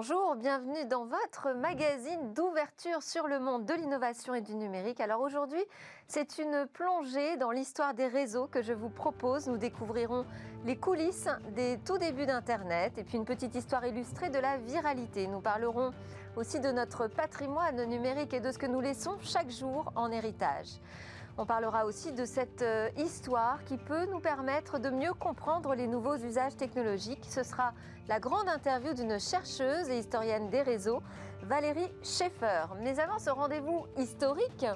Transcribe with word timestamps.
Bonjour, 0.00 0.36
bienvenue 0.36 0.84
dans 0.84 1.06
votre 1.06 1.56
magazine 1.56 2.32
d'ouverture 2.32 3.02
sur 3.02 3.26
le 3.26 3.40
monde 3.40 3.66
de 3.66 3.74
l'innovation 3.74 4.32
et 4.32 4.40
du 4.40 4.54
numérique. 4.54 5.00
Alors 5.00 5.20
aujourd'hui, 5.20 5.58
c'est 6.06 6.38
une 6.38 6.68
plongée 6.72 7.36
dans 7.36 7.50
l'histoire 7.50 7.94
des 7.94 8.06
réseaux 8.06 8.46
que 8.46 8.62
je 8.62 8.72
vous 8.72 8.90
propose. 8.90 9.48
Nous 9.48 9.56
découvrirons 9.56 10.24
les 10.64 10.76
coulisses 10.76 11.28
des 11.50 11.80
tout 11.84 11.98
débuts 11.98 12.26
d'Internet 12.26 12.96
et 12.96 13.02
puis 13.02 13.18
une 13.18 13.24
petite 13.24 13.56
histoire 13.56 13.84
illustrée 13.86 14.30
de 14.30 14.38
la 14.38 14.58
viralité. 14.58 15.26
Nous 15.26 15.40
parlerons 15.40 15.90
aussi 16.36 16.60
de 16.60 16.70
notre 16.70 17.08
patrimoine 17.08 17.84
numérique 17.86 18.32
et 18.34 18.40
de 18.40 18.52
ce 18.52 18.58
que 18.58 18.66
nous 18.66 18.80
laissons 18.80 19.16
chaque 19.20 19.50
jour 19.50 19.92
en 19.96 20.12
héritage. 20.12 20.78
On 21.40 21.46
parlera 21.46 21.86
aussi 21.86 22.10
de 22.10 22.24
cette 22.24 22.62
euh, 22.62 22.88
histoire 22.96 23.62
qui 23.62 23.76
peut 23.76 24.06
nous 24.06 24.18
permettre 24.18 24.80
de 24.80 24.90
mieux 24.90 25.14
comprendre 25.14 25.72
les 25.76 25.86
nouveaux 25.86 26.16
usages 26.16 26.56
technologiques. 26.56 27.24
Ce 27.28 27.44
sera 27.44 27.74
la 28.08 28.18
grande 28.18 28.48
interview 28.48 28.92
d'une 28.92 29.20
chercheuse 29.20 29.88
et 29.88 30.00
historienne 30.00 30.50
des 30.50 30.62
réseaux, 30.62 31.00
Valérie 31.44 31.92
Schaeffer. 32.02 32.64
Mais 32.82 32.98
avant 32.98 33.20
ce 33.20 33.30
rendez-vous 33.30 33.86
historique, 33.96 34.66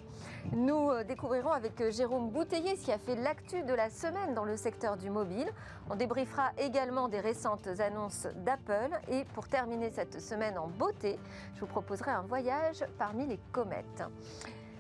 nous 0.53 0.91
euh, 0.91 1.03
découvrirons 1.03 1.51
avec 1.51 1.81
euh, 1.81 1.91
Jérôme 1.91 2.31
Bouteiller 2.31 2.77
ce 2.77 2.85
qui 2.85 2.93
a 2.93 2.99
fait 2.99 3.17
l'actu 3.17 3.65
de 3.65 3.75
la 3.75 3.91
semaine 3.91 4.33
dans 4.33 4.45
le 4.45 4.57
secteur 4.57 4.97
du 4.97 5.11
mobile. 5.11 5.51
On 5.91 5.97
débriefera 5.97 6.53
également 6.59 7.09
des 7.09 7.19
récentes 7.19 7.67
annonces 7.81 8.29
d'Apple. 8.37 9.01
Et 9.09 9.25
pour 9.35 9.49
terminer 9.49 9.91
cette 9.91 10.21
semaine 10.21 10.57
en 10.59 10.69
beauté, 10.69 11.19
je 11.57 11.61
vous 11.61 11.67
proposerai 11.67 12.13
un 12.13 12.23
voyage 12.23 12.85
parmi 12.99 13.27
les 13.27 13.41
comètes. 13.51 14.05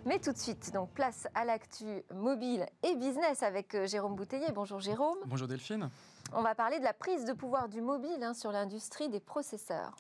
Mais 0.05 0.19
tout 0.19 0.33
de 0.33 0.39
suite, 0.39 0.73
donc 0.75 0.91
place 0.91 1.29
à 1.33 1.45
l'actu 1.45 1.85
mobile 2.13 2.67
et 2.83 2.97
business 2.97 3.45
avec 3.45 3.73
euh, 3.77 3.87
Jérôme 3.87 4.17
Bouteiller. 4.17 4.51
Bonjour 4.53 4.81
Jérôme. 4.81 5.19
Bonjour 5.27 5.47
Delphine. 5.47 5.91
On 6.35 6.43
va 6.43 6.55
parler 6.55 6.79
de 6.79 6.85
la 6.85 6.95
prise 6.95 7.25
de 7.25 7.33
pouvoir 7.33 7.69
du 7.69 7.81
mobile 7.81 8.23
hein, 8.23 8.33
sur 8.33 8.53
l'industrie 8.53 9.09
des 9.09 9.21
processeurs. 9.21 9.93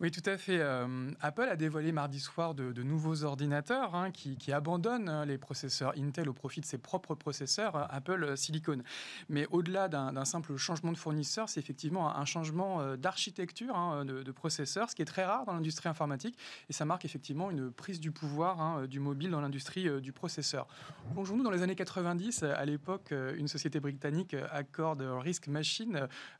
Oui, 0.00 0.10
tout 0.10 0.22
à 0.26 0.36
fait. 0.36 0.58
Euh, 0.60 1.10
Apple 1.20 1.48
a 1.48 1.56
dévoilé 1.56 1.90
mardi 1.90 2.20
soir 2.20 2.54
de, 2.54 2.82
nouveaux 2.82 3.24
ordinateurs 3.24 3.94
hein, 3.94 4.10
qui, 4.10 4.52
abandonnent 4.52 5.08
hein, 5.08 5.24
les 5.24 5.38
processeurs 5.38 5.94
Intel 5.96 6.28
au 6.28 6.32
profit 6.32 6.60
de 6.60 6.66
ses 6.66 6.76
propres 6.76 7.14
processeurs 7.14 7.76
euh, 7.76 7.84
Apple 7.88 8.36
Silicon. 8.36 8.82
Mais 9.28 9.46
au-delà 9.50 9.88
d'un 9.88 10.24
simple 10.24 10.56
changement 10.56 10.92
de 10.92 10.98
fournisseur, 10.98 11.48
c'est 11.48 11.60
effectivement 11.60 12.14
un 12.14 12.24
changement 12.24 12.80
euh, 12.80 12.96
d'architecture 12.96 14.04
de, 14.04 14.32
processeurs, 14.32 14.90
ce 14.90 14.94
qui 14.94 15.02
est 15.02 15.06
très 15.06 15.24
rare 15.24 15.46
dans 15.46 15.54
l'industrie 15.54 15.88
informatique. 15.88 16.36
Et 16.68 16.72
ça 16.72 16.84
marque 16.84 17.04
effectivement 17.04 17.50
une 17.50 17.70
prise 17.70 18.00
du 18.00 18.10
pouvoir 18.10 18.86
du 18.86 19.00
mobile 19.00 19.30
dans 19.30 19.40
l'industrie 19.40 20.00
du 20.00 20.12
processeur. 20.12 20.66
Bonjour, 21.14 21.36
nous 21.36 21.44
dans 21.44 21.50
les 21.50 21.62
années 21.62 21.74
90, 21.74 22.42
à 22.42 22.64
l'époque, 22.64 23.12
une 23.12 23.48
société 23.48 23.80
britannique, 23.80 24.36
Accord 24.50 24.96
Risk 24.98 25.46
Machine, 25.48 25.65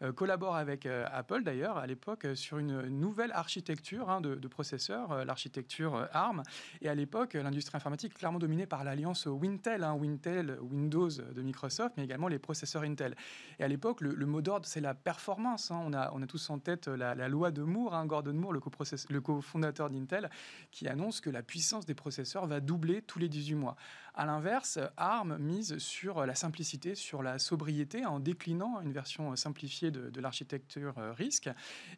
Euh, 0.02 0.12
collabore 0.12 0.56
avec 0.56 0.86
euh, 0.86 1.06
Apple 1.12 1.42
d'ailleurs 1.42 1.78
à 1.78 1.86
l'époque 1.86 2.24
euh, 2.24 2.34
sur 2.34 2.58
une 2.58 2.82
nouvelle 2.88 3.32
architecture 3.32 4.10
hein, 4.10 4.20
de, 4.20 4.48
processeurs, 4.48 5.24
l'architecture 5.24 6.08
ARM. 6.12 6.42
Et 6.80 6.88
à 6.88 6.94
l'époque, 6.94 7.34
l'industrie 7.34 7.76
informatique 7.76 8.14
clairement 8.14 8.38
dominée 8.38 8.66
par 8.66 8.84
l'alliance 8.84 9.26
Wintel, 9.26 9.82
hein, 9.82 9.94
Windows 9.94 11.08
de 11.08 11.42
Microsoft, 11.42 11.94
mais 11.96 12.04
également 12.04 12.28
les 12.28 12.38
processeurs 12.38 12.82
Intel. 12.82 13.16
Et 13.58 13.64
à 13.64 13.68
l'époque, 13.68 14.00
le, 14.00 14.26
mot 14.26 14.40
d'ordre, 14.40 14.66
c'est 14.66 14.80
la 14.80 14.94
performance. 14.94 15.70
Hein. 15.70 15.82
On, 15.84 15.92
a, 15.92 16.10
on 16.14 16.22
a 16.22 16.26
tous 16.26 16.48
en 16.50 16.58
tête 16.58 16.86
la, 16.86 17.14
loi 17.28 17.50
de 17.50 17.62
Moore, 17.62 18.06
Gordon 18.06 18.34
Moore, 18.34 18.52
le, 18.52 19.20
cofondateur 19.20 19.90
d'Intel, 19.90 20.30
qui 20.70 20.88
annonce 20.88 21.20
que 21.20 21.30
la 21.30 21.42
puissance 21.42 21.86
des 21.86 21.94
processeurs 21.94 22.46
va 22.46 22.60
doubler 22.60 23.02
tous 23.02 23.18
les 23.18 23.28
18 23.28 23.54
mois. 23.56 23.76
À 24.18 24.24
l'inverse, 24.24 24.78
ARM 24.96 25.36
mise 25.36 25.76
sur 25.76 26.24
la 26.24 26.34
simplicité, 26.34 26.94
sur 26.94 27.22
la 27.22 27.38
sobriété, 27.38 28.06
en 28.06 28.18
déclinant 28.18 28.80
une 28.80 28.90
version 28.90 29.36
simplifiée 29.36 29.90
de, 29.90 30.20
l'architecture 30.22 30.96
euh, 30.96 31.12
risque. 31.12 31.50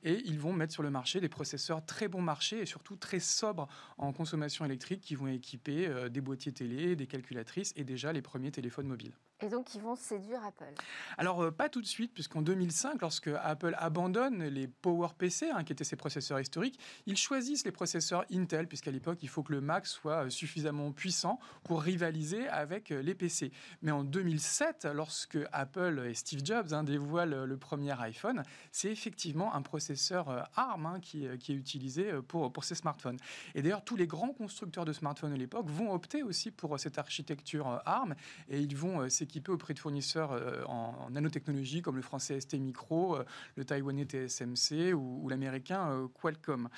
Et 0.03 0.21
ils 0.25 0.41
vont 0.41 0.53
mettre 0.53 0.73
sur 0.73 0.83
le 0.83 0.91
marché 0.91 1.21
des 1.21 1.29
processeurs 1.29 1.87
très 1.87 2.09
bon 2.09 2.21
marché 2.21 2.59
et 2.59 2.67
surtout 2.67 2.97
très 2.97 3.21
sobres 3.21 3.69
en 3.99 4.13
consommation 4.13 4.65
électrique 4.65 5.01
qui 5.01 5.15
vont 5.15 5.29
équiper 5.29 5.87
euh, 5.87 6.09
des 6.09 6.21
boîtiers 6.21 6.53
télé, 6.53 6.97
des 6.97 7.07
calculatrices 7.07 7.73
et 7.77 7.85
déjà 7.85 8.13
les 8.13 8.23
premiers 8.23 8.51
téléphones 8.51 8.89
mobiles. 8.89 9.15
Et 9.41 9.49
donc, 9.49 9.77
ils 9.77 9.81
vont 9.81 9.95
séduire 9.95 10.45
Apple 10.45 10.75
Alors, 11.17 11.45
euh, 11.45 11.53
pas 11.53 11.69
tout 11.69 11.81
de 11.81 11.87
suite, 11.87 12.13
puisqu'en 12.13 12.43
2005, 12.43 13.01
lorsque 13.01 13.31
Apple 13.41 13.73
abandonne 13.79 14.43
les 14.43 14.67
PowerPC, 14.67 15.51
hein, 15.51 15.63
qui 15.63 15.73
étaient 15.73 15.85
ses 15.85 15.95
processeurs 15.95 16.41
historiques, 16.41 16.81
ils 17.07 17.17
choisissent 17.17 17.65
les 17.65 17.71
processeurs 17.71 18.25
Intel, 18.33 18.67
puisqu'à 18.67 18.91
l'époque, 18.91 19.23
il 19.23 19.29
faut 19.29 19.45
que 19.45 19.53
le 19.53 19.61
Mac 19.61 19.87
soit 19.87 20.25
euh, 20.25 20.31
suffisamment 20.31 20.91
puissant 20.91 21.39
pour 21.63 21.83
rivaliser 21.83 22.49
avec 22.49 22.91
euh, 22.91 23.01
les 23.01 23.15
PC. 23.15 23.53
Mais 23.81 23.93
en 23.93 24.03
2007, 24.03 24.89
lorsque 24.93 25.39
Apple 25.53 26.05
et 26.05 26.15
Steve 26.15 26.41
Jobs 26.45 26.73
hein, 26.73 26.83
dévoilent 26.83 27.45
le 27.45 27.57
premier 27.57 27.93
iPhone, 28.01 28.43
c'est 28.73 28.91
effectivement 28.91 29.55
un 29.55 29.63
processeur 29.63 30.49
ARM 30.57 30.87
hein, 30.87 31.01
qui, 31.01 31.27
est 31.27 31.49
utilisé 31.51 32.13
pour, 32.27 32.53
pour 32.53 32.65
ces 32.65 32.75
smartphones. 32.75 33.19
Et 33.55 33.63
d'ailleurs, 33.63 33.85
tous 33.85 33.97
les 33.97 34.09
grands 34.09 34.33
constructeurs 34.33 34.85
de 34.85 34.93
smartphones 34.93 35.33
à 35.33 35.37
l'époque 35.37 35.69
vont 35.69 35.93
opter 35.93 36.25
aussi 36.25 36.51
pour 36.51 36.79
cette 36.81 36.99
architecture 36.99 37.81
ARM, 37.85 38.17
et 38.49 38.61
ils 38.61 38.77
vont 38.77 39.09
équipés 39.29 39.53
auprès 39.53 39.75
de 39.75 39.79
fournisseurs 39.79 40.33
euh, 40.33 40.65
en, 40.65 41.11
nanotechnologie 41.11 41.83
comme 41.83 41.97
le 41.97 42.03
français 42.03 42.41
ST 42.41 42.55
Micro, 42.55 43.17
euh, 43.17 43.25
le 43.57 43.65
taïwanais 43.65 44.05
TSMC 44.05 44.95
ou, 44.95 45.29
l'américain 45.29 45.91
euh, 45.91 46.09
Qualcomm. 46.09 46.69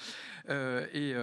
Et, 0.48 1.14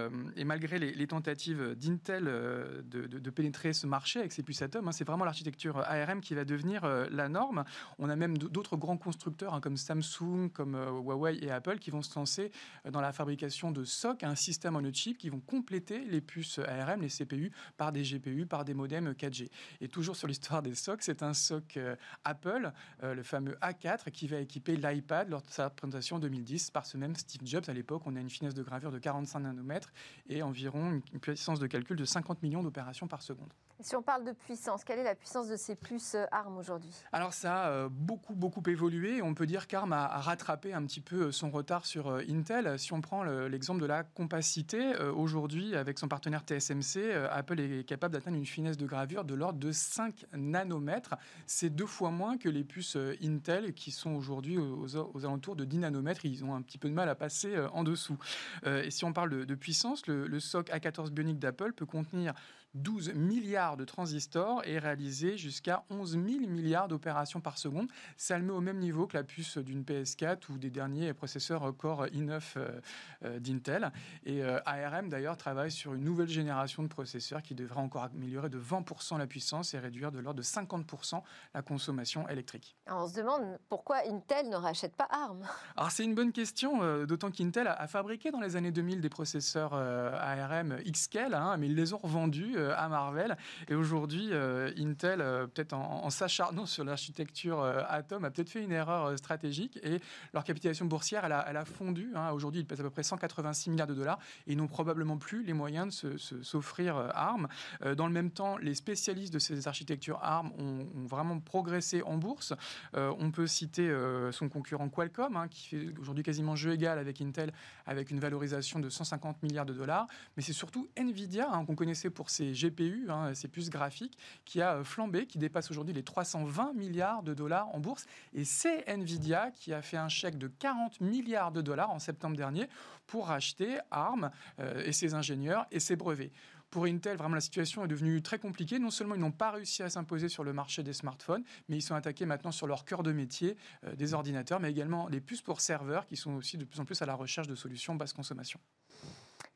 malgré 0.44 0.78
les, 0.78 1.06
tentatives 1.06 1.74
d'Intel 1.76 2.24
de, 2.24 3.30
pénétrer 3.30 3.72
ce 3.74 3.86
marché 3.86 4.20
avec 4.20 4.32
ses 4.32 4.42
puces 4.42 4.62
atomes, 4.62 4.88
hein, 4.88 4.92
c'est 4.92 5.06
vraiment 5.06 5.24
l'architecture 5.26 5.78
ARM 5.78 6.20
qui 6.20 6.34
va 6.34 6.44
devenir 6.44 6.86
la 7.10 7.28
norme. 7.28 7.64
On 7.98 8.08
a 8.08 8.16
même 8.16 8.38
d'autres 8.38 8.76
grands 8.76 8.96
constructeurs 8.96 9.54
hein, 9.54 9.60
comme 9.60 9.76
Samsung, 9.76 10.48
comme 10.52 10.74
Huawei 10.74 11.38
et 11.44 11.50
Apple 11.50 11.78
qui 11.78 11.90
vont 11.90 12.02
se 12.02 12.14
lancer 12.18 12.50
dans 12.90 13.02
la 13.02 13.12
fabrication 13.12 13.70
de 13.70 13.84
SOC, 13.84 14.24
un 14.24 14.34
système 14.34 14.76
en 14.76 14.92
chip 14.92 15.18
qui 15.18 15.28
vont 15.28 15.40
compléter 15.40 16.04
les 16.06 16.22
puces 16.22 16.58
ARM, 16.58 17.02
les 17.02 17.08
CPU, 17.08 17.52
par 17.76 17.92
des 17.92 18.02
GPU, 18.02 18.46
par 18.46 18.64
des 18.64 18.74
modems 18.74 19.12
4G. 19.12 19.50
Et 19.80 19.88
toujours 19.88 20.16
sur 20.16 20.26
l'histoire 20.26 20.62
des 20.62 20.74
SOC, 20.74 21.02
c'est 21.02 21.17
un 21.22 21.34
SOC 21.34 21.76
euh, 21.76 21.96
Apple, 22.24 22.72
euh, 23.02 23.14
le 23.14 23.22
fameux 23.22 23.56
A4, 23.62 24.10
qui 24.10 24.26
va 24.28 24.38
équiper 24.38 24.76
l'iPad 24.76 25.28
lors 25.28 25.42
de 25.42 25.50
sa 25.50 25.70
présentation 25.70 26.16
en 26.16 26.20
2010 26.20 26.70
par 26.70 26.86
ce 26.86 26.96
même 26.96 27.14
Steve 27.16 27.42
Jobs. 27.44 27.64
À 27.68 27.72
l'époque, 27.72 28.02
on 28.06 28.16
a 28.16 28.20
une 28.20 28.30
finesse 28.30 28.54
de 28.54 28.62
gravure 28.62 28.92
de 28.92 28.98
45 28.98 29.40
nanomètres 29.40 29.92
et 30.28 30.42
environ 30.42 31.00
une 31.12 31.20
puissance 31.20 31.60
de 31.60 31.66
calcul 31.66 31.96
de 31.96 32.04
50 32.04 32.42
millions 32.42 32.62
d'opérations 32.62 33.08
par 33.08 33.22
seconde. 33.22 33.52
Si 33.80 33.96
on 33.96 34.02
parle 34.02 34.24
de 34.24 34.32
puissance, 34.32 34.84
quelle 34.84 34.98
est 34.98 35.04
la 35.04 35.14
puissance 35.14 35.48
de 35.48 35.56
ces 35.56 35.76
puces 35.76 36.14
euh, 36.14 36.24
ARM 36.32 36.56
aujourd'hui? 36.56 36.90
Alors 37.12 37.32
ça 37.32 37.84
a 37.84 37.88
beaucoup, 37.88 38.34
beaucoup 38.34 38.62
évolué. 38.68 39.22
On 39.22 39.34
peut 39.34 39.46
dire 39.46 39.66
qu'ARM 39.66 39.92
a, 39.92 40.06
rattrapé 40.18 40.72
un 40.72 40.84
petit 40.84 41.00
peu 41.00 41.32
son 41.32 41.50
retard 41.50 41.86
sur 41.86 42.12
Intel. 42.28 42.78
Si 42.78 42.92
on 42.92 43.00
prend 43.00 43.22
l'exemple 43.22 43.80
de 43.80 43.86
la 43.86 44.02
compacité, 44.02 44.96
aujourd'hui, 44.96 45.76
avec 45.76 45.98
son 45.98 46.08
partenaire 46.08 46.42
TSMC, 46.42 47.12
Apple 47.30 47.60
est 47.60 47.84
capable 47.84 48.14
d'atteindre 48.14 48.36
une 48.36 48.46
finesse 48.46 48.76
de 48.76 48.86
gravure 48.86 49.24
de 49.24 49.34
l'ordre 49.34 49.58
de 49.58 49.72
5 49.72 50.26
nanomètres. 50.32 51.14
C'est 51.46 51.70
deux 51.70 51.86
fois 51.86 52.10
moins 52.10 52.38
que 52.38 52.48
les 52.48 52.64
puces 52.64 52.96
euh, 52.96 53.16
Intel 53.22 53.74
qui 53.74 53.90
sont 53.90 54.10
aujourd'hui 54.10 54.58
aux, 54.58 54.96
alentours 55.24 55.56
de 55.56 55.64
10 55.64 55.78
nanomètres. 55.78 56.24
Ils 56.24 56.44
ont 56.44 56.54
un 56.54 56.62
petit 56.62 56.78
peu 56.78 56.88
de 56.88 56.94
mal 56.94 57.08
à 57.08 57.14
passer 57.14 57.54
euh, 57.54 57.68
en 57.70 57.84
dessous. 57.84 58.18
Euh, 58.66 58.82
et 58.82 58.90
si 58.90 59.04
on 59.04 59.12
parle 59.12 59.46
de, 59.46 59.54
puissance, 59.54 60.06
le, 60.06 60.26
le, 60.26 60.40
SOC 60.40 60.68
A14 60.70 61.10
Bionic 61.10 61.38
d'Apple 61.38 61.72
peut 61.72 61.86
contenir 61.86 62.34
12 62.74 63.14
milliards 63.14 63.76
de 63.76 63.84
transistors 63.84 64.62
et 64.66 64.78
réaliser 64.78 65.36
jusqu'à 65.36 65.84
11 65.90 66.12
000 66.12 66.24
milliards 66.48 66.88
d'opérations 66.88 67.40
par 67.40 67.58
seconde. 67.58 67.88
Ça 68.16 68.38
le 68.38 68.44
met 68.44 68.52
au 68.52 68.60
même 68.60 68.78
niveau 68.78 69.06
que 69.06 69.16
la 69.16 69.24
puce 69.24 69.58
d'une 69.58 69.82
PS4 69.82 70.50
ou 70.50 70.58
des 70.58 70.70
derniers 70.70 71.12
processeurs 71.14 71.76
Core 71.76 72.06
i9 72.06 73.40
d'Intel. 73.40 73.92
Et 74.24 74.42
ARM 74.42 75.08
d'ailleurs 75.08 75.36
travaille 75.36 75.70
sur 75.70 75.94
une 75.94 76.04
nouvelle 76.04 76.28
génération 76.28 76.82
de 76.82 76.88
processeurs 76.88 77.42
qui 77.42 77.54
devrait 77.54 77.80
encore 77.80 78.04
améliorer 78.04 78.48
de 78.48 78.58
20% 78.58 79.18
la 79.18 79.26
puissance 79.26 79.74
et 79.74 79.78
réduire 79.78 80.12
de 80.12 80.18
l'ordre 80.18 80.38
de 80.38 80.42
50% 80.42 81.22
la 81.54 81.62
consommation 81.62 82.28
électrique. 82.28 82.76
on 82.86 83.06
se 83.06 83.14
demande 83.14 83.58
pourquoi 83.68 83.98
Intel 84.08 84.48
ne 84.48 84.56
rachète 84.56 84.94
pas 84.96 85.08
ARM 85.10 85.42
Alors 85.76 85.90
c'est 85.90 86.04
une 86.04 86.14
bonne 86.14 86.32
question, 86.32 86.82
euh, 86.82 87.06
d'autant 87.06 87.30
qu'Intel 87.30 87.66
a, 87.68 87.86
fabriqué 87.86 88.30
dans 88.30 88.40
les 88.40 88.56
années 88.56 88.70
2000 88.70 89.00
des 89.00 89.08
processeurs 89.08 89.72
euh, 89.74 90.12
ARM 90.12 90.76
Xscale, 90.84 91.34
hein, 91.34 91.56
mais 91.56 91.66
ils 91.66 91.74
les 91.74 91.92
ont 91.92 91.98
revendus 91.98 92.56
euh, 92.56 92.57
à 92.58 92.88
Marvel. 92.88 93.36
Et 93.68 93.74
aujourd'hui, 93.74 94.32
Intel, 94.32 95.18
peut-être 95.54 95.72
en, 95.72 96.10
s'acharnant 96.10 96.66
sur 96.66 96.84
l'architecture 96.84 97.62
Atom, 97.88 98.24
a 98.24 98.30
peut-être 98.30 98.50
fait 98.50 98.62
une 98.62 98.72
erreur 98.72 99.16
stratégique 99.18 99.78
et 99.82 100.00
leur 100.32 100.44
capitalisation 100.44 100.86
boursière, 100.86 101.24
elle 101.24 101.56
a, 101.56 101.64
fondu. 101.64 102.12
Hein. 102.14 102.30
Aujourd'hui, 102.32 102.60
ils 102.60 102.66
pèsent 102.66 102.80
à 102.80 102.82
peu 102.82 102.90
près 102.90 103.02
186 103.02 103.70
milliards 103.70 103.86
de 103.86 103.94
dollars 103.94 104.18
et 104.46 104.52
ils 104.52 104.56
n'ont 104.56 104.68
probablement 104.68 105.18
plus 105.18 105.44
les 105.44 105.52
moyens 105.52 106.02
de 106.02 106.16
s'offrir 106.16 106.96
ARM. 107.14 107.48
dans 107.96 108.06
le 108.06 108.12
même 108.12 108.30
temps, 108.30 108.56
les 108.58 108.74
spécialistes 108.74 109.32
de 109.32 109.38
ces 109.38 109.68
architectures 109.68 110.18
ARM 110.22 110.52
ont, 110.58 110.86
vraiment 111.06 111.40
progressé 111.40 112.02
en 112.02 112.16
bourse. 112.16 112.52
Euh, 112.94 113.12
on 113.18 113.30
peut 113.30 113.46
citer 113.46 113.88
euh, 113.88 114.30
son 114.32 114.48
concurrent 114.48 114.88
Qualcomm, 114.88 115.36
hein, 115.36 115.48
qui 115.48 115.68
fait 115.68 115.98
aujourd'hui 115.98 116.22
quasiment 116.22 116.56
jeu 116.56 116.72
égal 116.72 116.98
avec 116.98 117.20
Intel, 117.20 117.52
avec 117.86 118.10
une 118.10 118.20
valorisation 118.20 118.78
de 118.78 118.88
150 118.88 119.42
milliards 119.42 119.66
de 119.66 119.72
dollars. 119.72 120.06
Mais 120.36 120.42
c'est 120.42 120.52
surtout 120.52 120.88
Nvidia, 120.96 121.48
hein, 121.50 121.64
qu'on 121.64 121.74
connaissait 121.74 122.10
pour 122.10 122.30
ses, 122.30 122.47
GPU, 122.52 123.06
hein, 123.10 123.34
ces 123.34 123.48
puces 123.48 123.70
graphiques, 123.70 124.18
qui 124.44 124.60
a 124.62 124.82
flambé, 124.84 125.26
qui 125.26 125.38
dépasse 125.38 125.70
aujourd'hui 125.70 125.94
les 125.94 126.02
320 126.02 126.72
milliards 126.74 127.22
de 127.22 127.34
dollars 127.34 127.74
en 127.74 127.80
bourse. 127.80 128.06
Et 128.34 128.44
c'est 128.44 128.88
Nvidia 128.88 129.50
qui 129.50 129.72
a 129.72 129.82
fait 129.82 129.96
un 129.96 130.08
chèque 130.08 130.38
de 130.38 130.48
40 130.48 131.00
milliards 131.00 131.52
de 131.52 131.60
dollars 131.60 131.90
en 131.90 131.98
septembre 131.98 132.36
dernier 132.36 132.68
pour 133.06 133.28
racheter 133.28 133.78
ARM 133.90 134.30
et 134.58 134.92
ses 134.92 135.14
ingénieurs 135.14 135.66
et 135.70 135.80
ses 135.80 135.96
brevets. 135.96 136.30
Pour 136.70 136.84
Intel, 136.84 137.16
vraiment, 137.16 137.34
la 137.34 137.40
situation 137.40 137.84
est 137.84 137.88
devenue 137.88 138.20
très 138.20 138.38
compliquée. 138.38 138.78
Non 138.78 138.90
seulement 138.90 139.14
ils 139.14 139.20
n'ont 139.20 139.32
pas 139.32 139.50
réussi 139.50 139.82
à 139.82 139.88
s'imposer 139.88 140.28
sur 140.28 140.44
le 140.44 140.52
marché 140.52 140.82
des 140.82 140.92
smartphones, 140.92 141.42
mais 141.68 141.76
ils 141.76 141.82
sont 141.82 141.94
attaqués 141.94 142.26
maintenant 142.26 142.52
sur 142.52 142.66
leur 142.66 142.84
cœur 142.84 143.02
de 143.02 143.12
métier 143.12 143.56
euh, 143.84 143.94
des 143.94 144.12
ordinateurs, 144.12 144.60
mais 144.60 144.70
également 144.70 145.08
les 145.08 145.20
puces 145.20 145.40
pour 145.40 145.62
serveurs 145.62 146.06
qui 146.06 146.16
sont 146.16 146.34
aussi 146.34 146.58
de 146.58 146.64
plus 146.64 146.80
en 146.80 146.84
plus 146.84 147.00
à 147.00 147.06
la 147.06 147.14
recherche 147.14 147.48
de 147.48 147.54
solutions 147.54 147.94
basse 147.94 148.12
consommation. 148.12 148.60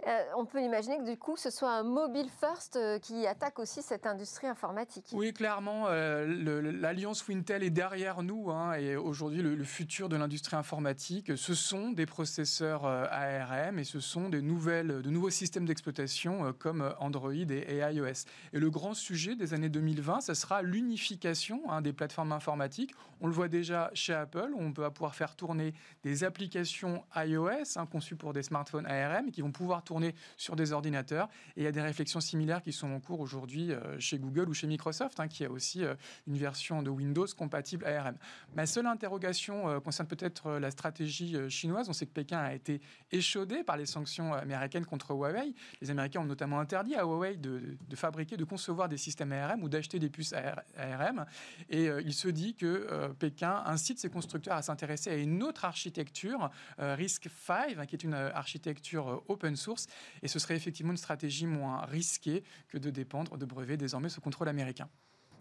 Euh, 0.09 0.25
on 0.37 0.47
peut 0.47 0.61
imaginer 0.61 0.99
que 0.99 1.09
du 1.09 1.17
coup, 1.17 1.37
ce 1.37 1.51
soit 1.51 1.71
un 1.71 1.85
mobile 1.85 2.29
first 2.41 2.75
euh, 2.75 2.99
qui 2.99 3.25
attaque 3.27 3.61
aussi 3.61 3.83
cette 3.83 4.05
industrie 4.05 4.49
informatique. 4.49 5.07
Oui, 5.13 5.33
clairement, 5.33 5.85
euh, 5.87 6.27
l'alliance 6.73 7.27
Wintel 7.29 7.63
est 7.63 7.71
derrière 7.71 8.23
nous. 8.23 8.51
Hein, 8.51 8.75
et 8.75 8.97
aujourd'hui, 8.97 9.43
le, 9.43 9.63
futur 9.63 10.09
de 10.09 10.17
l'industrie 10.17 10.57
informatique, 10.57 11.37
ce 11.37 11.55
sont 11.55 11.93
des 11.93 12.05
processeurs 12.05 12.85
ARM 12.85 13.79
et 13.79 13.85
ce 13.85 14.01
sont 14.01 14.29
des 14.29 14.43
nouvelles, 14.43 15.03
de 15.03 15.11
nouveaux 15.11 15.31
systèmes 15.31 15.67
d'exploitation 15.67 16.53
comme 16.59 16.93
Android 16.99 17.33
et, 17.33 17.79
iOS. 17.79 18.27
Et 18.53 18.59
le 18.59 18.71
grand 18.71 18.95
sujet 18.95 19.37
des 19.37 19.55
années 19.55 19.69
2020, 19.69 20.23
ce 20.23 20.35
sera 20.35 20.63
l'unification 20.63 21.63
hein, 21.71 21.81
des 21.81 21.93
plateformes 21.93 22.33
informatiques. 22.33 22.93
On 23.21 23.29
le 23.29 23.33
voit 23.33 23.49
déjà 23.49 23.91
chez 23.95 24.13
Apple, 24.13 24.51
on 24.59 24.71
va 24.71 24.91
pouvoir 24.91 25.15
faire 25.15 25.37
tourner 25.37 25.75
des 26.03 26.25
applications 26.25 27.05
iOS 27.15 27.77
hein, 27.77 27.87
conçues 27.87 28.17
pour 28.17 28.33
des 28.33 28.43
smartphones 28.43 28.87
ARM 28.87 29.31
qui 29.31 29.43
vont 29.43 29.53
pouvoir 29.53 29.85
tourner 29.85 29.92
sur 30.37 30.57
des 30.57 30.73
ordinateurs. 30.73 31.29
Et 31.57 31.61
il 31.61 31.65
y 31.65 31.67
a 31.67 31.73
des 31.73 31.81
réflexions 31.81 32.21
similaires 32.21 32.63
qui 32.63 32.73
sont 32.73 32.91
en 32.91 33.01
cours 33.01 33.21
aujourd'hui 33.21 33.73
euh, 33.73 33.99
chez 33.99 34.19
Google 34.19 34.49
ou 34.49 34.55
chez 34.55 34.67
Microsoft, 34.67 35.21
hein, 35.21 35.29
qui 35.29 35.45
a 35.45 35.51
aussi 35.51 35.85
euh, 35.85 35.95
une 36.27 36.37
version 36.37 36.83
de 36.83 36.91
Windows 36.91 37.27
compatible 37.37 37.87
ARM. 37.87 38.17
Ma 38.55 38.67
seule 38.67 38.87
interrogation 38.87 39.69
euh, 39.69 39.81
concerne 39.81 40.09
peut-être 40.09 40.53
la 40.53 40.71
stratégie 40.71 41.37
chinoise. 41.51 41.89
On 41.89 41.93
sait 41.93 42.07
que 42.07 42.13
Pékin 42.13 42.39
a 42.39 42.55
été 42.55 42.81
échaudé 43.11 43.65
par 43.65 43.77
les 43.77 43.87
sanctions 43.87 44.33
américaines 44.35 44.87
contre 44.87 45.13
Huawei. 45.13 45.55
Les 45.81 45.91
Américains 45.91 46.21
ont 46.21 46.27
notamment 46.27 46.61
interdit 46.61 46.95
à 46.95 47.03
Huawei 47.03 47.37
de, 47.37 47.77
fabriquer, 47.95 48.37
de 48.37 48.45
concevoir 48.45 48.89
des 48.89 48.97
systèmes 48.97 49.33
ARM 49.33 49.63
ou 49.63 49.69
d'acheter 49.69 49.99
des 49.99 50.11
puces 50.11 50.35
ARM. 50.77 51.27
Et 51.69 51.87
il 51.87 52.13
se 52.13 52.29
dit 52.29 52.55
que 52.55 53.13
Pékin 53.19 53.63
incite 53.67 53.99
ses 53.99 54.11
constructeurs 54.11 54.57
à 54.57 54.63
s'intéresser 54.63 55.11
à 55.11 55.17
une 55.17 55.43
autre 55.43 55.65
architecture, 55.65 56.51
RISC-V, 56.79 57.77
hein, 57.79 57.87
qui 57.87 57.95
est 57.95 58.05
une 58.05 58.15
architecture 58.15 59.23
open 59.29 59.57
source 59.57 59.82
et 60.23 60.29
ce 60.29 60.39
serait 60.39 60.57
effectivement 60.57 60.93
une 60.93 60.99
stratégie 60.99 61.47
moins 61.47 61.85
risquée 61.87 62.43
que 62.69 62.79
de 62.79 62.91
dépendre 62.91 63.37
de 63.37 63.47
brevets 63.47 63.77
désormais 63.77 64.09
sous 64.09 64.21
contrôle 64.21 64.49
américain. 64.49 64.89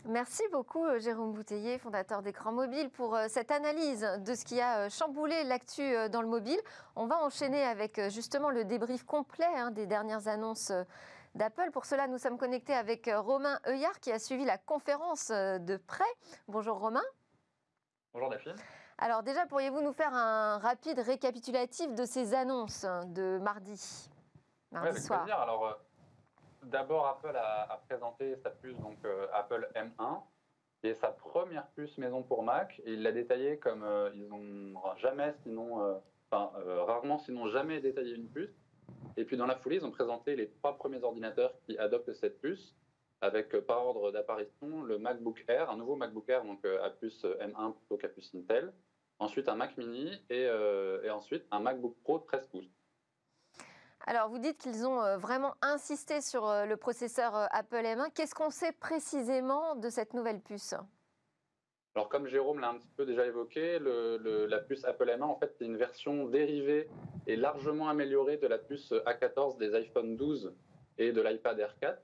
Merci 0.05 0.41
beaucoup 0.51 0.83
euh, 0.83 0.99
Jérôme 0.99 1.31
Bouteiller, 1.31 1.77
fondateur 1.77 2.23
d'écran 2.23 2.51
mobile, 2.51 2.89
pour 2.89 3.15
euh, 3.15 3.27
cette 3.29 3.51
analyse 3.51 4.01
de 4.25 4.33
ce 4.33 4.43
qui 4.43 4.59
a 4.59 4.79
euh, 4.79 4.89
chamboulé 4.89 5.43
l'actu 5.43 5.83
dans 6.09 6.23
le 6.23 6.27
mobile. 6.27 6.59
On 6.95 7.05
va 7.05 7.23
enchaîner 7.23 7.61
avec 7.63 8.01
justement 8.09 8.49
le 8.49 8.65
débrief 8.65 9.03
complet 9.03 9.45
hein, 9.55 9.69
des 9.69 9.85
dernières 9.85 10.27
annonces 10.27 10.71
d'Apple. 11.35 11.69
Pour 11.71 11.85
cela, 11.85 12.07
nous 12.07 12.17
sommes 12.17 12.39
connectés 12.39 12.73
avec 12.73 13.11
Romain 13.13 13.59
Heuillard 13.67 13.99
qui 13.99 14.11
a 14.11 14.17
suivi 14.17 14.43
la 14.43 14.57
conférence 14.57 15.29
de 15.29 15.77
près. 15.77 16.03
Bonjour 16.47 16.79
Romain. 16.79 17.03
Bonjour 18.13 18.29
Daphine. 18.29 18.55
Alors 18.97 19.21
déjà, 19.21 19.45
pourriez-vous 19.45 19.81
nous 19.81 19.93
faire 19.93 20.13
un 20.13 20.57
rapide 20.57 20.99
récapitulatif 20.99 21.93
de 21.93 22.05
ces 22.05 22.33
annonces 22.33 22.85
de 23.07 23.37
mardi? 23.39 24.09
Avec 24.73 24.93
Plaisir. 24.93 25.39
Alors, 25.39 25.65
euh, 25.67 25.73
d'abord, 26.63 27.07
Apple 27.07 27.35
a, 27.35 27.81
présenté 27.87 28.35
sa 28.37 28.49
puce, 28.49 28.77
donc 28.77 28.97
euh, 29.05 29.27
Apple 29.33 29.69
M1, 29.75 30.21
qui 30.79 30.87
est 30.87 30.95
sa 30.95 31.09
première 31.09 31.67
puce 31.69 31.97
maison 31.97 32.23
pour 32.23 32.43
Mac. 32.43 32.81
Et 32.85 32.93
il 32.93 33.03
l'a 33.03 33.11
détaillé 33.11 33.57
comme 33.57 33.83
euh, 33.83 34.09
ils 34.13 34.27
n'ont 34.27 34.95
jamais, 34.97 35.33
sinon, 35.43 36.01
enfin, 36.29 36.51
rarement, 36.85 37.19
sinon 37.19 37.47
jamais 37.47 37.79
détaillé 37.79 38.15
une 38.15 38.29
puce. 38.29 38.55
Et 39.17 39.25
puis, 39.25 39.37
dans 39.37 39.45
la 39.45 39.55
foulée, 39.55 39.77
ils 39.77 39.85
ont 39.85 39.91
présenté 39.91 40.35
les 40.35 40.49
trois 40.49 40.77
premiers 40.77 41.03
ordinateurs 41.03 41.53
qui 41.65 41.77
adoptent 41.77 42.13
cette 42.13 42.39
puce, 42.39 42.75
avec 43.19 43.55
par 43.67 43.85
ordre 43.85 44.11
d'apparition 44.11 44.81
le 44.83 44.97
MacBook 44.97 45.43
Air, 45.47 45.69
un 45.69 45.77
nouveau 45.77 45.95
MacBook 45.95 46.27
Air, 46.29 46.43
donc 46.43 46.65
à 46.65 46.89
puce 46.89 47.23
M1 47.23 47.73
plutôt 47.73 47.97
qu'à 47.97 48.07
puce 48.07 48.33
Intel. 48.33 48.73
Ensuite, 49.19 49.47
un 49.49 49.55
Mac 49.55 49.77
mini 49.77 50.19
et, 50.29 50.47
et 51.03 51.09
ensuite 51.11 51.45
un 51.51 51.59
MacBook 51.59 51.95
Pro 52.03 52.19
13 52.19 52.47
pouces. 52.47 52.80
Alors, 54.07 54.29
vous 54.29 54.39
dites 54.39 54.57
qu'ils 54.57 54.85
ont 54.87 55.01
euh, 55.01 55.17
vraiment 55.17 55.55
insisté 55.61 56.21
sur 56.21 56.47
euh, 56.47 56.65
le 56.65 56.75
processeur 56.75 57.35
euh, 57.35 57.45
Apple 57.51 57.75
M1. 57.75 58.11
Qu'est-ce 58.13 58.33
qu'on 58.33 58.49
sait 58.49 58.71
précisément 58.71 59.75
de 59.75 59.89
cette 59.89 60.13
nouvelle 60.13 60.39
puce? 60.41 60.73
Alors, 61.93 62.09
comme 62.09 62.25
Jérôme 62.25 62.59
l'a 62.59 62.69
un 62.69 62.77
petit 62.77 62.91
peu 62.95 63.05
déjà 63.05 63.25
évoqué, 63.27 63.77
la 63.79 64.59
puce 64.59 64.85
Apple 64.85 65.07
M1, 65.07 65.23
en 65.23 65.35
fait, 65.35 65.53
c'est 65.57 65.65
une 65.65 65.77
version 65.77 66.25
dérivée 66.25 66.89
et 67.27 67.35
largement 67.35 67.89
améliorée 67.89 68.37
de 68.37 68.47
la 68.47 68.57
puce 68.57 68.93
A14 69.05 69.57
des 69.57 69.75
iPhone 69.75 70.15
12 70.15 70.55
et 70.97 71.11
de 71.11 71.21
l'iPad 71.21 71.59
Air 71.59 71.75
4. 71.79 72.01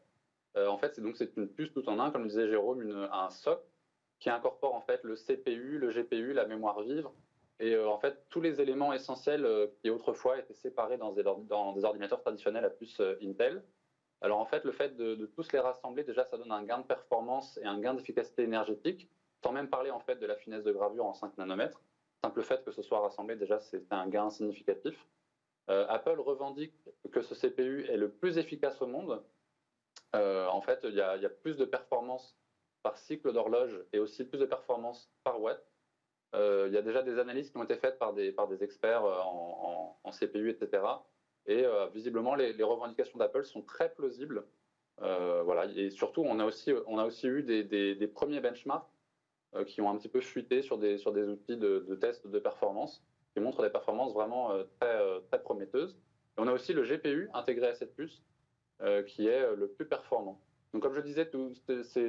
en 0.67 0.77
fait, 0.77 0.93
c'est 0.93 1.01
donc 1.01 1.15
c'est 1.15 1.37
une 1.37 1.47
puce 1.47 1.71
tout 1.71 1.87
en 1.87 2.01
un, 2.01 2.11
comme 2.11 2.27
disait 2.27 2.49
Jérôme, 2.49 3.07
un 3.13 3.29
SoC 3.29 3.61
qui 4.19 4.29
incorpore 4.29 4.75
en 4.75 4.81
fait 4.81 5.01
le 5.03 5.15
CPU, 5.15 5.77
le 5.77 5.89
GPU, 5.89 6.33
la 6.33 6.45
mémoire 6.45 6.81
vive 6.81 7.07
et 7.59 7.73
euh, 7.73 7.89
en 7.89 7.97
fait, 7.97 8.15
tous 8.29 8.41
les 8.41 8.61
éléments 8.61 8.93
essentiels 8.93 9.45
euh, 9.45 9.67
qui 9.81 9.89
autrefois 9.89 10.37
étaient 10.37 10.53
séparés 10.53 10.97
dans 10.97 11.11
des, 11.11 11.25
ordinateurs 11.25 12.21
traditionnels 12.21 12.65
à 12.65 12.69
puce 12.69 12.99
euh, 12.99 13.17
Intel. 13.21 13.63
Alors 14.21 14.39
en 14.39 14.45
fait, 14.45 14.63
le 14.63 14.71
fait 14.71 14.95
de, 14.95 15.25
tous 15.35 15.51
les 15.51 15.59
rassembler, 15.59 16.03
déjà, 16.03 16.23
ça 16.25 16.37
donne 16.37 16.51
un 16.51 16.63
gain 16.63 16.79
de 16.79 16.85
performance 16.85 17.57
et 17.61 17.65
un 17.65 17.79
gain 17.79 17.93
d'efficacité 17.93 18.43
énergétique, 18.43 19.09
sans 19.43 19.51
même 19.51 19.69
parler 19.69 19.91
en 19.91 19.99
fait 19.99 20.15
de 20.15 20.25
la 20.25 20.35
finesse 20.35 20.63
de 20.63 20.71
gravure 20.71 21.05
en 21.05 21.13
5 21.13 21.37
nanomètres. 21.37 21.81
Simple 22.23 22.41
fait 22.41 22.63
que 22.63 22.71
ce 22.71 22.81
soit 22.81 22.99
rassemblé, 22.99 23.35
déjà, 23.35 23.59
c'est 23.59 23.91
un 23.91 24.07
gain 24.07 24.29
significatif. 24.29 25.07
Apple 25.67 26.21
revendique 26.21 26.73
que 27.11 27.21
ce 27.21 27.35
CPU 27.35 27.85
est 27.89 27.97
le 27.97 28.09
plus 28.09 28.37
efficace 28.37 28.81
au 28.81 28.87
monde. 28.87 29.21
en 30.13 30.61
fait, 30.61 30.79
il 30.83 30.93
y, 30.93 30.95
y, 30.95 31.01
a 31.01 31.29
plus 31.29 31.57
de 31.57 31.65
performance 31.65 32.35
par 32.81 32.97
cycle 32.97 33.33
d'horloge 33.33 33.77
et 33.93 33.99
aussi 33.99 34.23
plus 34.23 34.39
de 34.39 34.45
performance 34.45 35.11
par 35.23 35.39
watt. 35.41 35.61
Euh, 36.37 36.65
il 36.67 36.73
y 36.73 36.77
a 36.77 36.81
déjà 36.81 37.01
des 37.01 37.17
analyses 37.19 37.49
qui 37.49 37.57
ont 37.57 37.63
été 37.63 37.75
faites 37.75 37.97
par 37.97 38.13
des, 38.13 38.31
par 38.31 38.47
des 38.47 38.63
experts 38.63 39.03
euh, 39.05 39.17
en, 40.03 40.11
CPU, 40.11 40.49
etc. 40.49 40.83
Et 41.47 41.65
euh, 41.65 41.87
visiblement, 41.87 42.35
les, 42.35 42.63
revendications 42.63 43.17
d'Apple 43.17 43.43
sont 43.45 43.61
très 43.61 43.93
plausibles. 43.93 44.45
voilà. 44.99 45.65
Et 45.75 45.89
surtout, 45.89 46.23
on 46.23 46.39
a 46.39 46.45
aussi, 46.45 46.71
on 46.85 46.97
a 46.97 47.05
aussi 47.05 47.27
eu 47.27 47.43
des, 47.43 47.63
des, 47.63 48.07
premiers 48.07 48.39
benchmarks 48.39 48.87
qui 49.65 49.81
ont 49.81 49.89
un 49.89 49.97
petit 49.97 50.09
peu 50.09 50.21
fuité 50.21 50.61
sur 50.61 50.77
des, 50.77 50.97
sur 50.97 51.11
des 51.11 51.23
outils 51.23 51.57
de, 51.57 51.85
de 51.87 51.95
test 51.95 52.27
de 52.27 52.39
performance 52.39 53.03
qui 53.33 53.39
montrent 53.39 53.63
des 53.63 53.69
performances 53.69 54.13
vraiment 54.13 54.51
très, 54.79 54.99
très 55.29 55.41
prometteuses. 55.41 55.97
Et 56.37 56.41
on 56.41 56.47
a 56.47 56.53
aussi 56.53 56.73
le 56.73 56.83
GPU 56.83 57.29
intégré 57.33 57.67
à 57.67 57.75
cette 57.75 57.95
puce 57.95 58.21
qui 59.07 59.27
est 59.27 59.55
le 59.55 59.67
plus 59.67 59.85
performant. 59.85 60.39
Donc, 60.73 60.83
comme 60.83 60.93
je 60.93 61.01
disais, 61.01 61.29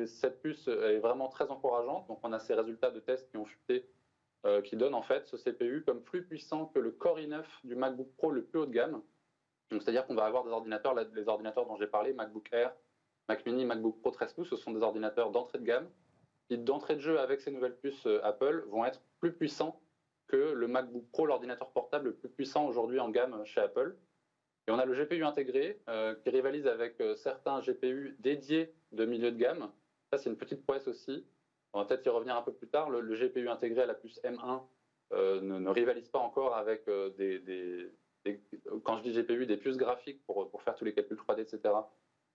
cette 0.07 0.43
puce 0.43 0.69
est 0.69 0.99
vraiment 0.99 1.29
très 1.29 1.49
encourageante. 1.49 2.07
Donc, 2.09 2.19
on 2.23 2.33
a 2.33 2.39
ces 2.39 2.55
résultats 2.55 2.91
de 2.91 3.01
tests 3.01 3.31
qui 3.31 3.37
ont 3.37 3.47
fuité 3.47 3.89
euh, 4.47 4.63
qui 4.63 4.77
donne 4.77 4.95
en 4.95 5.03
fait 5.03 5.27
ce 5.27 5.37
CPU 5.37 5.83
comme 5.85 6.01
plus 6.01 6.25
puissant 6.25 6.67
que 6.67 6.79
le 6.79 6.93
Core 6.93 7.19
i9 7.19 7.43
du 7.65 7.75
MacBook 7.75 8.09
Pro 8.17 8.31
le 8.31 8.45
plus 8.45 8.61
haut 8.61 8.67
de 8.67 8.73
gamme. 8.73 9.03
Donc 9.71 9.83
c'est-à-dire 9.83 10.07
qu'on 10.07 10.15
va 10.15 10.27
avoir 10.27 10.45
des 10.45 10.51
ordinateurs, 10.51 10.95
les 10.95 11.29
ordinateurs 11.29 11.67
dont 11.67 11.77
j'ai 11.77 11.89
parlé, 11.89 12.13
MacBook 12.13 12.49
Air, 12.53 12.73
Mac 13.29 13.45
Mini, 13.45 13.65
MacBook 13.65 14.01
Pro 14.01 14.13
13 14.13 14.35
pouces, 14.35 14.51
ce 14.51 14.57
sont 14.57 14.71
des 14.71 14.83
ordinateurs 14.83 15.31
d'entrée 15.31 15.59
de 15.59 15.65
gamme 15.65 15.91
qui 16.49 16.57
d'entrée 16.57 16.95
de 16.95 17.01
jeu 17.01 17.19
avec 17.19 17.41
ces 17.41 17.51
nouvelles 17.51 17.77
puces 17.77 18.07
euh, 18.07 18.25
Apple 18.25 18.65
vont 18.69 18.85
être 18.85 19.03
plus 19.21 19.33
puissants 19.33 19.83
que 20.29 20.53
le 20.53 20.69
MacBook 20.69 21.11
Pro, 21.11 21.27
l'ordinateur 21.27 21.73
portable 21.73 22.11
le 22.11 22.15
plus 22.15 22.29
puissant 22.29 22.67
aujourd'hui 22.67 23.01
en 23.01 23.09
gamme 23.09 23.45
chez 23.45 23.61
Apple. 23.61 23.97
Et 24.69 24.71
on 24.71 24.79
a 24.79 24.85
le 24.85 24.95
GPU 24.95 25.25
intégré 25.25 25.81
euh, 25.89 26.15
qui 26.15 26.31
rivalise 26.31 26.67
avec 26.67 27.03
certains 27.17 27.61
GPU 27.61 28.15
dédiés 28.21 28.73
de 28.93 29.05
milieu 29.05 29.33
de 29.33 29.37
gamme. 29.37 29.73
Ça, 30.13 30.19
c'est 30.19 30.31
une 30.31 30.37
petite 30.37 30.63
prouesse 30.65 30.87
aussi. 30.87 31.27
On 31.73 31.81
va 31.81 31.85
peut-être 31.85 32.07
y 32.07 32.09
revenir 32.09 32.37
un 32.37 32.43
peu 32.43 32.53
plus 32.53 32.69
tard. 32.69 32.91
Le, 32.91 33.15
GPU 33.15 33.49
intégré 33.49 33.83
à 33.83 33.87
la 33.87 33.95
puce 33.95 34.21
M1 34.25 34.63
euh, 35.13 35.41
ne, 35.41 35.71
rivalise 35.71 36.09
pas 36.09 36.19
encore 36.19 36.57
avec 36.57 36.87
euh, 36.89 37.11
des, 37.11 37.93
quand 38.85 38.99
je 38.99 39.03
dis 39.03 39.13
GPU, 39.13 39.47
des 39.47 39.57
puces 39.57 39.77
graphiques 39.77 40.25
pour, 40.27 40.51
pour 40.51 40.63
faire 40.63 40.75
tous 40.75 40.85
les 40.85 40.95
calculs 40.95 41.19
3D, 41.19 41.41
etc., 41.41 41.75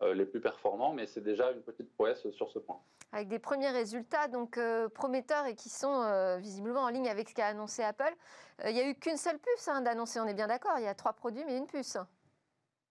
euh, 0.01 0.13
les 0.13 0.25
plus 0.25 0.41
performants, 0.41 0.91
mais 0.91 1.05
c'est 1.05 1.21
déjà 1.21 1.51
une 1.51 1.61
petite 1.61 1.93
prouesse 1.93 2.29
sur 2.31 2.49
ce 2.49 2.59
point. 2.59 2.81
Avec 3.11 3.27
des 3.27 3.37
premiers 3.37 3.69
résultats 3.69 4.27
donc 4.27 4.59
prometteurs 4.95 5.45
et 5.45 5.55
qui 5.55 5.69
sont 5.69 6.37
visiblement 6.39 6.81
en 6.81 6.89
ligne 6.89 7.07
avec 7.07 7.29
ce 7.29 7.35
qu'a 7.35 7.45
annoncé 7.45 7.83
Apple. 7.83 8.11
Il 8.65 8.73
n'y 8.73 8.79
a 8.79 8.89
eu 8.89 8.95
qu'une 8.95 9.17
seule 9.17 9.37
puce 9.37 9.67
hein, 9.67 9.81
d'annoncer, 9.81 10.19
on 10.19 10.25
est 10.25 10.33
bien 10.33 10.47
d'accord. 10.47 10.73
Il 10.77 10.83
y 10.83 10.87
a 10.87 10.95
trois 10.95 11.13
produits, 11.13 11.43
mais 11.45 11.57
une 11.57 11.67
puce. 11.67 11.97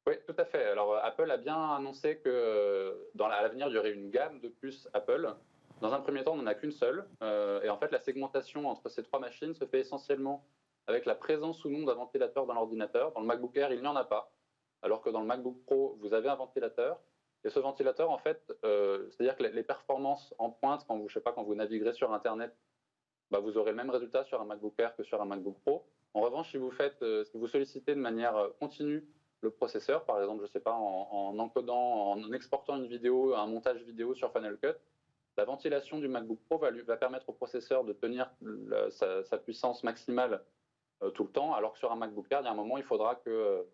Oui, 0.06 0.14
tout 0.26 0.34
à 0.38 0.44
fait. 0.44 0.64
Alors 0.64 0.96
Apple 0.96 1.28
a 1.28 1.38
bien 1.38 1.75
annoncé 1.75 2.18
que 2.18 3.11
dans 3.16 3.26
l'avenir, 3.26 3.66
il 3.66 3.75
y 3.75 3.78
aurait 3.78 3.92
une 3.92 4.11
gamme 4.11 4.38
de 4.38 4.49
puces 4.49 4.88
Apple 4.92 5.34
dans 5.82 5.92
un 5.92 6.00
premier 6.00 6.24
temps, 6.24 6.32
on 6.32 6.36
n'en 6.36 6.46
a 6.46 6.54
qu'une 6.54 6.72
seule. 6.72 7.06
Euh, 7.22 7.60
et 7.62 7.68
en 7.68 7.76
fait, 7.76 7.90
la 7.90 7.98
segmentation 7.98 8.68
entre 8.68 8.88
ces 8.88 9.02
trois 9.02 9.20
machines 9.20 9.54
se 9.54 9.66
fait 9.66 9.80
essentiellement 9.80 10.46
avec 10.86 11.04
la 11.06 11.14
présence 11.14 11.64
ou 11.64 11.70
non 11.70 11.84
d'un 11.84 11.94
ventilateur 11.94 12.46
dans 12.46 12.54
l'ordinateur. 12.54 13.12
Dans 13.12 13.20
le 13.20 13.26
MacBook 13.26 13.56
Air, 13.56 13.72
il 13.72 13.80
n'y 13.80 13.86
en 13.86 13.96
a 13.96 14.04
pas. 14.04 14.32
Alors 14.82 15.02
que 15.02 15.10
dans 15.10 15.20
le 15.20 15.26
MacBook 15.26 15.62
Pro, 15.66 15.98
vous 16.00 16.14
avez 16.14 16.28
un 16.28 16.36
ventilateur. 16.36 17.00
Et 17.44 17.50
ce 17.50 17.58
ventilateur, 17.58 18.10
en 18.10 18.18
fait, 18.18 18.40
c'est-à-dire 18.62 19.36
que 19.36 19.42
les 19.42 19.64
performances 19.64 20.32
en 20.38 20.50
pointe, 20.50 20.84
quand 20.86 20.96
vous, 20.96 21.08
je 21.08 21.14
sais 21.14 21.20
pas, 21.20 21.32
quand 21.32 21.42
vous 21.42 21.56
naviguerez 21.56 21.92
sur 21.92 22.12
Internet, 22.12 22.56
bah, 23.32 23.40
vous 23.40 23.58
aurez 23.58 23.72
le 23.72 23.76
même 23.76 23.90
résultat 23.90 24.24
sur 24.24 24.40
un 24.40 24.44
MacBook 24.44 24.74
Air 24.78 24.94
que 24.94 25.02
sur 25.02 25.20
un 25.20 25.24
MacBook 25.24 25.58
Pro. 25.64 25.84
En 26.14 26.20
revanche, 26.20 26.50
si 26.52 26.56
vous 26.56 26.70
faites, 26.70 27.04
si 27.24 27.36
vous 27.36 27.48
sollicitez 27.48 27.94
de 27.94 28.00
manière 28.00 28.50
continue 28.60 29.04
le 29.40 29.50
processeur, 29.50 30.04
par 30.04 30.20
exemple, 30.20 30.46
je 30.46 30.52
sais 30.52 30.60
pas, 30.60 30.72
en, 30.72 31.36
encodant, 31.38 32.12
en 32.12 32.32
exportant 32.32 32.76
une 32.76 32.86
vidéo, 32.86 33.34
un 33.34 33.46
montage 33.46 33.82
vidéo 33.82 34.14
sur 34.14 34.32
Final 34.32 34.56
Cut, 34.58 34.76
la 35.36 35.44
ventilation 35.44 35.98
du 35.98 36.08
MacBook 36.08 36.38
Pro 36.48 36.58
va, 36.58 36.70
lui, 36.70 36.82
va 36.82 36.96
permettre 36.96 37.28
au 37.28 37.32
processeur 37.32 37.84
de 37.84 37.92
tenir 37.92 38.30
sa, 38.90 39.38
puissance 39.38 39.82
maximale 39.82 40.42
euh, 41.02 41.10
tout 41.10 41.24
le 41.24 41.30
temps, 41.30 41.54
alors 41.54 41.72
que 41.72 41.78
sur 41.78 41.90
un 41.90 41.96
MacBook 41.96 42.26
Air, 42.30 42.40
il 42.40 42.44
y 42.44 42.48
a 42.48 42.50
un 42.50 42.54
moment, 42.54 42.76
il 42.76 42.84
faudra 42.84 43.16
que, 43.16 43.66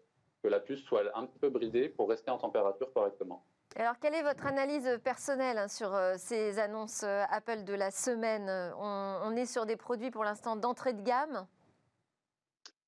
que 0.43 0.49
la 0.49 0.61
puce 0.61 0.83
soit 0.85 1.03
un 1.15 1.27
peu 1.27 1.51
bridée 1.51 1.89
pour 1.89 2.09
rester 2.09 2.31
en 2.31 2.39
température 2.39 2.93
correctement. 2.93 3.45
Alors, 3.77 3.99
quelle 3.99 4.15
est 4.15 4.23
votre 4.23 4.47
analyse 4.47 4.99
personnelle 5.05 5.59
hein, 5.59 5.69
sur 5.69 5.95
euh, 5.95 6.15
ces 6.17 6.59
annonces 6.59 7.03
euh, 7.03 7.25
Apple 7.31 7.65
de 7.65 7.75
la 7.75 7.91
semaine? 7.91 8.49
On, 8.79 9.37
est 9.37 9.47
sur 9.47 9.67
des 9.67 9.77
produits 9.77 10.11
pour 10.11 10.25
l'instant 10.25 10.57
d'entrée 10.57 10.95
de 10.95 11.03
gamme? 11.03 11.47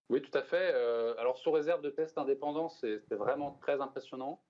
Oui, 0.09 0.23
tout 0.23 0.37
à 0.37 0.43
fait. 0.43 0.75
alors, 1.19 1.39
sous 1.39 1.53
réserve 1.53 1.83
de 1.83 1.91
tests 1.91 2.19
indépendants, 2.19 2.69
c'est 2.69 3.13
vraiment 3.13 3.57
très 3.61 3.81
impressionnant. 3.81 4.41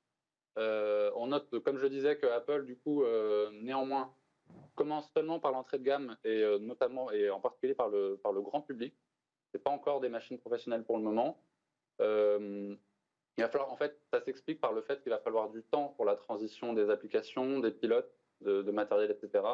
Euh, 0.59 1.11
on 1.15 1.29
note, 1.29 1.59
comme 1.61 1.79
je 1.79 1.87
disais, 1.87 2.17
que 2.17 2.27
Apple, 2.27 2.65
du 2.65 2.77
coup, 2.77 3.05
euh, 3.05 3.51
néanmoins, 3.63 4.13
commence 4.75 5.11
seulement 5.15 5.39
par 5.39 5.53
l'entrée 5.53 5.79
de 5.79 5.85
gamme 5.85 6.17
et 6.25 6.43
euh, 6.43 6.59
notamment 6.59 7.11
et 7.13 7.31
en 7.31 7.41
particulier 7.41 7.75
par 7.75 7.89
le, 7.89 8.19
grand 8.41 8.61
public. 8.61 8.95
C'est 9.53 9.63
pas 9.63 9.71
encore 9.71 10.01
des 10.01 10.09
machines 10.09 10.39
professionnelles 10.39 10.85
pour 10.85 10.97
le 10.97 11.03
moment. 11.03 11.43
il 11.99 12.77
va 13.39 13.49
falloir, 13.49 13.73
en 13.73 13.77
fait, 13.77 13.99
ça 14.13 14.21
s'explique 14.21 14.61
par 14.61 14.73
le 14.73 14.83
fait 14.83 15.03
qu'il 15.03 15.11
va 15.11 15.19
falloir 15.19 15.51
du 15.51 15.63
temps 15.63 15.89
pour 15.97 16.05
la 16.05 16.15
transition 16.15 16.73
des 16.73 16.91
applications, 16.91 17.61
des 17.61 17.71
pilotes, 17.71 18.13
de, 18.43 18.71
matériel, 18.71 19.11
etc. 19.11 19.45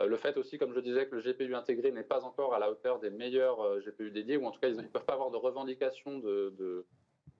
le 0.00 0.16
fait 0.16 0.36
aussi, 0.36 0.58
comme 0.58 0.74
je 0.74 0.80
disais, 0.80 1.08
que 1.08 1.14
le 1.14 1.22
GPU 1.22 1.54
intégré 1.54 1.92
n'est 1.92 2.02
pas 2.02 2.24
encore 2.24 2.54
à 2.54 2.58
la 2.58 2.70
hauteur 2.70 2.98
des 2.98 3.10
meilleurs 3.10 3.78
GPU 3.80 4.10
dédiés, 4.10 4.36
ou 4.36 4.46
en 4.46 4.50
tout 4.50 4.60
cas, 4.60 4.68
ils 4.68 4.76
ne 4.76 4.82
peuvent 4.82 5.04
pas 5.04 5.14
avoir 5.14 5.30
de 5.30 5.36
revendication 5.36 6.18
de, 6.18 6.84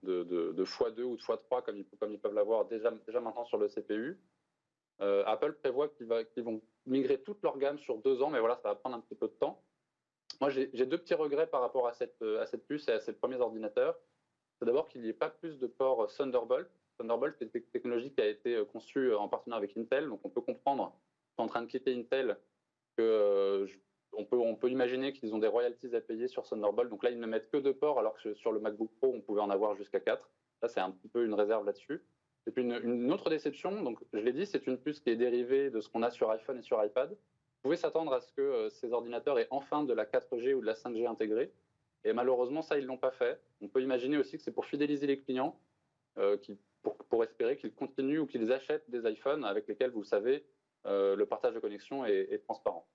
de, 0.03 0.53
x2 0.65 1.03
ou 1.03 1.17
de 1.17 1.23
x3 1.23 1.63
comme 1.63 1.77
ils, 1.77 1.87
comme 1.99 2.13
ils 2.13 2.19
peuvent 2.19 2.35
l'avoir 2.35 2.67
déjà, 2.67 2.91
déjà 3.07 3.21
maintenant 3.21 3.45
sur 3.45 3.59
le 3.59 3.69
CPU. 3.69 4.19
Euh, 5.01 5.25
Apple 5.27 5.55
prévoit 5.55 5.89
qu'ils 5.89 6.45
vont 6.45 6.61
migrer 6.87 7.21
toute 7.21 7.43
leur 7.43 7.59
gamme 7.59 7.79
sur 7.79 7.99
deux 7.99 8.23
ans, 8.23 8.31
mais 8.31 8.41
voilà, 8.41 8.57
ça 8.57 8.69
va 8.69 8.75
prendre 8.75 8.97
un 8.97 9.01
petit 9.01 9.15
peu 9.15 9.27
de 9.27 9.33
temps. 9.33 9.63
Moi, 10.41 10.51
j'ai 10.51 10.87
deux 10.87 10.99
petits 10.99 11.15
regrets 11.15 11.47
par 11.47 11.61
rapport 11.61 11.87
à 11.87 11.93
cette, 11.93 12.21
à 12.23 12.47
cette 12.47 12.67
puce 12.67 12.89
et 12.89 12.93
à 12.93 13.01
ces 13.01 13.13
premiers 13.13 13.37
ordinateurs. 13.37 13.99
C'est 14.59 14.67
d'abord 14.67 14.89
qu'il 14.89 15.03
n'y 15.03 15.09
ait 15.09 15.13
pas 15.13 15.31
plus 15.31 15.59
de 15.59 15.67
ports 15.67 16.07
Thunderbolt. 16.17 16.69
Thunderbolt, 16.99 17.35
c'est 17.39 17.53
une 17.53 17.63
technologie 17.63 18.13
qui 18.13 18.21
a 18.21 18.27
été 18.27 18.55
euh, 18.55 18.65
conçue 18.65 19.15
en 19.15 19.29
partenariat 19.29 19.65
avec 19.65 19.77
Intel, 19.77 20.09
donc 20.09 20.21
on 20.25 20.31
peut 20.31 20.41
comprendre, 20.41 20.97
en 21.37 21.47
train 21.47 21.63
de 21.63 21.67
quitter 21.67 21.95
Intel, 21.95 22.39
que 22.97 23.03
euh, 23.03 23.67
on 24.13 24.25
peut, 24.55 24.71
imaginer 24.71 25.13
qu'ils 25.13 25.35
ont 25.35 25.39
des 25.39 25.47
royalties 25.47 25.95
à 25.95 26.01
payer 26.01 26.29
sur 26.29 26.45
Thunderbolt. 26.45 26.91
Donc 26.91 27.03
là, 27.03 27.11
ils 27.11 27.19
ne 27.19 27.27
mettent 27.27 27.51
que 27.51 27.57
deux 27.57 27.75
ports, 27.75 27.99
alors 27.99 28.15
que 28.23 28.35
sur 28.35 28.53
le 28.53 28.61
MacBook 28.61 28.91
Pro, 28.99 29.13
on 29.15 29.21
pouvait 29.21 29.41
en 29.41 29.51
avoir 29.51 29.75
jusqu'à 29.75 30.01
quatre. 30.01 30.31
Ça, 30.61 30.69
c'est 30.69 30.81
un 30.81 30.95
peu 31.13 31.25
une 31.25 31.35
réserve 31.35 31.65
là-dessus. 31.65 32.03
Et 32.47 32.51
puis 32.51 32.63
une, 32.63 33.13
autre 33.13 33.31
déception, 33.31 33.83
donc 33.83 33.99
je 34.13 34.19
l'ai 34.19 34.33
dit, 34.33 34.47
c'est 34.47 34.67
une 34.67 34.77
puce 34.77 35.01
qui 35.01 35.11
est 35.11 35.17
dérivée 35.17 35.71
de 35.71 35.81
ce 35.81 35.89
qu'on 35.89 36.03
a 36.03 36.11
sur 36.11 36.31
iPhone 36.31 36.59
et 36.59 36.63
sur 36.63 36.83
iPad. 36.85 37.11
Vous 37.11 37.69
pouvez 37.69 37.77
s'attendre 37.77 38.13
à 38.13 38.21
ce 38.21 38.33
que 38.33 38.43
euh, 38.43 38.71
ces 38.71 38.93
ordinateurs 38.93 39.39
aient 39.39 39.47
enfin 39.51 39.85
de 39.85 39.93
la 39.93 40.05
4G 40.05 40.55
ou 40.55 40.61
de 40.61 40.67
la 40.67 40.75
5G 40.75 41.07
intégrée. 41.07 41.53
Et 42.05 42.13
malheureusement, 42.13 42.63
ça, 42.63 42.79
ils 42.79 42.83
ne 42.83 42.89
l'ont 42.89 42.99
pas 42.99 43.13
fait. 43.13 43.41
On 43.61 43.69
peut 43.69 43.81
imaginer 43.81 44.19
aussi 44.19 44.37
que 44.37 44.43
c'est 44.43 44.51
pour 44.51 44.67
fidéliser 44.67 45.07
les 45.07 45.21
clients, 45.21 45.57
euh, 46.19 46.37
qui, 46.37 46.59
pour, 47.09 47.23
espérer 47.23 47.57
qu'ils 47.57 47.73
continuent 47.73 48.19
ou 48.19 48.27
qu'ils 48.27 48.51
achètent 48.51 48.91
des 48.91 49.09
iPhones 49.09 49.45
avec 49.45 49.69
lesquels, 49.69 49.93
vous 49.93 50.03
savez, 50.03 50.45
euh, 50.87 51.15
le 51.15 51.27
partage 51.27 51.55
de 51.55 51.61
connexion 51.61 52.05
est 52.05 52.43
transparent. 52.43 52.89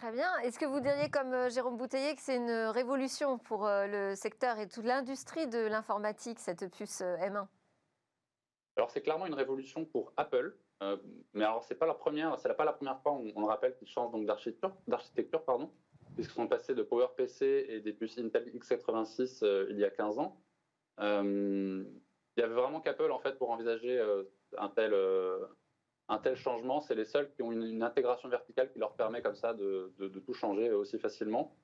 Très 0.00 0.12
bien. 0.12 0.34
Est-ce 0.38 0.58
que 0.58 0.64
vous 0.64 0.80
diriez, 0.80 1.10
comme 1.10 1.34
euh, 1.34 1.50
Jérôme 1.50 1.76
Bouteiller, 1.76 2.14
que 2.14 2.22
c'est 2.22 2.36
une 2.36 2.50
révolution 2.50 3.36
pour 3.36 3.66
euh, 3.66 3.86
le 3.86 4.14
secteur 4.14 4.58
et 4.58 4.66
toute 4.66 4.86
l'industrie 4.86 5.46
de 5.46 5.58
l'informatique, 5.58 6.38
cette 6.38 6.74
puce 6.74 7.02
euh, 7.02 7.18
M1 7.18 7.46
Alors, 8.76 8.90
c'est 8.90 9.02
clairement 9.02 9.26
une 9.26 9.34
révolution 9.34 9.84
pour 9.84 10.14
Apple. 10.16 10.56
mais 11.34 11.44
alors, 11.44 11.64
c'est 11.64 11.74
pas 11.74 11.84
la 11.84 11.92
première, 11.92 12.38
c'est 12.38 12.54
pas 12.54 12.64
la 12.64 12.72
première 12.72 12.98
fois, 13.02 13.12
on, 13.12 13.40
le 13.40 13.46
rappelle, 13.46 13.76
qu'ils 13.76 13.88
changent 13.88 14.10
donc 14.10 14.24
d'architecture, 14.24 14.74
d'architecture, 14.88 15.44
pardon, 15.44 15.70
puisqu'ils 16.14 16.32
sont 16.32 16.48
passés 16.48 16.74
de 16.74 16.82
PowerPC 16.82 17.66
et 17.68 17.80
des 17.80 17.92
puces 17.92 18.16
Intel 18.16 18.48
x86 18.54 19.44
il 19.68 19.78
y 19.78 19.84
a 19.84 19.90
15 19.90 20.18
ans. 20.18 20.40
il 20.98 21.84
y 22.38 22.42
avait 22.42 22.54
vraiment 22.54 22.80
qu'Apple, 22.80 23.10
en 23.10 23.18
fait, 23.18 23.36
pour 23.36 23.50
envisager 23.50 24.00
un 24.56 24.68
tel, 24.70 24.94
un 26.10 26.18
tel 26.18 26.36
changement, 26.36 26.80
c'est 26.80 26.96
les 26.96 27.04
seuls 27.04 27.30
qui 27.32 27.42
ont 27.42 27.52
une, 27.52 27.82
intégration 27.82 28.28
verticale 28.28 28.70
qui 28.72 28.80
leur 28.80 28.94
permet 28.94 29.22
comme 29.22 29.36
ça 29.36 29.54
de, 29.54 29.92
tout 30.26 30.34
changer 30.34 30.72
aussi 30.72 30.98
facilement. 30.98 31.56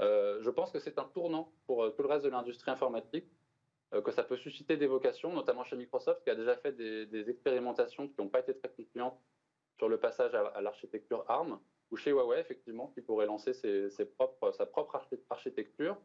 Euh, 0.00 0.38
je 0.42 0.50
pense 0.50 0.70
que 0.70 0.78
c'est 0.78 0.98
un 0.98 1.04
tournant 1.04 1.50
pour 1.66 1.82
euh, 1.82 1.90
tout 1.90 2.02
le 2.02 2.08
reste 2.08 2.24
de 2.26 2.28
l'industrie 2.28 2.70
informatique, 2.70 3.24
euh, 3.94 4.02
que 4.02 4.12
ça 4.12 4.22
peut 4.22 4.36
susciter 4.36 4.76
des 4.76 4.86
vocations, 4.86 5.32
notamment 5.32 5.64
chez 5.64 5.76
Microsoft, 5.76 6.22
qui 6.22 6.28
a 6.28 6.34
déjà 6.34 6.56
fait 6.56 6.72
des, 6.72 7.30
expérimentations 7.30 8.06
qui 8.06 8.14
n'ont 8.18 8.28
pas 8.28 8.40
été 8.40 8.54
très 8.54 8.68
concluantes 8.68 9.18
sur 9.78 9.88
le 9.88 9.98
passage 9.98 10.34
à, 10.34 10.60
l'architecture 10.60 11.24
ARM, 11.28 11.58
ou 11.90 11.96
chez 11.96 12.10
Huawei, 12.10 12.38
effectivement, 12.38 12.88
qui 12.88 13.00
pourrait 13.00 13.26
lancer 13.26 13.54
sa 13.54 14.66
propre 14.66 15.00
architecture. 15.30 15.96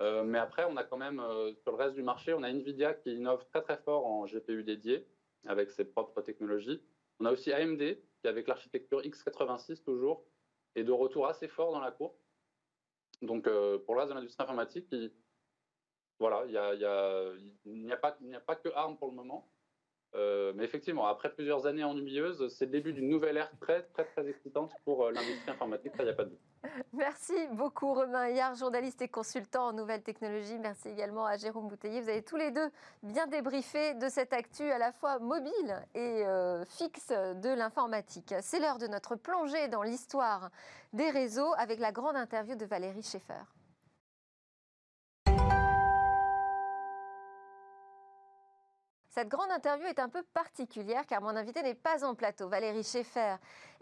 mais 0.00 0.38
après, 0.38 0.64
on 0.68 0.76
a 0.76 0.84
quand 0.84 0.96
même, 0.96 1.22
sur 1.62 1.72
le 1.72 1.76
reste 1.76 1.94
du 1.94 2.02
marché, 2.02 2.34
on 2.34 2.42
a 2.42 2.50
Nvidia 2.50 2.94
qui 2.94 3.14
innove 3.14 3.44
très 3.46 3.62
très 3.62 3.76
fort 3.76 4.06
en 4.06 4.24
GPU 4.26 4.64
dédié, 4.64 5.06
avec 5.46 5.70
ses 5.70 5.84
propres 5.84 6.22
technologies. 6.22 6.82
On 7.20 7.24
a 7.24 7.32
aussi 7.32 7.52
AMD, 7.52 7.80
qui 8.20 8.28
avec 8.28 8.46
l'architecture 8.46 9.00
x86 9.00 9.82
toujours, 9.82 10.24
est 10.74 10.84
de 10.84 10.92
retour 10.92 11.26
assez 11.26 11.48
fort 11.48 11.72
dans 11.72 11.80
la 11.80 11.90
cour. 11.90 12.18
Donc 13.22 13.46
euh, 13.46 13.78
pour 13.78 13.94
le 13.94 14.00
reste 14.00 14.10
de 14.10 14.16
l'industrie 14.16 14.44
informatique, 14.44 14.86
il, 14.92 15.12
voilà, 16.18 16.44
il 16.46 17.84
n'y 17.84 17.92
a, 17.92 17.96
pas, 17.96 18.18
a 18.34 18.40
pas 18.40 18.56
que 18.56 18.68
ARM 18.74 18.96
pour 18.96 19.08
le 19.08 19.14
moment. 19.14 19.50
Euh, 20.14 20.52
mais 20.54 20.64
effectivement, 20.64 21.06
après 21.06 21.30
plusieurs 21.30 21.66
années 21.66 21.84
ennuyeuses, 21.84 22.48
c'est 22.48 22.66
le 22.66 22.70
début 22.70 22.92
d'une 22.92 23.08
nouvelle 23.08 23.36
ère 23.36 23.50
très, 23.60 23.82
très, 23.82 24.04
très 24.04 24.28
excitante 24.28 24.72
pour 24.84 25.04
euh, 25.04 25.12
l'industrie 25.12 25.50
informatique, 25.50 25.92
ça, 25.94 26.02
il 26.02 26.06
n'y 26.06 26.12
a 26.12 26.14
pas 26.14 26.24
de 26.24 26.30
doute. 26.30 26.38
Merci 26.92 27.34
beaucoup, 27.52 27.92
Romain 27.92 28.28
Hyard, 28.28 28.54
journaliste 28.54 29.02
et 29.02 29.08
consultant 29.08 29.66
en 29.66 29.72
nouvelles 29.72 30.02
technologies. 30.02 30.58
Merci 30.58 30.88
également 30.88 31.26
à 31.26 31.36
Jérôme 31.36 31.68
Bouteiller. 31.68 32.00
Vous 32.00 32.08
avez 32.08 32.22
tous 32.22 32.36
les 32.36 32.50
deux 32.50 32.70
bien 33.02 33.26
débriefé 33.26 33.94
de 33.94 34.08
cette 34.08 34.32
actu 34.32 34.62
à 34.70 34.78
la 34.78 34.92
fois 34.92 35.18
mobile 35.18 35.84
et 35.94 36.24
euh, 36.24 36.64
fixe 36.64 37.08
de 37.08 37.54
l'informatique. 37.54 38.34
C'est 38.40 38.58
l'heure 38.58 38.78
de 38.78 38.86
notre 38.86 39.16
plongée 39.16 39.68
dans 39.68 39.82
l'histoire 39.82 40.50
des 40.92 41.10
réseaux 41.10 41.52
avec 41.58 41.78
la 41.78 41.92
grande 41.92 42.16
interview 42.16 42.56
de 42.56 42.64
Valérie 42.64 43.02
Schaeffer. 43.02 43.44
Cette 49.16 49.28
grande 49.28 49.50
interview 49.50 49.86
est 49.86 49.98
un 49.98 50.10
peu 50.10 50.22
particulière 50.34 51.06
car 51.06 51.22
mon 51.22 51.34
invité 51.36 51.62
n'est 51.62 51.72
pas 51.72 52.04
en 52.04 52.14
plateau. 52.14 52.50
Valérie 52.50 52.82
Schaeffer 52.82 53.36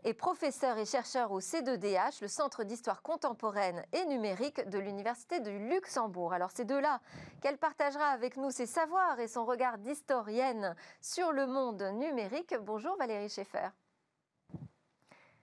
est 0.05 0.14
professeure 0.14 0.79
et 0.79 0.85
chercheur 0.85 1.33
au 1.33 1.41
C2DH, 1.41 2.23
le 2.23 2.29
Centre 2.29 2.62
d'histoire 2.62 3.03
contemporaine 3.03 3.85
et 3.93 4.05
numérique 4.05 4.69
de 4.69 4.79
l'Université 4.79 5.41
du 5.41 5.59
Luxembourg. 5.71 6.33
Alors 6.33 6.53
c'est 6.53 6.64
de 6.64 6.76
là 6.76 7.00
qu'elle 7.43 7.59
partagera 7.59 8.11
avec 8.11 8.37
nous 8.37 8.53
ses 8.53 8.67
savoirs 8.67 9.19
et 9.19 9.26
son 9.26 9.45
regard 9.45 9.79
d'historienne 9.79 10.76
sur 11.00 11.33
le 11.33 11.49
monde 11.49 11.83
numérique. 11.95 12.55
Bonjour 12.61 12.97
Valérie 12.97 13.29
Schaeffer. 13.29 13.71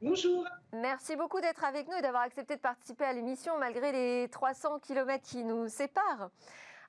Bonjour. 0.01 0.47
Merci 0.71 1.17
beaucoup 1.17 1.41
d'être 1.41 1.65
avec 1.65 1.89
nous 1.89 1.97
et 1.97 2.01
d'avoir 2.01 2.23
accepté 2.23 2.55
de 2.55 2.61
participer 2.61 3.03
à 3.03 3.11
l'émission 3.11 3.59
malgré 3.59 3.91
les 3.91 4.29
300 4.29 4.79
km 4.79 5.21
qui 5.21 5.43
nous 5.43 5.67
séparent. 5.67 6.29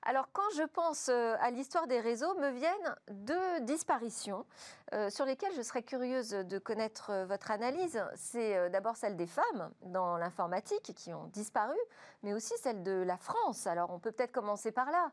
Alors 0.05 0.27
quand 0.33 0.49
je 0.57 0.63
pense 0.63 1.07
euh, 1.09 1.35
à 1.39 1.49
l'histoire 1.49 1.87
des 1.87 2.01
réseaux, 2.01 2.33
me 2.35 2.49
viennent 2.49 2.95
deux 3.09 3.61
disparitions 3.61 4.45
euh, 4.93 5.09
sur 5.09 5.23
lesquelles 5.23 5.53
je 5.55 5.61
serais 5.61 5.81
curieuse 5.81 6.31
de 6.31 6.59
connaître 6.59 7.11
euh, 7.11 7.25
votre 7.25 7.51
analyse. 7.51 8.03
C'est 8.15 8.69
d'abord 8.69 8.97
celle 8.97 9.15
des 9.15 9.27
femmes 9.27 9.71
dans 9.85 10.17
l'informatique 10.17 10.93
qui 10.95 11.13
ont 11.13 11.27
disparu, 11.27 11.77
mais 12.21 12.33
aussi 12.33 12.53
celle 12.57 12.83
de 12.83 12.91
la 12.91 13.17
France. 13.17 13.65
Alors 13.65 13.91
on 13.91 13.99
peut 13.99 14.11
peut-être 14.11 14.33
commencer 14.33 14.73
par 14.73 14.91
là. 14.91 15.11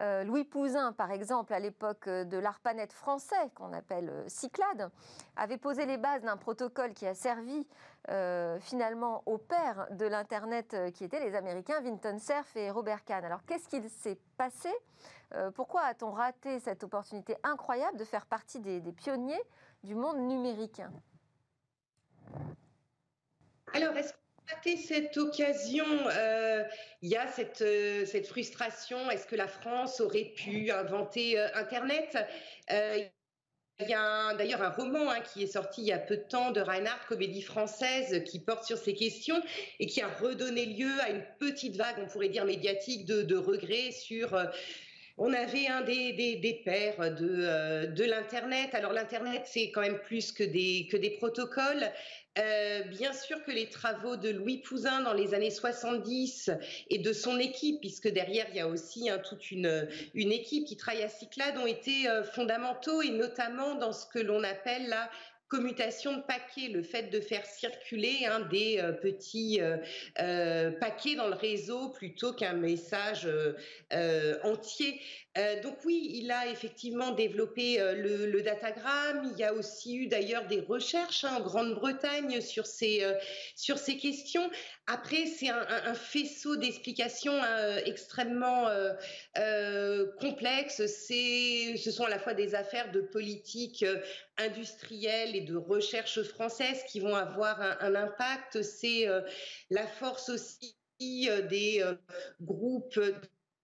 Euh, 0.00 0.24
Louis 0.24 0.44
Pouzin, 0.44 0.92
par 0.92 1.10
exemple, 1.10 1.52
à 1.52 1.58
l'époque 1.58 2.08
de 2.08 2.38
l'ARPANET 2.38 2.88
français, 2.92 3.50
qu'on 3.54 3.72
appelle 3.72 4.08
euh, 4.08 4.24
Cyclade, 4.26 4.90
avait 5.36 5.58
posé 5.58 5.84
les 5.84 5.98
bases 5.98 6.22
d'un 6.22 6.36
protocole 6.38 6.94
qui 6.94 7.06
a 7.06 7.14
servi 7.14 7.66
euh, 8.08 8.58
finalement 8.60 9.22
au 9.26 9.36
père 9.36 9.86
de 9.90 10.06
l'Internet, 10.06 10.74
qui 10.94 11.04
étaient 11.04 11.20
les 11.20 11.34
Américains 11.34 11.80
Vinton 11.80 12.18
Cerf 12.18 12.56
et 12.56 12.70
Robert 12.70 13.04
Kahn. 13.04 13.24
Alors 13.24 13.44
qu'est-ce 13.44 13.68
qu'il 13.68 13.88
s'est 13.88 14.18
passé? 14.36 14.70
Pourquoi 15.54 15.80
a-t-on 15.82 16.10
raté 16.10 16.58
cette 16.60 16.84
opportunité 16.84 17.36
incroyable 17.42 17.96
de 17.96 18.04
faire 18.04 18.26
partie 18.26 18.60
des, 18.60 18.80
des 18.80 18.92
pionniers 18.92 19.42
du 19.82 19.94
monde 19.94 20.18
numérique? 20.18 20.82
Alors, 23.72 23.96
est-ce 23.96 24.12
cette 24.76 25.16
occasion, 25.16 25.86
euh, 26.08 26.62
il 27.02 27.10
y 27.10 27.16
a 27.16 27.26
cette, 27.28 27.62
euh, 27.62 28.04
cette 28.06 28.26
frustration. 28.26 29.10
Est-ce 29.10 29.26
que 29.26 29.36
la 29.36 29.48
France 29.48 30.00
aurait 30.00 30.32
pu 30.36 30.70
inventer 30.70 31.38
euh, 31.38 31.48
Internet? 31.54 32.16
Il 33.80 33.88
y 33.88 33.94
a 33.94 34.34
d'ailleurs 34.34 34.62
un 34.62 34.70
roman 34.70 35.10
hein, 35.10 35.20
qui 35.20 35.42
est 35.42 35.48
sorti 35.48 35.80
il 35.80 35.88
y 35.88 35.92
a 35.92 35.98
peu 35.98 36.16
de 36.16 36.22
temps 36.22 36.52
de 36.52 36.60
Reinhardt, 36.60 37.04
comédie 37.08 37.42
française, 37.42 38.22
qui 38.24 38.38
porte 38.38 38.64
sur 38.64 38.78
ces 38.78 38.94
questions 38.94 39.42
et 39.80 39.86
qui 39.86 40.00
a 40.00 40.08
redonné 40.08 40.66
lieu 40.66 40.92
à 41.00 41.10
une 41.10 41.24
petite 41.40 41.76
vague, 41.76 41.96
on 41.98 42.06
pourrait 42.06 42.28
dire 42.28 42.44
médiatique, 42.44 43.06
de 43.06 43.36
regrets 43.36 43.90
sur 43.90 44.38
on 45.18 45.32
avait 45.32 45.66
un 45.68 45.82
des, 45.82 46.12
des, 46.12 46.62
pères 46.64 47.14
de, 47.14 47.28
euh, 47.30 47.86
de 47.86 48.04
l'Internet. 48.04 48.74
Alors 48.74 48.92
l'Internet, 48.92 49.42
c'est 49.46 49.70
quand 49.70 49.82
même 49.82 49.98
plus 49.98 50.32
que 50.32 50.44
des, 50.44 50.88
des 50.92 51.10
protocoles. 51.10 51.90
Euh, 52.38 52.82
bien 52.84 53.12
sûr 53.12 53.44
que 53.44 53.50
les 53.50 53.68
travaux 53.68 54.16
de 54.16 54.30
Louis 54.30 54.56
Pouzin 54.56 55.02
dans 55.02 55.12
les 55.12 55.34
années 55.34 55.50
70 55.50 56.50
et 56.88 56.98
de 56.98 57.12
son 57.12 57.38
équipe, 57.38 57.80
puisque 57.80 58.08
derrière 58.08 58.46
il 58.48 58.56
y 58.56 58.60
a 58.60 58.68
aussi 58.68 59.10
hein, 59.10 59.18
toute 59.18 59.50
une, 59.50 59.86
une 60.14 60.32
équipe 60.32 60.64
qui 60.64 60.78
travaille 60.78 61.02
à 61.02 61.10
Cyclade, 61.10 61.58
ont 61.58 61.66
été 61.66 62.08
euh, 62.08 62.24
fondamentaux 62.24 63.02
et 63.02 63.10
notamment 63.10 63.74
dans 63.74 63.92
ce 63.92 64.06
que 64.06 64.18
l'on 64.18 64.42
appelle 64.44 64.88
la 64.88 65.10
commutation 65.52 66.16
de 66.16 66.22
paquets, 66.22 66.68
le 66.68 66.82
fait 66.82 67.10
de 67.10 67.20
faire 67.20 67.44
circuler 67.44 68.24
hein, 68.26 68.40
des 68.50 68.78
euh, 68.78 68.90
petits 68.92 69.60
euh, 69.60 69.76
euh, 70.18 70.70
paquets 70.70 71.14
dans 71.14 71.28
le 71.28 71.34
réseau 71.34 71.90
plutôt 71.90 72.32
qu'un 72.32 72.54
message 72.54 73.28
entier. 74.44 74.98
Donc 75.62 75.78
oui, 75.84 76.10
il 76.14 76.30
a 76.30 76.46
effectivement 76.48 77.12
développé 77.12 77.78
le, 77.78 78.42
datagramme. 78.42 79.30
Il 79.32 79.38
y 79.38 79.44
a 79.44 79.54
aussi 79.54 79.96
eu 79.96 80.06
d'ailleurs 80.06 80.46
des 80.46 80.60
recherches 80.60 81.24
hein, 81.24 81.36
en 81.36 81.40
Grande-Bretagne 81.40 82.40
sur 82.40 82.66
ces 82.66 83.02
sur 83.56 83.78
ces 83.78 83.96
questions. 83.96 84.50
Après, 84.86 85.26
c'est 85.26 85.48
un, 85.48 85.94
faisceau 85.94 86.56
d'explications 86.56 87.40
hein, 87.40 87.76
extrêmement 87.86 88.68
complexes. 90.20 90.86
C'est 90.86 91.76
ce 91.76 91.90
sont 91.90 92.04
à 92.04 92.10
la 92.10 92.18
fois 92.18 92.34
des 92.34 92.54
affaires 92.54 92.92
de 92.92 93.00
politique 93.00 93.84
industrielle 94.38 95.36
et 95.36 95.42
de 95.42 95.56
recherche 95.56 96.22
française 96.22 96.82
qui 96.88 97.00
vont 97.00 97.14
avoir 97.14 97.60
un, 97.60 97.94
impact. 97.94 98.62
C'est 98.62 99.08
euh, 99.08 99.20
la 99.70 99.86
force 99.86 100.28
aussi 100.28 100.76
euh, 101.28 101.42
des 101.42 101.82
euh, 101.82 101.94
groupes 102.40 103.00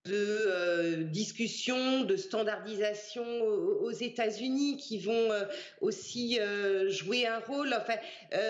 de 0.09 1.03
discussion, 1.03 2.05
de 2.05 2.17
standardisation 2.17 3.25
aux, 3.43 3.91
États-Unis 3.91 4.77
qui 4.77 4.99
vont 4.99 5.29
aussi 5.81 6.38
jouer 6.88 7.27
un 7.27 7.38
rôle. 7.41 7.75
Enfin, 7.75 7.97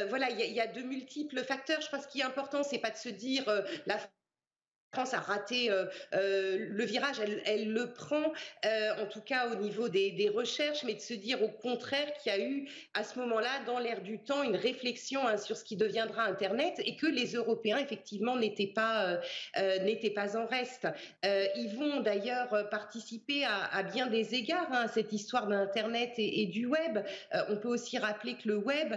voilà, 0.08 0.30
il 0.30 0.52
y, 0.52 0.60
a 0.60 0.66
de 0.66 0.82
multiples 0.82 1.40
facteurs. 1.44 1.80
Je 1.80 1.88
pense 1.88 2.06
qu'il 2.06 2.20
est 2.20 2.24
important, 2.24 2.62
c'est 2.62 2.78
pas 2.78 2.90
de 2.90 2.96
se 2.96 3.08
dire 3.08 3.44
la 3.86 3.98
France 4.92 5.12
a 5.12 5.20
raté 5.20 5.70
euh, 5.70 5.84
euh, 6.14 6.66
le 6.70 6.84
virage, 6.84 7.16
elle, 7.44 7.72
le 7.72 7.92
prend, 7.92 8.32
euh, 8.64 9.02
en 9.02 9.06
tout 9.06 9.20
cas 9.20 9.48
au 9.50 9.56
niveau 9.56 9.88
des, 9.88 10.30
recherches, 10.34 10.82
mais 10.84 10.94
de 10.94 11.00
se 11.00 11.14
dire 11.14 11.42
au 11.42 11.48
contraire 11.48 12.12
qu'il 12.14 12.32
y 12.32 12.34
a 12.34 12.40
eu 12.40 12.68
à 12.94 13.04
ce 13.04 13.18
moment-là, 13.18 13.50
dans 13.66 13.78
l'air 13.78 14.00
du 14.00 14.18
temps, 14.18 14.42
une 14.42 14.56
réflexion 14.56 15.26
hein, 15.26 15.36
sur 15.36 15.56
ce 15.56 15.64
qui 15.64 15.76
deviendra 15.76 16.22
Internet 16.22 16.74
et 16.78 16.96
que 16.96 17.06
les 17.06 17.34
Européens, 17.34 17.78
effectivement, 17.78 18.36
n'étaient 18.36 18.66
pas, 18.66 19.20
n'étaient 19.56 20.10
pas 20.10 20.36
en 20.36 20.46
reste. 20.46 20.86
ils 21.22 21.74
vont 21.76 22.00
d'ailleurs 22.00 22.68
participer 22.70 23.44
à, 23.44 23.82
bien 23.82 24.06
des 24.06 24.34
égards 24.34 24.68
hein, 24.70 24.84
à 24.84 24.88
cette 24.88 25.12
histoire 25.12 25.48
d'Internet 25.48 26.14
et, 26.18 26.42
et, 26.42 26.46
du 26.46 26.66
web. 26.66 26.98
on 27.48 27.56
peut 27.56 27.68
aussi 27.68 27.98
rappeler 27.98 28.34
que 28.34 28.48
le 28.48 28.56
web 28.56 28.94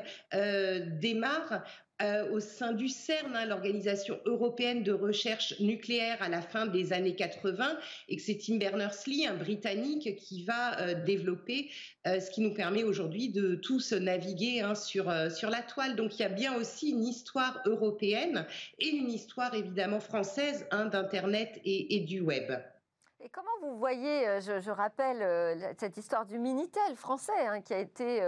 démarre 1.00 1.64
euh, 2.02 2.32
au 2.32 2.40
sein 2.40 2.72
du 2.72 2.88
CERN, 2.88 3.36
hein, 3.36 3.46
l'Organisation 3.46 4.20
européenne 4.26 4.82
de 4.82 4.92
recherche 4.92 5.60
nucléaire 5.60 6.18
à 6.22 6.30
la 6.30 6.42
fin 6.42 6.66
des 6.66 6.94
années 6.94 7.16
80, 7.16 7.78
et 8.10 8.16
que 8.16 8.22
c'est 8.22 8.38
Tim 8.38 8.58
Berners-Lee, 8.58 9.28
un 9.28 9.36
Britannique, 9.36 10.16
qui 10.16 10.44
va 10.44 10.80
euh, 10.80 10.94
développer 11.06 11.70
euh, 12.08 12.20
ce 12.20 12.32
qui 12.32 12.42
nous 12.42 12.54
permet 12.54 12.84
aujourd'hui 12.84 13.30
de 13.30 13.56
tous 13.56 13.94
naviguer 13.94 14.62
hein, 14.62 14.74
sur, 14.74 15.14
sur 15.32 15.50
la 15.50 15.62
toile. 15.62 15.96
Donc 15.96 16.18
il 16.18 16.24
y 16.24 16.26
a 16.26 16.30
bien 16.30 16.56
aussi 16.56 16.90
une 16.90 17.04
histoire 17.04 17.62
européenne 17.66 18.48
et 18.80 18.90
une 18.90 19.12
histoire 19.12 19.54
évidemment 19.54 20.00
française 20.00 20.66
hein, 20.72 20.86
d'Internet 20.86 21.60
et, 21.66 22.00
du 22.00 22.22
web. 22.22 22.52
Et 23.24 23.30
comment 23.30 23.50
vous 23.62 23.78
voyez, 23.78 24.40
je, 24.42 24.72
rappelle 24.72 25.76
cette 25.78 25.98
histoire 25.98 26.26
du 26.26 26.40
Minitel 26.40 26.96
français 26.96 27.32
qui 27.64 27.74
a 27.74 27.80
été 27.80 28.22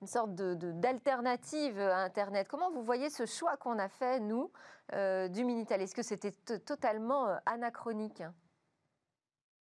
une 0.00 0.06
sorte 0.06 0.34
d'alternative 0.34 1.76
de, 1.76 1.82
à 1.82 1.98
Internet. 1.98 2.48
Comment 2.48 2.70
vous 2.70 2.82
voyez 2.82 3.10
ce 3.10 3.26
choix 3.26 3.56
qu'on 3.56 3.78
a 3.78 3.88
fait, 3.88 4.20
nous, 4.20 4.50
euh, 4.94 5.28
du 5.28 5.44
Minitel? 5.44 5.82
Est-ce 5.82 5.94
que 5.94 6.02
c'était 6.02 6.32
totalement 6.32 7.28
euh, 7.28 7.36
anachronique? 7.46 8.22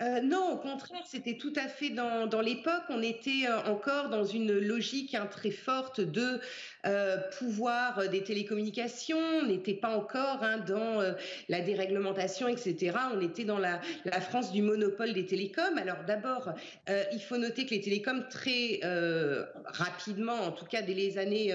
Euh, 0.01 0.21
non, 0.21 0.53
au 0.53 0.59
contraire, 0.59 1.03
c'était 1.07 1.37
tout 1.37 1.53
à 1.57 1.67
fait 1.67 1.91
dans, 1.91 2.29
dans 2.29 2.41
l'époque. 2.41 2.85
On 2.89 3.03
était 3.03 3.49
encore 3.67 4.11
dans 4.11 4.23
une 4.23 4.57
logique 4.57 5.17
hein, 5.17 5.27
très 5.27 5.51
forte 5.51 6.01
de 6.01 6.41
euh, 6.89 7.19
pouvoir 7.39 8.09
des 8.09 8.23
télécommunications, 8.23 9.19
on 9.19 9.47
n'était 9.47 9.75
pas 9.75 9.91
encore 9.91 10.43
hein, 10.43 10.59
dans 10.67 11.03
euh, 11.03 11.13
la 11.51 11.61
déréglementation, 11.61 12.49
etc. 12.49 12.97
On 13.15 13.21
était 13.21 13.45
dans 13.45 13.59
la, 13.59 13.81
France 14.21 14.53
du 14.53 14.63
monopole 14.63 15.13
des 15.13 15.27
télécoms. 15.27 15.77
Alors 15.77 16.05
d'abord, 16.07 16.51
euh, 16.89 17.05
il 17.13 17.21
faut 17.21 17.37
noter 17.37 17.67
que 17.67 17.71
les 17.71 17.81
télécoms 17.81 18.25
très 18.31 18.81
rapidement, 19.67 20.35
en 20.35 20.53
tout 20.53 20.65
cas 20.65 20.83
dès 20.83 20.95
les 20.95 21.19
années 21.19 21.55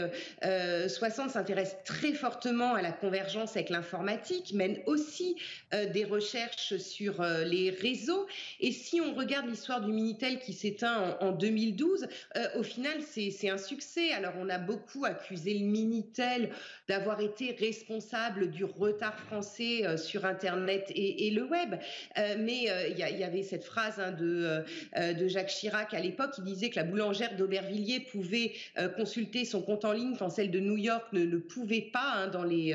60, 0.87 1.31
s'intéressent 1.31 1.83
très 1.83 2.13
fortement 2.13 2.75
à 2.75 2.81
la 2.81 2.91
convergence 2.91 3.55
avec 3.55 3.69
l'informatique, 3.69 4.53
mènent 4.53 4.79
aussi 4.85 5.35
des 5.71 6.05
recherches 6.05 6.77
sur 6.77 7.23
les 7.23 7.71
réseaux. 7.71 8.27
Et 8.59 8.71
si 8.71 9.01
on 9.01 9.13
regarde 9.13 9.47
l'histoire 9.47 9.81
du 9.81 9.91
Minitel 9.91 10.39
qui 10.39 10.53
s'éteint 10.53 11.17
en, 11.19 11.27
en 11.27 11.31
2012, 11.31 12.07
au 12.55 12.63
final, 12.63 12.97
c'est 13.01 13.49
un 13.49 13.57
succès. 13.57 14.11
Alors 14.11 14.33
on 14.39 14.49
a 14.49 14.57
beaucoup 14.57 15.05
accusé 15.23 15.53
le 15.53 15.65
Minitel 15.65 16.49
d'avoir 16.89 17.21
été 17.21 17.55
responsable 17.57 18.51
du 18.51 18.65
retard 18.65 19.17
français 19.19 19.85
euh, 19.85 19.97
sur 19.97 20.25
Internet 20.25 20.91
et, 20.93 21.31
le 21.31 21.43
web. 21.43 21.75
Euh, 22.17 22.35
mais 22.39 22.69
euh, 22.69 22.89
il 22.89 22.97
y, 22.97 23.23
avait 23.23 23.43
cette 23.43 23.63
phrase 23.63 23.99
hein, 23.99 24.11
de, 24.11 24.63
de 24.97 25.27
Jacques 25.27 25.47
Chirac 25.47 25.93
à 25.93 25.99
l'époque 25.99 26.31
qui 26.31 26.41
disait 26.41 26.69
que 26.69 26.75
la 26.75 26.83
boulangère 26.83 27.35
d'Aubervilliers 27.37 28.01
pouvait 28.01 28.51
consulter 28.97 29.45
son 29.45 29.61
compte 29.61 29.85
en 29.85 29.93
ligne 29.93 30.15
quand 30.17 30.29
celle 30.29 30.51
de 30.51 30.59
New 30.59 30.77
York 30.77 31.05
ne 31.13 31.23
le 31.23 31.39
pouvait 31.39 31.89
pas 31.93 32.13
hein, 32.15 32.27
dans, 32.27 32.43
les, 32.43 32.73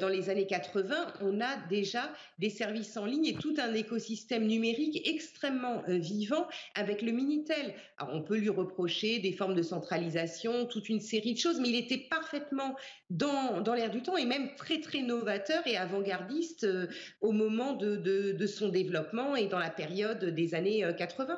dans 0.00 0.08
les 0.08 0.30
années 0.30 0.46
80. 0.46 1.14
On 1.20 1.40
a 1.40 1.56
déjà 1.68 2.10
des 2.38 2.50
services 2.50 2.96
en 2.96 3.06
ligne 3.06 3.26
et 3.26 3.34
tout 3.34 3.54
un 3.58 3.72
écosystème 3.74 4.46
numérique 4.46 5.08
extrêmement 5.08 5.82
vivant 5.86 6.46
avec 6.74 7.02
le 7.02 7.12
Minitel. 7.12 7.74
Alors, 7.98 8.14
on 8.14 8.22
peut 8.22 8.36
lui 8.36 8.50
reprocher 8.50 9.18
des 9.20 9.32
formes 9.32 9.54
de 9.54 9.62
centralisation, 9.62 10.66
toute 10.66 10.88
une 10.88 11.00
série 11.00 11.34
de 11.34 11.38
choses, 11.38 11.57
mais 11.60 11.68
il 11.68 11.76
était 11.76 12.08
parfaitement 12.08 12.76
dans, 13.10 13.60
dans 13.60 13.74
l'air 13.74 13.90
du 13.90 14.02
temps 14.02 14.16
et 14.16 14.24
même 14.24 14.54
très 14.54 14.80
très 14.80 15.02
novateur 15.02 15.66
et 15.66 15.76
avant-gardiste 15.76 16.64
euh, 16.64 16.88
au 17.20 17.32
moment 17.32 17.72
de, 17.72 18.46
son 18.46 18.68
développement 18.68 19.36
et 19.36 19.46
dans 19.46 19.58
la 19.58 19.70
période 19.70 20.24
des 20.24 20.54
années 20.54 20.84
80. 20.96 21.34
Euh, 21.34 21.36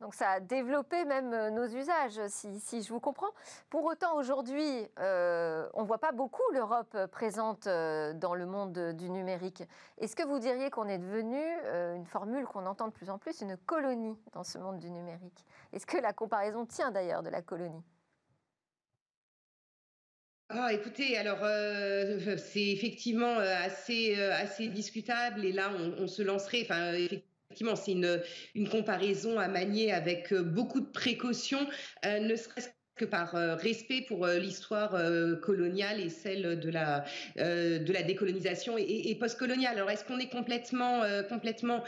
donc 0.00 0.14
ça 0.14 0.30
a 0.30 0.40
développé 0.40 1.04
même 1.04 1.32
euh, 1.32 1.50
nos 1.50 1.66
usages, 1.66 2.20
si 2.28 2.82
je 2.82 2.92
vous 2.92 3.00
comprends. 3.00 3.30
Pour 3.68 3.84
autant, 3.84 4.16
aujourd'hui, 4.16 4.86
on 4.96 5.82
ne 5.82 5.86
voit 5.86 5.98
pas 5.98 6.12
beaucoup 6.12 6.42
l'Europe 6.52 6.96
présente 7.10 7.64
dans 7.64 8.34
le 8.34 8.46
monde 8.46 8.94
du 8.96 9.10
numérique. 9.10 9.64
Est-ce 9.98 10.14
que 10.14 10.26
vous 10.26 10.38
diriez 10.38 10.70
qu'on 10.70 10.88
est 10.88 10.98
devenu, 10.98 11.42
une 11.96 12.06
formule 12.06 12.44
qu'on 12.46 12.66
entend 12.66 12.86
de 12.88 12.92
plus 12.92 13.10
en 13.10 13.18
plus, 13.18 13.40
une 13.40 13.56
colonie 13.56 14.16
dans 14.32 14.44
ce 14.44 14.58
monde 14.58 14.78
du 14.78 14.90
numérique? 14.90 15.44
Est-ce 15.72 15.86
que 15.86 15.98
la 15.98 16.12
comparaison 16.12 16.64
tient 16.64 16.92
d'ailleurs 16.92 17.22
de 17.22 17.30
la 17.30 17.42
colonie? 17.42 17.82
Ah, 20.50 20.72
écoutez, 20.72 21.16
alors 21.18 21.40
euh, 21.42 22.18
c'est 22.38 22.68
effectivement 22.68 23.38
euh, 23.38 23.54
assez 23.64 24.18
euh, 24.18 24.32
assez 24.32 24.68
discutable 24.68 25.44
et 25.44 25.52
là 25.52 25.70
on, 25.98 26.06
se 26.06 26.22
lancerait. 26.22 26.62
Enfin, 26.62 26.94
effectivement, 26.94 27.76
c'est 27.76 27.92
une 27.92 28.22
une 28.54 28.68
comparaison 28.68 29.38
à 29.38 29.48
manier 29.48 29.92
avec 29.92 30.32
beaucoup 30.32 30.80
de 30.80 30.90
précautions, 30.90 31.66
que 32.98 33.04
par 33.04 33.32
respect 33.58 34.02
pour 34.06 34.26
l'histoire 34.26 34.96
coloniale 35.40 36.00
et 36.00 36.08
celle 36.08 36.60
de 36.60 36.70
la 36.70 37.04
de 37.36 37.92
la 37.92 38.02
décolonisation 38.02 38.76
et, 38.76 39.10
et 39.10 39.14
postcoloniale. 39.14 39.76
Alors 39.76 39.90
est-ce 39.90 40.04
qu'on 40.04 40.18
est 40.18 40.30
complètement 40.30 41.02
complètement 41.28 41.82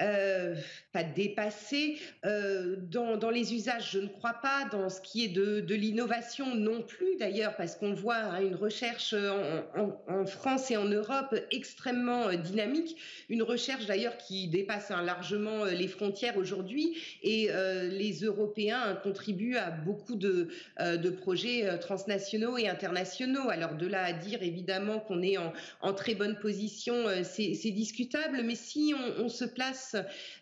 euh, 0.00 0.56
pas 0.92 1.04
dépassé. 1.04 1.98
Euh, 2.24 2.76
dans, 2.90 3.16
dans, 3.16 3.30
les 3.30 3.54
usages, 3.54 3.92
je 3.92 3.98
ne 3.98 4.08
crois 4.08 4.34
pas. 4.34 4.64
Dans 4.70 4.88
ce 4.88 5.00
qui 5.00 5.24
est 5.24 5.28
de, 5.28 5.60
de 5.60 5.74
l'innovation, 5.74 6.54
non 6.54 6.82
plus 6.82 7.16
d'ailleurs, 7.16 7.56
parce 7.56 7.76
qu'on 7.76 7.94
voit 7.94 8.16
hein, 8.16 8.40
une 8.40 8.54
recherche 8.56 9.14
en, 9.14 10.26
France 10.26 10.70
et 10.70 10.76
en 10.76 10.84
Europe 10.84 11.34
extrêmement 11.50 12.28
euh, 12.28 12.36
dynamique. 12.36 12.96
Une 13.28 13.42
recherche 13.42 13.86
d'ailleurs 13.86 14.16
qui 14.16 14.48
dépasse 14.48 14.90
hein, 14.90 15.02
largement 15.02 15.64
les 15.64 15.88
frontières 15.88 16.36
aujourd'hui. 16.36 16.96
Et 17.22 17.48
les 17.90 18.20
Européens 18.22 18.98
contribuent 19.02 19.56
à 19.56 19.70
beaucoup 19.70 20.16
de, 20.16 20.48
de 20.80 21.10
projets 21.10 21.78
transnationaux 21.78 22.58
et 22.58 22.68
internationaux. 22.68 23.48
Alors 23.48 23.74
de 23.74 23.86
là 23.86 24.04
à 24.04 24.12
dire 24.12 24.42
évidemment 24.42 25.00
qu'on 25.00 25.22
est 25.22 25.36
en, 25.38 25.92
très 25.94 26.14
bonne 26.14 26.38
position, 26.38 26.94
c'est 27.22 27.70
discutable, 27.70 28.42
mais 28.44 28.54
si 28.54 28.94
on, 29.18 29.28
se 29.28 29.44
place 29.44 29.96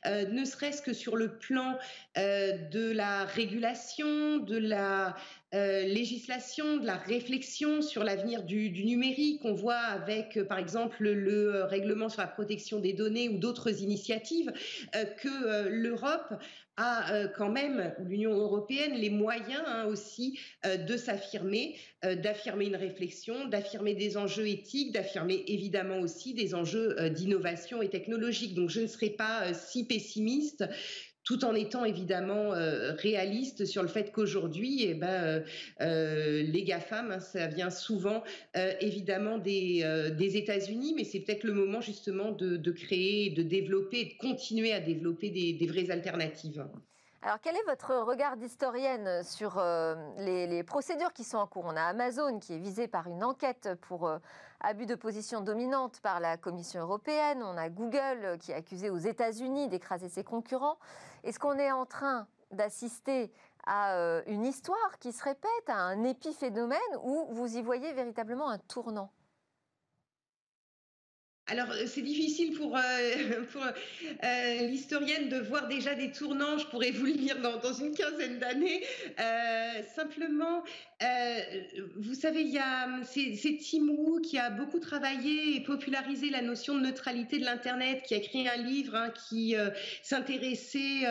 ne 0.07 0.44
serait-ce 0.44 0.83
que 0.83 0.92
sur 0.92 1.16
le 1.16 1.37
plan 1.37 1.79
de 2.16 2.90
la 2.92 3.25
régulation, 3.25 4.38
de 4.38 4.57
la 4.57 5.16
euh, 5.55 5.83
législation, 5.83 6.79
de 6.79 6.87
la 6.87 6.96
réflexion 6.96 7.83
sur 7.83 8.05
l'avenir 8.05 8.42
du, 8.42 8.70
numérique. 8.70 9.42
On 9.44 9.53
voit 9.53 9.75
avec, 9.75 10.38
euh, 10.38 10.46
par 10.46 10.57
exemple, 10.57 11.03
le 11.03 11.57
euh, 11.57 11.66
règlement 11.66 12.09
sur 12.09 12.22
la 12.22 12.27
protection 12.27 12.81
des 12.81 12.94
données 12.94 13.29
ou 13.29 13.37
d'autres 13.37 13.83
initiatives 13.83 14.51
que 14.92 15.68
l'Europe 15.68 16.33
a 16.76 17.28
quand 17.37 17.50
même, 17.50 17.94
l'Union 18.00 18.32
européenne, 18.32 18.94
les 18.94 19.11
moyens 19.11 19.62
hein, 19.66 19.85
aussi 19.87 20.38
de 20.64 20.96
s'affirmer, 20.96 21.76
d'affirmer 22.02 22.66
une 22.66 22.76
réflexion, 22.76 23.46
d'affirmer 23.46 23.94
des 23.94 24.16
enjeux 24.16 24.48
éthiques, 24.48 24.92
d'affirmer 24.92 25.44
évidemment 25.46 26.00
aussi 26.00 26.35
des 26.35 26.54
enjeux 26.54 27.11
d'innovation 27.11 27.82
et 27.82 27.90
technologique. 27.90 28.54
Donc 28.54 28.70
je 28.70 28.80
ne 28.80 28.87
serai 28.87 29.11
pas 29.11 29.52
si 29.54 29.87
pessimiste 29.87 30.64
tout 31.24 31.44
en 31.44 31.54
étant 31.54 31.85
évidemment 31.85 32.52
euh, 32.52 32.92
réaliste 32.94 33.64
sur 33.64 33.82
le 33.82 33.88
fait 33.88 34.12
qu'aujourd'hui, 34.12 34.85
eh 34.85 34.94
ben, 34.94 35.08
euh, 35.08 35.40
euh, 35.80 36.42
les 36.42 36.64
GAFAM, 36.64 37.12
hein, 37.12 37.20
ça 37.20 37.46
vient 37.46 37.70
souvent 37.70 38.22
évidemment 38.80 39.38
des, 39.38 39.85
des 40.16 40.37
États-Unis, 40.37 40.94
mais 40.96 41.04
c'est 41.04 41.20
peut-être 41.20 41.44
le 41.44 41.52
moment 41.52 41.80
justement 41.80 42.32
de, 42.32 42.70
créer, 42.70 43.30
de 43.30 43.42
développer, 43.42 44.04
de 44.04 44.14
continuer 44.18 44.72
à 44.72 44.80
développer 44.80 45.30
des, 45.30 45.66
vraies 45.66 45.90
alternatives. 45.90 46.64
Alors, 47.24 47.38
quel 47.40 47.54
est 47.54 47.62
votre 47.68 47.94
regard 47.94 48.37
d'historienne 48.37 49.22
sur 49.22 49.62
les, 50.18 50.48
les, 50.48 50.62
procédures 50.64 51.12
qui 51.12 51.22
sont 51.22 51.38
en 51.38 51.46
cours? 51.46 51.64
On 51.66 51.76
a 51.76 51.82
Amazon 51.82 52.40
qui 52.40 52.54
est 52.54 52.58
visé 52.58 52.88
par 52.88 53.06
une 53.06 53.22
enquête 53.22 53.68
pour 53.82 54.11
abus 54.58 54.87
de 54.87 54.96
position 54.96 55.40
dominante 55.40 56.00
par 56.00 56.18
la 56.18 56.37
Commission 56.37 56.80
européenne. 56.80 57.40
On 57.44 57.56
a 57.56 57.68
Google 57.68 58.38
qui 58.40 58.50
est 58.50 58.56
accusé 58.56 58.90
aux 58.90 58.98
États-Unis 58.98 59.68
d'écraser 59.68 60.08
ses 60.08 60.24
concurrents. 60.24 60.78
Est-ce 61.22 61.38
qu'on 61.38 61.58
est 61.58 61.70
en 61.70 61.87
train 61.87 62.26
d'assister 62.50 63.32
à 63.66 63.94
euh, 63.94 64.22
une 64.26 64.44
histoire 64.44 64.98
qui 64.98 65.12
se 65.12 65.22
répète, 65.22 65.68
à 65.68 65.76
un 65.76 66.02
épiphénomène, 66.04 66.78
ou 67.02 67.26
vous 67.30 67.56
y 67.56 67.62
voyez 67.62 67.92
véritablement 67.92 68.50
un 68.50 68.58
tournant? 68.58 69.11
Alors, 71.52 71.70
euh, 71.72 71.84
c'est 71.86 72.00
difficile 72.00 72.54
pour, 72.54 72.74
euh, 72.74 72.80
euh, 74.24 74.66
l'historienne 74.68 75.28
de 75.28 75.36
voir 75.36 75.68
déjà 75.68 75.94
des 75.94 76.10
tournants, 76.10 76.56
je 76.56 76.66
pourrais 76.66 76.92
vous 76.92 77.04
le 77.04 77.12
dire 77.12 77.36
dans, 77.40 77.72
une 77.74 77.94
quinzaine 77.94 78.38
d'années. 78.38 78.82
simplement, 79.94 80.62
vous 81.96 82.14
savez, 82.14 82.52
c'est 83.04 83.58
Tim 83.58 83.88
Wu 83.88 84.20
qui 84.22 84.38
a 84.38 84.50
beaucoup 84.50 84.78
travaillé 84.78 85.56
et 85.56 85.60
popularisé 85.60 86.30
la 86.30 86.42
notion 86.42 86.76
de 86.76 86.80
neutralité 86.80 87.38
de 87.38 87.44
l'Internet, 87.44 88.02
qui 88.06 88.14
a 88.14 88.18
écrit 88.18 88.48
un 88.48 88.56
livre 88.56 88.94
hein, 88.94 89.12
qui 89.28 89.54
s'intéressait 90.02 91.04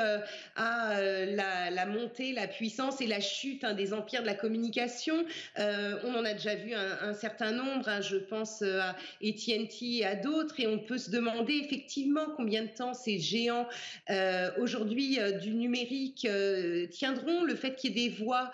à 0.56 1.02
la, 1.26 1.86
montée, 1.86 2.34
la 2.34 2.48
puissance 2.48 3.02
et 3.02 3.08
la 3.08 3.20
chute 3.20 3.64
hein, 3.64 3.74
des 3.74 3.94
empires 3.94 4.22
de 4.22 4.28
la 4.28 4.36
communication. 4.36 5.26
on 5.58 6.16
en 6.16 6.26
a 6.26 6.34
déjà 6.34 6.56
vu 6.56 6.74
un, 6.74 7.14
certain 7.14 7.52
nombre, 7.52 7.90
hein, 7.90 8.02
je 8.02 8.18
pense 8.18 8.62
à 8.62 8.96
AT&T 9.22 9.78
et 9.82 10.06
à 10.06 10.16
d'autres 10.16 10.31
et 10.58 10.68
on 10.68 10.80
peut 10.80 10.98
se 10.98 11.12
demander 11.12 11.54
effectivement 11.54 12.26
combien 12.36 12.64
de 12.64 12.70
temps 12.70 12.94
ces 12.94 13.20
géants 13.20 13.68
euh, 14.10 14.50
aujourd'hui 14.60 15.20
euh, 15.20 15.32
du 15.32 15.54
numérique 15.54 16.26
euh, 16.26 16.88
tiendront, 16.88 17.44
le 17.44 17.56
fait 17.56 17.76
qu'il 17.76 17.98
y 17.98 18.06
ait 18.06 18.10
des 18.10 18.16
voix 18.24 18.52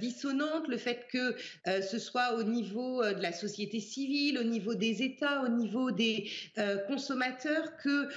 dissonantes, 0.00 0.68
le 0.68 0.76
fait 0.76 1.06
que 1.10 1.34
ce 1.82 1.98
soit 1.98 2.34
au 2.34 2.42
niveau 2.42 3.02
de 3.02 3.20
la 3.20 3.32
société 3.32 3.80
civile, 3.80 4.38
au 4.38 4.44
niveau 4.44 4.74
des 4.74 5.02
États, 5.02 5.42
au 5.42 5.48
niveau 5.48 5.90
des 5.90 6.28
consommateurs, 6.86 7.76
que 7.82 8.08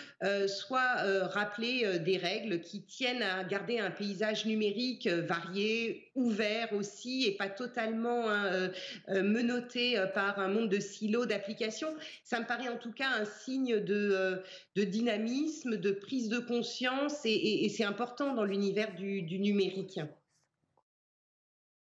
soient 0.48 1.28
rappelées 1.28 2.00
des 2.00 2.18
règles 2.18 2.62
qui 2.62 2.84
tiennent 2.84 3.24
à 3.24 3.44
garder 3.44 3.80
un 3.80 3.92
paysage 3.92 4.46
numérique 4.46 5.08
varié, 5.08 6.12
ouvert 6.16 6.74
aussi 6.74 7.26
et 7.26 7.32
pas 7.32 7.50
totalement 7.50 8.30
hein, 8.30 8.70
menotté 9.08 10.04
par 10.14 10.40
un 10.40 10.50
monde 10.50 10.70
de 10.70 10.80
silos 10.80 11.26
d'applications. 11.26 11.96
Ça 12.24 12.40
me 12.40 12.46
paraît 12.46 12.70
en 12.70 12.78
tout 12.78 12.92
cas 12.92 13.10
un 13.20 13.26
signe 13.26 13.78
euh, 13.90 14.38
de 14.76 14.84
dynamisme, 14.84 15.78
de 15.78 15.92
prise 15.92 16.30
de 16.30 16.40
conscience, 16.40 17.22
et, 17.26 17.68
c'est 17.70 17.84
important 17.84 18.34
dans 18.34 18.44
l'univers 18.44 18.96
du, 18.96 19.40
numérique. 19.40 20.00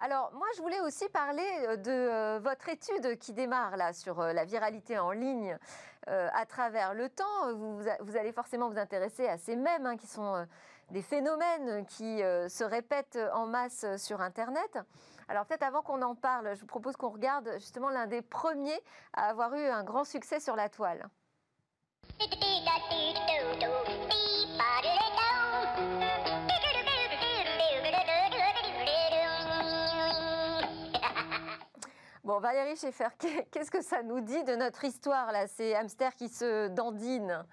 Alors, 0.06 0.34
moi, 0.34 0.48
je 0.58 0.62
voulais 0.62 0.82
aussi 0.82 1.08
parler 1.08 1.48
euh, 1.62 1.78
de 1.78 1.90
euh, 1.90 2.40
votre 2.44 2.68
étude 2.68 3.18
qui 3.20 3.32
démarre 3.32 3.78
là 3.78 3.94
sur 3.94 4.22
la 4.22 4.44
viralité 4.44 5.00
en 5.00 5.12
ligne 5.12 5.58
à 6.06 6.46
travers 6.46 6.94
le 6.94 7.08
temps. 7.08 7.54
Vous, 7.54 7.80
vous, 8.02 8.18
allez 8.18 8.34
forcément 8.34 8.68
vous 8.68 8.78
intéresser 8.78 9.26
à 9.26 9.38
ces 9.38 9.56
mêmes 9.56 9.86
hein, 9.86 9.96
qui 9.96 10.06
sont 10.06 10.46
des 10.92 11.02
phénomènes 11.02 11.86
qui 11.86 12.18
se 12.18 12.64
répètent 12.66 13.18
en 13.32 13.46
masse 13.46 13.86
sur 13.96 14.20
Internet. 14.20 14.80
Alors 15.30 15.46
peut-être 15.46 15.64
avant 15.64 15.82
qu'on 15.82 16.02
en 16.02 16.14
parle, 16.14 16.56
je 16.56 16.60
vous 16.60 16.68
propose 16.68 16.98
qu'on 16.98 17.08
regarde 17.08 17.50
justement 17.54 17.88
l'un 17.88 18.08
des 18.08 18.22
premiers 18.22 18.82
à 19.14 19.30
avoir 19.30 19.54
eu 19.54 19.66
un 19.66 19.86
grand 19.86 20.04
succès 20.04 20.42
sur 20.42 20.58
la 20.58 20.68
toile. 20.68 21.08
Bon, 32.24 32.40
Valérie 32.40 32.78
Schaeffer, 32.78 33.10
qu'est-ce 33.52 33.70
que 33.70 33.82
ça 33.82 34.02
nous 34.02 34.22
dit 34.22 34.44
de 34.46 34.56
notre 34.56 34.86
histoire, 34.86 35.34
là, 35.34 35.46
ces 35.46 35.76
hamsters 35.76 36.16
qui 36.16 36.30
se 36.30 36.70
dandinent? 36.70 37.44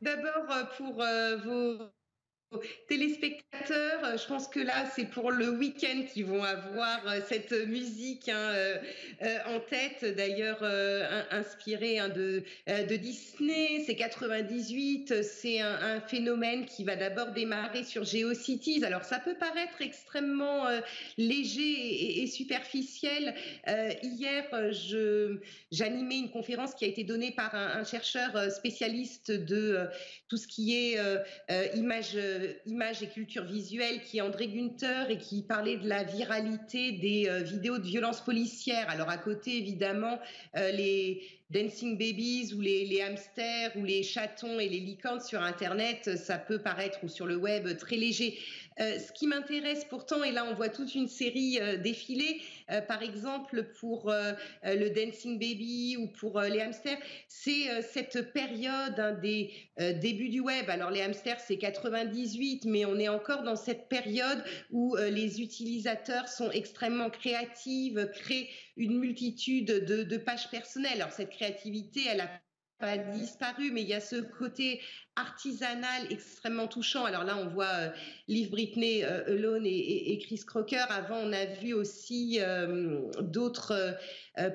D'abord, 0.00 0.50
euh, 0.50 0.64
pour 0.76 1.02
euh, 1.02 1.36
vos 1.36 1.90
téléspectateurs, 2.88 4.04
euh, 4.04 4.16
je 4.16 4.26
pense 4.26 4.48
que 4.48 4.60
là, 4.60 4.86
c'est 4.94 5.04
pour 5.04 5.30
le 5.30 5.50
week-end 5.50 6.02
qu'ils 6.10 6.24
vont 6.24 6.42
avoir 6.42 7.06
euh, 7.06 7.20
cette 7.28 7.52
musique 7.66 8.28
hein, 8.28 8.54
euh, 9.22 9.38
en 9.46 9.60
tête, 9.60 10.16
d'ailleurs 10.16 10.62
inspirée 11.30 11.98
hein, 11.98 12.08
de, 12.08 12.42
Disney. 12.96 13.82
C'est 13.84 13.96
98, 13.96 15.22
c'est 15.22 15.60
un, 15.60 16.00
phénomène 16.00 16.64
qui 16.64 16.84
va 16.84 16.96
d'abord 16.96 17.32
démarrer 17.32 17.84
sur 17.84 18.04
GeoCities. 18.04 18.84
Alors, 18.84 19.04
ça 19.04 19.18
peut 19.18 19.34
paraître 19.34 19.80
extrêmement 19.80 20.66
léger 21.16 22.22
et, 22.22 22.26
superficiel. 22.26 23.34
hier, 24.02 24.44
j'animais 25.70 26.18
une 26.18 26.30
conférence 26.30 26.74
qui 26.74 26.84
a 26.84 26.88
été 26.88 27.04
donnée 27.04 27.32
par 27.32 27.54
un, 27.54 27.80
un 27.80 27.84
chercheur 27.84 28.50
spécialiste 28.50 29.30
de 29.30 29.86
tout 30.28 30.36
ce 30.36 30.46
qui 30.46 30.74
est 30.74 30.98
image 31.74 32.16
euh, 32.38 32.52
images 32.66 33.02
et 33.02 33.08
culture 33.08 33.44
visuelle, 33.44 34.00
qui 34.02 34.18
est 34.18 34.20
André 34.20 34.48
Gunther 34.48 35.10
et 35.10 35.18
qui 35.18 35.42
parlait 35.42 35.76
de 35.76 35.88
la 35.88 36.04
viralité 36.04 36.92
des 36.92 37.28
euh, 37.28 37.42
vidéos 37.42 37.78
de 37.78 37.86
violence 37.86 38.20
policière. 38.20 38.88
Alors 38.88 39.08
à 39.08 39.18
côté, 39.18 39.56
évidemment, 39.56 40.18
euh, 40.56 40.70
les 40.72 41.22
Dancing 41.50 41.96
Babies 41.96 42.52
ou 42.54 42.60
les, 42.60 43.00
hamsters 43.00 43.74
ou 43.76 43.82
les 43.82 44.02
chatons 44.02 44.60
et 44.60 44.68
les 44.68 44.80
licornes 44.80 45.20
sur 45.20 45.42
Internet, 45.42 46.16
ça 46.18 46.36
peut 46.36 46.58
paraître 46.58 46.98
ou 47.02 47.08
sur 47.08 47.24
le 47.24 47.36
web 47.36 47.74
très 47.78 47.96
léger. 47.96 48.38
Euh, 48.80 48.98
ce 48.98 49.12
qui 49.12 49.26
m'intéresse 49.26 49.84
pourtant, 49.84 50.22
et 50.22 50.30
là 50.30 50.44
on 50.44 50.54
voit 50.54 50.68
toute 50.68 50.94
une 50.94 51.08
série 51.08 51.58
euh, 51.60 51.78
défiler, 51.78 52.40
euh, 52.70 52.80
par 52.82 53.02
exemple 53.02 53.64
pour 53.80 54.12
le 54.62 54.88
Dancing 54.90 55.38
Baby 55.38 55.96
ou 55.98 56.06
pour 56.06 56.40
les 56.40 56.60
hamsters, 56.60 56.98
c'est 57.28 57.82
cette 57.82 58.32
période 58.32 58.98
hein, 58.98 59.12
des 59.12 59.50
débuts 59.78 60.28
du 60.28 60.40
web. 60.40 60.68
Alors 60.68 60.90
les 60.90 61.00
hamsters 61.00 61.40
c'est 61.40 61.56
98, 61.56 62.66
mais 62.66 62.84
on 62.84 62.98
est 62.98 63.08
encore 63.08 63.42
dans 63.42 63.56
cette 63.56 63.88
période 63.88 64.44
où 64.70 64.96
les 64.96 65.40
utilisateurs 65.40 66.28
sont 66.28 66.50
extrêmement 66.50 67.10
créatifs, 67.10 67.94
créent 68.12 68.48
une 68.78 68.98
multitude 68.98 69.66
de, 69.66 70.16
pages 70.16 70.50
personnelles. 70.50 71.02
Alors 71.02 71.12
cette 71.12 71.30
créativité, 71.30 72.02
elle 72.08 72.22
a 72.22 72.30
pas 72.78 72.96
disparu, 72.96 73.72
mais 73.72 73.82
il 73.82 73.88
y 73.88 73.94
a 73.94 74.00
ce 74.00 74.16
côté 74.16 74.80
artisanal 75.16 76.06
extrêmement 76.10 76.68
touchant. 76.68 77.04
Alors 77.04 77.24
là, 77.24 77.36
on 77.36 77.48
voit 77.48 77.66
euh, 77.66 77.90
Liv 78.28 78.50
Britney, 78.50 79.02
euh, 79.02 79.24
Alone 79.26 79.66
et, 79.66 80.16
Chris 80.22 80.42
Crocker. 80.46 80.84
Avant, 80.88 81.16
on 81.16 81.32
a 81.32 81.44
vu 81.44 81.72
aussi 81.72 82.38
euh, 82.40 83.00
d'autres 83.20 83.96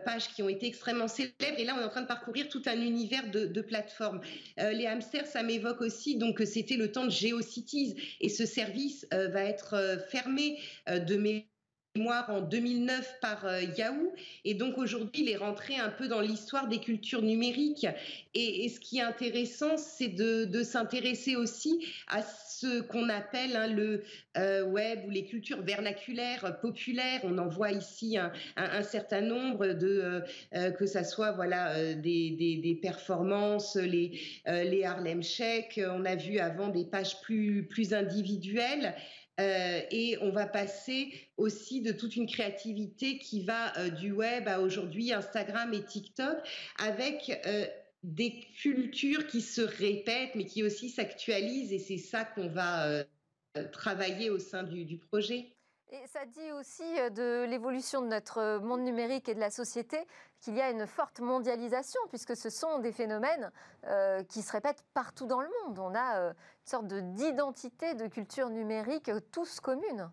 pages 0.06 0.30
qui 0.30 0.42
ont 0.42 0.48
été 0.48 0.68
extrêmement 0.68 1.10
célèbres. 1.10 1.36
Et 1.58 1.66
là, 1.66 1.76
on 1.78 1.82
est 1.82 1.84
en 1.84 1.90
train 1.90 2.04
de 2.04 2.08
parcourir 2.08 2.48
tout 2.48 2.62
un 2.66 2.80
univers 2.80 3.30
de, 3.30 3.62
plateformes. 3.62 4.22
les 4.58 4.88
hamsters, 4.88 5.28
ça 5.28 5.44
m'évoque 5.44 5.82
aussi 5.82 6.18
donc 6.18 6.42
c'était 6.46 6.78
le 6.78 6.92
temps 6.92 7.06
de 7.06 7.12
GeoCities 7.12 8.18
et 8.22 8.30
ce 8.30 8.46
service 8.46 9.06
va 9.12 9.44
être 9.44 10.00
fermé 10.10 10.60
de 10.88 11.18
mes 11.18 11.50
mémoire 11.96 12.28
en 12.32 12.42
2009 12.42 13.20
par 13.22 13.46
euh, 13.46 13.62
Yahoo. 13.78 14.14
Et 14.46 14.56
donc 14.56 14.80
aujourd'hui, 14.80 15.22
il 15.22 15.30
est 15.30 15.38
rentré 15.38 15.76
un 15.76 15.90
peu 15.90 16.08
dans 16.08 16.22
l'histoire 16.22 16.68
des 16.68 16.80
cultures 16.80 17.22
numériques. 17.22 17.86
Et, 18.34 18.68
ce 18.70 18.80
qui 18.80 18.98
est 18.98 19.04
intéressant, 19.04 19.78
c'est 19.78 20.08
de, 20.08 20.64
s'intéresser 20.64 21.36
aussi 21.36 21.86
à 22.08 22.24
ce 22.24 22.82
qu'on 22.82 23.10
appelle 23.10 23.56
hein, 23.56 23.68
le 23.68 24.04
euh, 24.38 24.64
web 24.64 25.02
ou 25.06 25.12
les 25.12 25.26
cultures 25.26 25.62
vernaculaires 25.62 26.60
populaires. 26.62 27.20
On 27.26 27.38
en 27.38 27.48
voit 27.48 27.72
ici 27.72 28.18
un, 28.18 28.82
certain 28.82 29.22
nombre 29.22 29.68
de, 29.68 30.24
euh, 30.56 30.72
que 30.72 30.88
ça 30.88 31.04
soit 31.04 31.34
voilà 31.34 31.94
des, 31.94 32.80
performances, 32.82 33.76
les, 33.76 34.20
les 34.48 34.84
Harlem 34.84 35.22
Shake. 35.22 35.80
On 35.86 36.06
a 36.06 36.16
vu 36.16 36.40
avant 36.40 36.70
des 36.70 36.86
pages 36.86 37.22
plus, 37.22 37.68
plus 37.68 37.94
individuelles. 37.94 38.96
Euh, 39.40 39.82
et 39.90 40.18
on 40.22 40.30
va 40.30 40.46
passer 40.46 41.12
aussi 41.38 41.82
de 41.82 41.92
toute 41.92 42.16
une 42.16 42.28
créativité 42.28 43.18
qui 43.18 43.44
va 43.44 43.76
euh, 43.80 43.90
du 43.90 44.12
web 44.12 44.48
à 44.48 44.60
aujourd'hui 44.60 45.12
Instagram 45.12 45.74
et 45.74 45.84
TikTok 45.84 46.38
avec 46.78 47.42
euh, 47.48 47.66
des 48.04 48.42
cultures 48.62 49.26
qui 49.26 49.42
se 49.42 49.62
répètent 49.62 50.36
mais 50.36 50.46
qui 50.46 50.62
aussi 50.62 50.90
s'actualisent 50.90 51.74
et 51.74 51.80
c'est 51.80 51.98
ça 51.98 52.26
qu'on 52.26 52.48
va 52.48 53.04
travailler 53.72 54.30
au 54.30 54.40
sein 54.40 54.64
du 54.64 54.98
projet. 54.98 55.53
Et 55.94 56.08
ça 56.08 56.26
dit 56.26 56.52
aussi 56.54 57.00
euh, 57.00 57.12
de 57.12 57.46
l'évolution 57.48 58.02
de 58.02 58.08
notre 58.08 58.40
euh, 58.40 58.60
monde 58.60 58.82
numérique 58.82 59.30
et 59.30 59.36
de 59.36 59.40
la 59.40 59.52
société 59.52 60.00
qu'il 60.40 60.56
y 60.56 60.62
a 60.62 60.72
une 60.72 60.88
forte 60.88 61.20
mondialisation, 61.20 62.00
puisque 62.10 62.36
ce 62.36 62.50
sont 62.50 62.80
des 62.80 62.92
phénomènes 62.92 63.52
euh, 63.86 64.24
qui 64.24 64.42
se 64.42 64.52
répètent 64.52 64.84
partout 64.96 65.28
dans 65.28 65.40
le 65.40 65.50
monde. 65.62 65.78
On 65.78 65.94
a 65.94 66.30
une 66.30 66.34
sorte 66.66 66.88
d'identité 66.88 67.94
de 67.94 68.08
culture 68.08 68.50
numérique 68.50 69.12
tous 69.32 69.60
commune. 69.60 70.10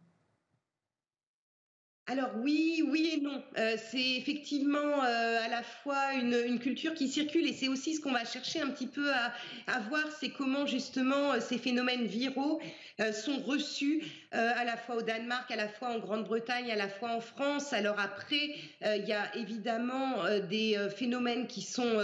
Alors 2.07 2.31
oui, 2.39 2.83
oui 2.89 3.13
et 3.15 3.21
non. 3.21 3.43
Euh, 3.57 3.77
c'est 3.91 4.17
effectivement 4.17 5.05
euh, 5.05 5.45
à 5.45 5.49
la 5.49 5.63
fois 5.63 6.15
une, 6.15 6.59
culture 6.59 6.93
qui 6.95 7.07
circule 7.09 7.47
et 7.47 7.53
c'est 7.53 7.69
aussi 7.69 7.95
ce 7.95 8.01
qu'on 8.01 8.11
va 8.11 8.25
chercher 8.25 8.61
un 8.61 8.69
petit 8.69 8.89
peu 8.89 9.13
à, 9.13 9.79
voir, 9.89 10.05
c'est 10.19 10.31
comment 10.31 10.67
justement 10.67 11.33
euh, 11.33 11.41
ces 11.41 11.57
phénomènes 11.59 12.07
viraux 12.07 12.61
sont 13.15 13.39
reçus 13.39 14.03
à 14.33 14.63
la 14.63 14.77
fois 14.77 14.97
au 14.97 15.01
Danemark, 15.01 15.51
à 15.51 15.57
la 15.57 15.69
fois 15.69 15.89
en 15.89 15.99
Grande-Bretagne, 15.99 16.71
à 16.71 16.77
la 16.77 16.91
fois 16.91 17.13
en 17.13 17.21
France. 17.23 17.73
Alors 17.73 17.99
après, 17.99 18.57
il 18.83 19.09
y 19.09 19.15
a 19.15 19.35
évidemment 19.37 20.17
des 20.51 20.77
phénomènes 20.95 21.47
qui 21.47 21.63
sont 21.63 21.99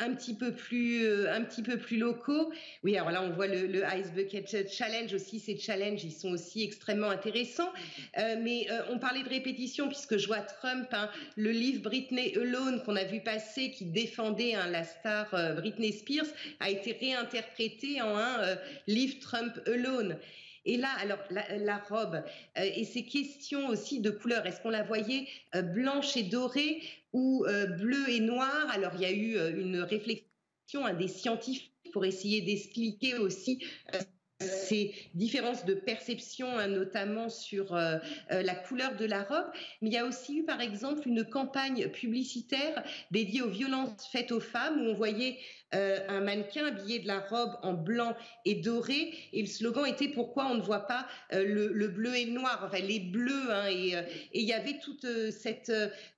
un 0.00 0.14
petit 0.14 0.34
peu 0.34 0.52
plus, 0.52 1.04
euh, 1.04 1.32
un 1.32 1.42
petit 1.42 1.62
peu 1.62 1.78
plus 1.78 1.98
locaux. 1.98 2.52
Oui, 2.82 2.96
alors 2.96 3.10
là, 3.10 3.22
on 3.22 3.30
voit 3.30 3.46
le, 3.46 3.82
Ice 3.98 4.12
Bucket 4.12 4.68
Challenge 4.70 5.12
aussi. 5.14 5.38
Ces 5.38 5.58
challenges, 5.58 6.04
ils 6.04 6.12
sont 6.12 6.30
aussi 6.30 6.64
extrêmement 6.64 7.10
intéressants. 7.10 7.72
Euh, 8.18 8.36
mais 8.42 8.66
euh, 8.70 8.82
on 8.90 8.98
parlait 8.98 9.22
de 9.22 9.28
répétition 9.28 9.88
puisque 9.88 10.16
je 10.16 10.26
vois 10.26 10.40
Trump, 10.40 10.88
hein, 10.92 11.10
le 11.36 11.50
livre 11.50 11.82
Britney 11.82 12.34
Alone 12.36 12.82
qu'on 12.84 12.96
a 12.96 13.04
vu 13.04 13.20
passer, 13.20 13.70
qui 13.70 13.84
défendait 13.84 14.54
hein, 14.54 14.68
la 14.68 14.84
star 14.84 15.28
Britney 15.56 15.92
Spears, 15.92 16.26
a 16.60 16.70
été 16.70 16.92
réinterprété 16.92 18.00
en 18.02 18.16
un 18.16 18.56
livre 18.86 19.18
Trump 19.20 19.60
Alone. 19.66 20.16
Et 20.64 20.76
là, 20.76 20.88
alors 20.98 21.18
la, 21.30 21.78
robe 21.78 22.22
et 22.56 22.84
ces 22.84 23.04
questions 23.04 23.68
aussi 23.68 24.00
de 24.00 24.10
couleur, 24.10 24.46
est-ce 24.46 24.60
qu'on 24.60 24.70
la 24.70 24.82
voyait 24.82 25.26
blanche 25.54 26.16
et 26.16 26.22
dorée 26.22 26.82
ou 27.12 27.44
euh, 27.46 27.66
bleu 27.66 28.08
et 28.08 28.20
noir. 28.20 28.68
Alors 28.70 28.92
il 28.94 29.00
y 29.00 29.04
a 29.04 29.12
eu 29.12 29.36
euh, 29.36 29.60
une 29.60 29.80
réflexion 29.80 30.94
des 30.98 31.08
scientifiques 31.08 31.72
pour 31.92 32.04
essayer 32.04 32.40
d'expliquer 32.42 33.16
aussi 33.16 33.64
euh, 33.94 34.00
ces 34.38 34.94
différences 35.14 35.64
de 35.64 35.74
perception, 35.74 36.46
hein, 36.56 36.68
notamment 36.68 37.28
sur 37.28 37.74
la 37.74 38.54
couleur 38.54 38.96
de 38.96 39.04
la 39.04 39.22
robe. 39.22 39.50
Mais 39.82 39.90
il 39.90 39.92
y 39.92 39.98
a 39.98 40.06
aussi 40.06 40.38
eu, 40.38 40.44
par 40.44 40.62
exemple, 40.62 41.06
une 41.06 41.24
campagne 41.24 41.88
publicitaire 41.88 42.82
dédiée 43.10 43.42
aux 43.42 43.50
violences 43.50 44.08
faites 44.10 44.32
aux 44.32 44.40
femmes, 44.40 44.80
où 44.80 44.84
on 44.84 44.94
voyait 44.94 45.36
euh, 45.74 45.98
un 46.08 46.20
mannequin 46.20 46.66
habillé 46.66 46.98
de 46.98 47.06
la 47.06 47.20
robe 47.20 47.56
en 47.62 47.74
blanc 47.74 48.16
et 48.44 48.56
doré. 48.56 49.14
Et 49.32 49.40
le 49.40 49.46
slogan 49.46 49.86
était 49.86 50.08
pourquoi 50.08 50.46
on 50.46 50.56
ne 50.56 50.62
voit 50.62 50.86
pas 50.86 51.06
euh, 51.32 51.44
le, 51.44 51.88
bleu 51.88 52.16
et 52.16 52.24
le 52.24 52.32
noir, 52.32 52.62
enfin 52.66 52.82
les 52.82 52.98
bleus. 52.98 53.50
Hein, 53.50 53.66
euh, 53.66 54.02
et 54.32 54.40
il 54.40 54.48
y 54.48 54.52
avait 54.52 54.78
tout 54.80 54.96
cette, 55.30 55.72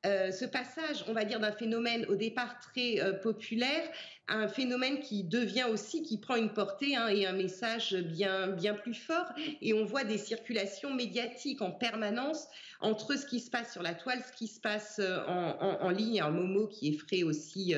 ce 0.05 0.45
passage, 0.47 1.05
on 1.09 1.13
va 1.13 1.25
dire, 1.25 1.41
d'un 1.41 1.53
phénomène 1.53 2.07
au 2.07 2.17
départ 2.17 2.59
très 2.61 3.21
populaire 3.21 3.83
un 4.29 4.49
phénomène 4.49 5.01
qui 5.01 5.25
devient 5.25 5.67
aussi, 5.71 6.03
qui 6.03 6.17
prend 6.17 6.37
une 6.37 6.53
portée 6.53 6.97
hein, 6.97 7.09
et 7.09 7.27
un 7.27 7.33
message 7.33 7.95
bien, 7.95 8.49
bien 8.49 8.75
plus 8.75 8.95
fort. 8.95 9.27
Et 9.61 9.75
on 9.75 9.85
voit 9.85 10.05
des 10.05 10.19
circulations 10.19 10.95
médiatiques 10.95 11.61
en 11.61 11.71
permanence 11.71 12.49
entre 12.83 13.17
ce 13.17 13.27
qui 13.27 13.41
se 13.41 13.51
passe 13.51 13.73
sur 13.73 13.83
la 13.83 13.95
toile, 13.95 14.23
ce 14.27 14.37
qui 14.37 14.47
se 14.47 14.61
passe 14.61 15.01
en, 15.27 15.79
en, 15.81 15.91
ligne, 15.91 16.21
un 16.21 16.31
Momo 16.31 16.67
qui 16.67 16.89
effraie 16.89 17.23
aussi 17.23 17.75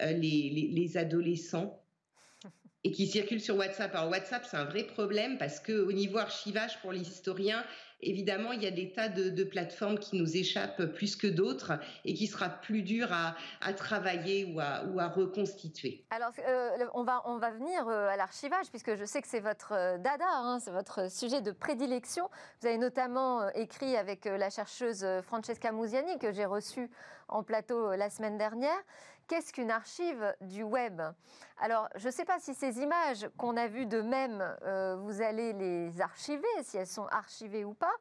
les, 0.00 0.14
les, 0.16 0.70
les 0.72 0.96
adolescents 0.96 1.82
et 2.84 2.90
qui 2.90 3.06
circulent 3.06 3.40
sur 3.40 3.56
WhatsApp. 3.56 3.94
Alors 3.94 4.10
WhatsApp, 4.10 4.44
c'est 4.48 4.56
un 4.56 4.64
vrai 4.64 4.84
problème 4.84 5.38
parce 5.38 5.60
que 5.60 5.72
au 5.72 5.92
niveau 5.92 6.18
archivage 6.18 6.80
pour 6.80 6.92
les 6.92 7.00
historiens, 7.00 7.64
évidemment, 8.00 8.52
il 8.52 8.62
y 8.62 8.66
a 8.66 8.70
des 8.70 8.92
tas 8.92 9.08
de, 9.08 9.44
plateformes 9.44 9.98
qui 9.98 10.16
nous 10.16 10.36
échappent 10.36 10.84
plus 10.86 11.16
que 11.16 11.26
d'autres 11.26 11.72
et 12.04 12.14
qui 12.14 12.26
sera 12.26 12.48
plus 12.48 12.82
dur 12.82 13.08
à, 13.12 13.72
travailler 13.72 14.44
ou 14.44 14.60
à, 14.60 15.08
reconstituer. 15.08 16.04
Alors, 16.10 16.32
euh, 16.46 16.86
on, 16.94 17.02
va, 17.02 17.22
on 17.24 17.38
va 17.38 17.50
venir 17.50 17.88
euh, 17.88 18.08
à 18.08 18.16
l'archivage 18.16 18.68
puisque 18.70 18.94
je 18.94 19.04
sais 19.04 19.22
que 19.22 19.28
c'est 19.28 19.40
votre 19.40 19.72
euh, 19.72 19.98
dada, 19.98 20.26
hein, 20.28 20.58
c'est 20.60 20.70
votre 20.70 21.10
sujet 21.10 21.40
de 21.40 21.50
prédilection. 21.50 22.28
Vous 22.60 22.66
avez 22.66 22.78
notamment 22.78 23.48
écrit 23.50 23.96
avec 23.96 24.26
la 24.26 24.50
chercheuse 24.50 25.06
Francesca 25.22 25.72
Musiani 25.72 26.18
que 26.18 26.32
j'ai 26.32 26.44
reçue 26.44 26.90
en 27.28 27.42
plateau 27.42 27.94
la 27.94 28.10
semaine 28.10 28.38
dernière 28.38 28.78
Qu'est-ce 29.28 29.52
qu'une 29.52 29.70
archive 29.70 30.34
du 30.40 30.62
web? 30.62 31.02
Alors, 31.58 31.90
je 31.96 32.06
ne 32.06 32.10
sais 32.10 32.24
pas 32.24 32.40
si 32.40 32.54
ces 32.54 32.80
images 32.80 33.28
qu'on 33.36 33.58
a 33.58 33.66
vues 33.66 33.84
de 33.84 34.00
même, 34.00 34.42
euh, 34.62 34.96
vous 34.96 35.20
allez 35.20 35.52
les 35.52 36.00
archiver, 36.00 36.46
si 36.62 36.78
elles 36.78 36.86
sont 36.86 37.06
archivées 37.08 37.66
ou 37.66 37.74
pas. 37.74 37.92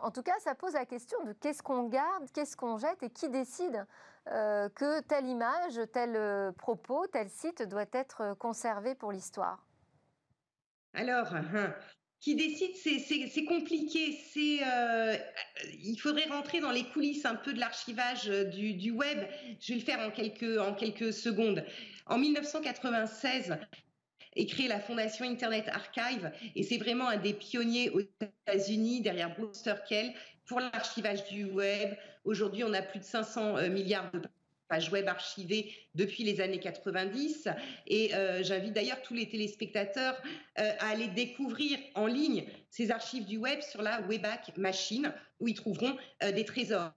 En 0.00 0.10
tout 0.10 0.24
cas, 0.24 0.36
ça 0.40 0.56
pose 0.56 0.72
la 0.72 0.84
question 0.84 1.22
de 1.22 1.32
qu'est-ce 1.34 1.62
qu'on 1.62 1.84
garde, 1.84 2.28
qu'est-ce 2.32 2.56
qu'on 2.56 2.78
jette 2.78 3.00
et 3.04 3.10
qui 3.10 3.28
décide 3.28 3.86
euh, 4.28 4.68
que 4.70 5.00
telle 5.02 5.26
image, 5.26 5.80
tel 5.92 6.16
euh, 6.16 6.50
propos, 6.50 7.06
tel 7.06 7.28
site 7.30 7.62
doit 7.62 7.86
être 7.92 8.34
conservé 8.40 8.96
pour 8.96 9.12
l'histoire. 9.12 9.64
Alors, 10.94 11.32
hein, 11.32 11.72
qui 12.22 12.36
décide, 12.36 12.76
c'est 12.76 13.44
compliqué. 13.44 14.16
C'est, 14.32 14.60
euh, 14.64 15.16
il 15.82 15.96
faudrait 15.96 16.26
rentrer 16.26 16.60
dans 16.60 16.70
les 16.70 16.84
coulisses 16.84 17.26
un 17.26 17.34
peu 17.34 17.52
de 17.52 17.58
l'archivage 17.58 18.30
euh, 18.30 18.44
du, 18.44 18.92
web. 18.92 19.18
Je 19.60 19.72
vais 19.72 19.80
le 19.80 19.84
faire 19.84 19.98
en 19.98 20.10
quelques, 20.10 20.58
en 20.58 20.72
quelques 20.72 21.12
secondes. 21.12 21.64
En 22.06 22.18
1996, 22.18 23.58
est 24.34 24.46
créée 24.46 24.68
la 24.68 24.80
fondation 24.80 25.26
Internet 25.26 25.68
Archive 25.68 26.30
et 26.54 26.62
c'est 26.62 26.78
vraiment 26.78 27.08
un 27.08 27.18
des 27.18 27.34
pionniers 27.34 27.90
aux 27.90 28.00
États-Unis 28.00 29.02
derrière 29.02 29.34
Bruce 29.36 29.62
Turkell 29.62 30.14
pour 30.46 30.60
l'archivage 30.60 31.28
du 31.28 31.44
web. 31.44 31.94
Aujourd'hui, 32.24 32.64
on 32.64 32.72
a 32.72 32.82
plus 32.82 33.00
de 33.00 33.04
500 33.04 33.58
euh, 33.58 33.68
milliards 33.68 34.10
de 34.12 34.20
page 34.72 34.90
web 34.90 35.06
archivée 35.06 35.70
depuis 35.94 36.24
les 36.24 36.40
années 36.40 36.58
90. 36.58 37.46
Et 37.88 38.14
euh, 38.14 38.42
j'invite 38.42 38.72
d'ailleurs 38.72 39.02
tous 39.02 39.12
les 39.12 39.28
téléspectateurs 39.28 40.16
euh, 40.58 40.72
à 40.78 40.88
aller 40.88 41.08
découvrir 41.08 41.78
en 41.94 42.06
ligne 42.06 42.44
ces 42.70 42.90
archives 42.90 43.26
du 43.26 43.36
web 43.36 43.60
sur 43.60 43.82
la 43.82 44.00
Webback 44.08 44.56
Machine, 44.56 45.12
où 45.40 45.48
ils 45.48 45.54
trouveront 45.54 45.94
euh, 46.22 46.32
des 46.32 46.46
trésors. 46.46 46.90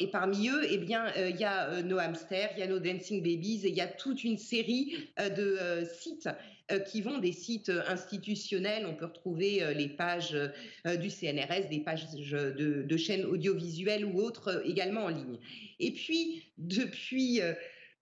Et 0.00 0.08
parmi 0.08 0.48
eux, 0.48 0.66
eh 0.68 0.78
bien, 0.78 1.12
il 1.14 1.36
y 1.36 1.44
a 1.44 1.80
nos 1.82 1.98
hamsters, 1.98 2.50
il 2.56 2.58
y 2.58 2.62
a 2.64 2.66
nos 2.66 2.80
dancing 2.80 3.22
babies, 3.22 3.60
et 3.64 3.68
il 3.68 3.76
y 3.76 3.80
a 3.80 3.86
toute 3.86 4.24
une 4.24 4.38
série 4.38 5.12
de 5.16 5.86
sites 6.00 6.28
qui 6.78 7.02
vont 7.02 7.18
des 7.18 7.32
sites 7.32 7.72
institutionnels. 7.88 8.86
On 8.86 8.94
peut 8.94 9.06
retrouver 9.06 9.62
euh, 9.62 9.72
les 9.72 9.88
pages 9.88 10.34
euh, 10.34 10.96
du 10.96 11.10
CNRS, 11.10 11.68
des 11.70 11.80
pages 11.80 12.06
de, 12.10 12.96
chaînes 12.96 13.24
audiovisuelles 13.24 14.04
ou 14.04 14.20
autres 14.20 14.62
également 14.66 15.04
en 15.04 15.08
ligne. 15.08 15.38
Et 15.80 15.92
puis, 15.92 16.44
depuis... 16.58 17.40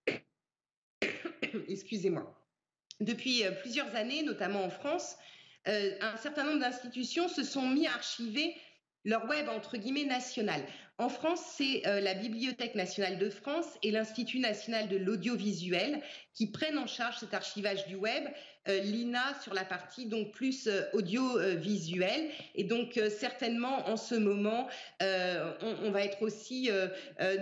Excusez-moi. 1.68 2.36
Depuis 3.00 3.44
plusieurs 3.62 3.94
années, 3.96 4.22
notamment 4.22 4.62
en 4.62 4.70
France, 4.70 5.16
un 5.64 6.16
certain 6.18 6.44
nombre 6.44 6.60
d'institutions 6.60 7.28
se 7.28 7.42
sont 7.44 7.66
mis 7.68 7.86
à 7.86 7.94
archiver 7.94 8.54
leur 9.04 9.26
web 9.26 9.48
entre 9.48 9.78
guillemets 9.78 10.04
national. 10.04 10.62
En 10.98 11.08
France, 11.08 11.40
c'est 11.56 11.80
la 11.84 12.12
Bibliothèque 12.12 12.74
nationale 12.74 13.18
de 13.18 13.30
France 13.30 13.66
et 13.82 13.90
l'Institut 13.90 14.38
national 14.38 14.88
de 14.88 14.98
l'audiovisuel 14.98 16.02
qui 16.34 16.46
prennent 16.46 16.78
en 16.78 16.86
charge 16.86 17.18
cet 17.18 17.32
archivage 17.32 17.86
du 17.86 17.94
web 17.94 18.24
euh, 18.26 18.59
l'INA 18.66 19.34
sur 19.42 19.54
la 19.54 19.64
partie 19.64 20.06
donc 20.06 20.32
plus 20.32 20.66
euh, 20.66 20.82
audiovisuelle. 20.92 22.30
Et 22.54 22.64
donc 22.64 22.96
euh, 22.96 23.08
certainement 23.10 23.88
en 23.88 23.96
ce 23.96 24.14
moment, 24.14 24.68
on, 25.00 25.90
va 25.90 26.04
être 26.04 26.22
aussi 26.22 26.70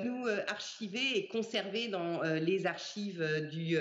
nous 0.05 0.27
archivés 0.47 1.17
et 1.19 1.27
conservés 1.27 1.89
dans 1.89 2.23
les 2.23 2.67
archives 2.67 3.49
du, 3.51 3.77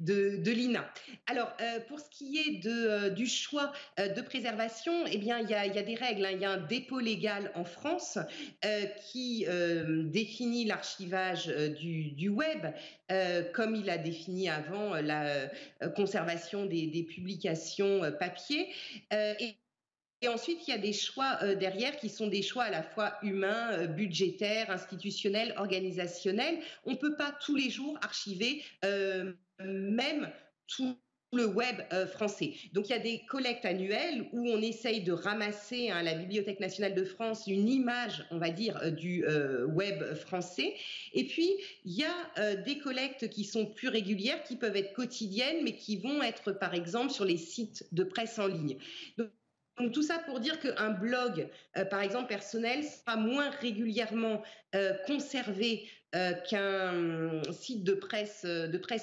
de, 0.00 0.50
l'INA. 0.50 0.84
Alors 1.26 1.52
pour 1.88 2.00
ce 2.00 2.10
qui 2.10 2.38
est 2.38 2.62
de, 2.62 3.08
du 3.10 3.26
choix 3.26 3.72
de 3.98 4.20
préservation, 4.20 5.06
eh 5.10 5.18
bien 5.18 5.38
il 5.38 5.48
y 5.48 5.54
a, 5.54 5.66
y 5.66 5.78
a 5.78 5.82
des 5.82 5.94
règles. 5.94 6.26
Hein. 6.26 6.32
Il 6.32 6.40
y 6.40 6.44
a 6.44 6.50
un 6.50 6.58
dépôt 6.58 6.98
légal 6.98 7.50
en 7.54 7.64
France 7.64 8.18
qui 9.10 9.46
définit 10.04 10.64
l'archivage 10.64 11.46
du, 11.46 12.28
web 12.28 12.66
comme 13.52 13.74
il 13.74 13.90
a 13.90 13.98
défini 13.98 14.48
avant 14.48 14.94
la 14.94 15.50
conservation 15.96 16.66
des, 16.66 17.02
publications 17.02 18.04
euh, 18.04 18.10
papier. 18.10 18.68
Euh, 19.12 19.34
et, 19.40 19.56
ensuite, 20.28 20.66
il 20.66 20.70
y 20.70 20.74
a 20.74 20.78
des 20.78 20.94
choix 20.94 21.38
euh, 21.42 21.54
derrière 21.54 21.96
qui 21.98 22.08
sont 22.08 22.28
des 22.28 22.40
choix 22.40 22.64
à 22.64 22.70
la 22.70 22.82
fois 22.82 23.18
humains, 23.22 23.86
budgétaires, 23.86 24.70
institutionnels, 24.70 25.54
organisationnels. 25.58 26.60
On 26.84 26.92
ne 26.92 26.96
peut 26.96 27.16
pas 27.16 27.32
tous 27.44 27.56
les 27.56 27.68
jours 27.68 27.98
archiver 28.02 28.64
même 29.60 30.30
tout 30.66 30.96
le 31.34 31.46
web 31.46 31.76
euh, 31.92 32.06
français. 32.06 32.54
Donc 32.72 32.88
il 32.88 32.92
y 32.92 32.94
a 32.94 32.98
des 32.98 33.20
collectes 33.28 33.64
annuelles 33.64 34.28
où 34.32 34.48
on 34.48 34.60
essaye 34.60 35.02
de 35.02 35.12
ramasser 35.12 35.90
à 35.90 35.96
hein, 35.96 36.02
la 36.02 36.14
Bibliothèque 36.14 36.60
nationale 36.60 36.94
de 36.94 37.04
France 37.04 37.44
une 37.46 37.68
image, 37.68 38.24
on 38.30 38.38
va 38.38 38.50
dire, 38.50 38.78
euh, 38.82 38.90
du 38.90 39.24
euh, 39.24 39.66
web 39.66 40.02
français. 40.14 40.74
Et 41.12 41.24
puis 41.24 41.50
il 41.84 41.92
y 41.92 42.04
a 42.04 42.54
des 42.56 42.78
collectes 42.78 43.28
qui 43.28 43.44
sont 43.44 43.66
plus 43.66 43.88
régulières, 43.88 44.42
qui 44.42 44.56
peuvent 44.56 44.76
être 44.76 44.92
quotidiennes, 44.92 45.62
mais 45.62 45.76
qui 45.76 45.96
vont 45.96 46.22
être 46.22 46.52
par 46.52 46.74
exemple 46.74 47.10
sur 47.10 47.24
les 47.24 47.36
sites 47.36 47.86
de 47.92 48.04
presse 48.04 48.38
en 48.38 48.46
ligne. 48.46 48.76
Donc, 49.18 49.28
tout 49.92 50.02
ça 50.02 50.18
pour 50.18 50.40
dire 50.40 50.60
qu'un 50.60 50.90
blog, 50.90 51.48
par 51.90 52.00
exemple 52.00 52.28
personnel, 52.28 52.84
sera 52.84 53.16
moins 53.16 53.50
régulièrement 53.50 54.42
conservé 55.06 55.88
qu'un 56.48 57.42
site 57.52 57.84
de 57.84 57.94
presse, 57.94 58.46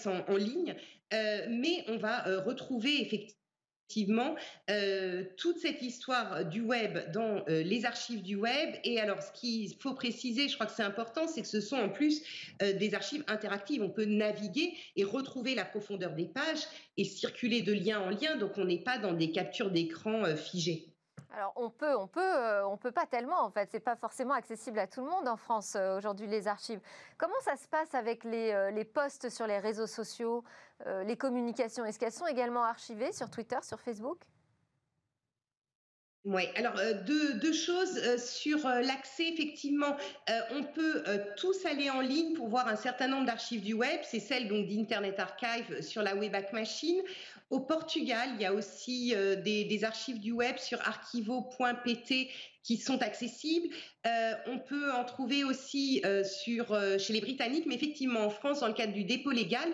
en, 0.06 0.36
ligne, 0.36 0.76
euh, 1.14 1.46
mais 1.50 1.84
on 1.88 1.98
va 1.98 2.28
euh, 2.28 2.42
retrouver 2.42 3.02
effectivement 3.02 3.41
euh, 4.70 5.24
toute 5.38 5.58
cette 5.60 5.82
histoire 5.82 6.46
du 6.46 6.62
web 6.62 7.00
dans 7.12 7.44
les 7.48 7.86
archives 7.86 8.22
du 8.22 8.36
web. 8.36 8.76
Et 8.84 9.00
alors, 9.00 9.22
ce 9.22 9.32
qu'il 9.32 9.74
faut 9.80 9.94
préciser, 9.94 10.48
je 10.48 10.56
crois 10.56 10.66
que 10.66 10.74
c'est 10.74 10.84
important, 10.84 11.28
c'est 11.28 11.42
que 11.42 11.48
ce 11.48 11.62
sont 11.62 11.78
en 11.78 11.90
plus 11.90 12.22
des 12.60 12.94
archives 12.94 13.24
interactives. 13.28 13.82
On 13.82 13.90
peut 13.90 14.06
naviguer 14.06 14.74
et 14.96 15.04
retrouver 15.04 15.56
la 15.56 15.66
profondeur 15.66 16.14
des 16.14 16.26
pages 16.26 16.64
et 16.98 17.04
circuler 17.04 17.62
de 17.62 17.74
lien 17.74 18.00
en 18.00 18.10
lien. 18.10 18.38
Donc, 18.38 18.58
on 18.58 18.66
n'est 18.66 18.84
pas 18.84 18.98
dans 18.98 19.14
des 19.14 19.32
captures 19.32 19.72
d'écran 19.72 20.36
figées. 20.36 20.91
Alors 21.34 21.54
on 21.56 21.70
peut, 21.70 21.96
on 21.96 22.08
peut, 22.08 22.20
euh, 22.22 22.68
on 22.68 22.78
peut 22.78 22.92
pas 22.92 23.06
tellement 23.06 23.42
en 23.42 23.52
fait. 23.52 23.70
C'est 23.72 23.80
pas 23.80 23.96
forcément 23.96 24.34
accessible 24.34 24.80
à 24.80 24.88
tout 24.88 25.02
le 25.02 25.10
monde 25.10 25.28
en 25.28 25.38
France 25.38 25.76
euh, 25.76 25.98
aujourd'hui 25.98 26.28
les 26.28 26.48
archives. 26.48 26.80
Comment 27.18 27.40
ça 27.42 27.56
se 27.56 27.68
passe 27.68 27.94
avec 27.94 28.24
les, 28.24 28.52
euh, 28.52 28.72
les 28.72 28.86
posts 28.86 29.30
sur 29.30 29.48
les 29.48 29.60
réseaux 29.60 29.88
sociaux, 29.88 30.44
les 31.06 31.16
communications? 31.16 31.86
Est-ce 31.86 32.00
qu'elles 32.00 32.12
sont 32.12 32.28
également 32.28 32.64
archivées 32.64 33.12
sur 33.12 33.30
Twitter, 33.30 33.58
sur 33.62 33.80
Facebook? 33.80 34.18
Oui, 36.24 36.44
alors 36.56 36.74
deux, 37.06 37.34
deux, 37.36 37.54
choses 37.54 38.18
sur 38.18 38.68
l'accès. 38.68 39.28
Effectivement, 39.30 39.96
on 40.52 40.64
peut 40.64 41.04
tous 41.38 41.66
aller 41.66 41.90
en 41.90 42.02
ligne 42.02 42.36
pour 42.36 42.48
voir 42.48 42.68
un 42.68 42.76
certain 42.76 43.08
nombre 43.08 43.26
d'archives 43.26 43.62
du 43.62 43.74
web. 43.74 44.00
C'est 44.04 44.20
celle 44.20 44.48
donc 44.48 44.68
d'Internet 44.68 45.20
Archive 45.20 45.82
sur 45.82 46.02
la 46.02 46.16
Wayback 46.16 46.54
Machine. 46.54 47.02
Au 47.52 47.60
Portugal, 47.60 48.30
il 48.36 48.42
y 48.42 48.46
a 48.46 48.54
aussi 48.54 49.14
euh, 49.14 49.36
des, 49.36 49.84
archives 49.84 50.20
du 50.20 50.32
web 50.32 50.58
sur 50.58 50.80
archivo.pt 50.88 52.30
qui 52.64 52.78
sont 52.78 53.02
accessibles. 53.02 53.68
Euh, 54.08 54.34
on 54.48 54.58
peut 54.58 54.94
en 54.94 55.04
trouver 55.04 55.44
aussi 55.44 56.02
euh, 56.06 56.24
sur, 56.24 56.68
chez 56.98 57.12
les 57.12 57.20
Britanniques, 57.20 57.66
mais 57.66 57.76
effectivement 57.76 58.22
en 58.22 58.30
France, 58.30 58.62
dans 58.62 58.68
le 58.68 58.74
cadre 58.74 58.94
du 58.94 59.04
dépôt 59.04 59.32
légal, 59.32 59.68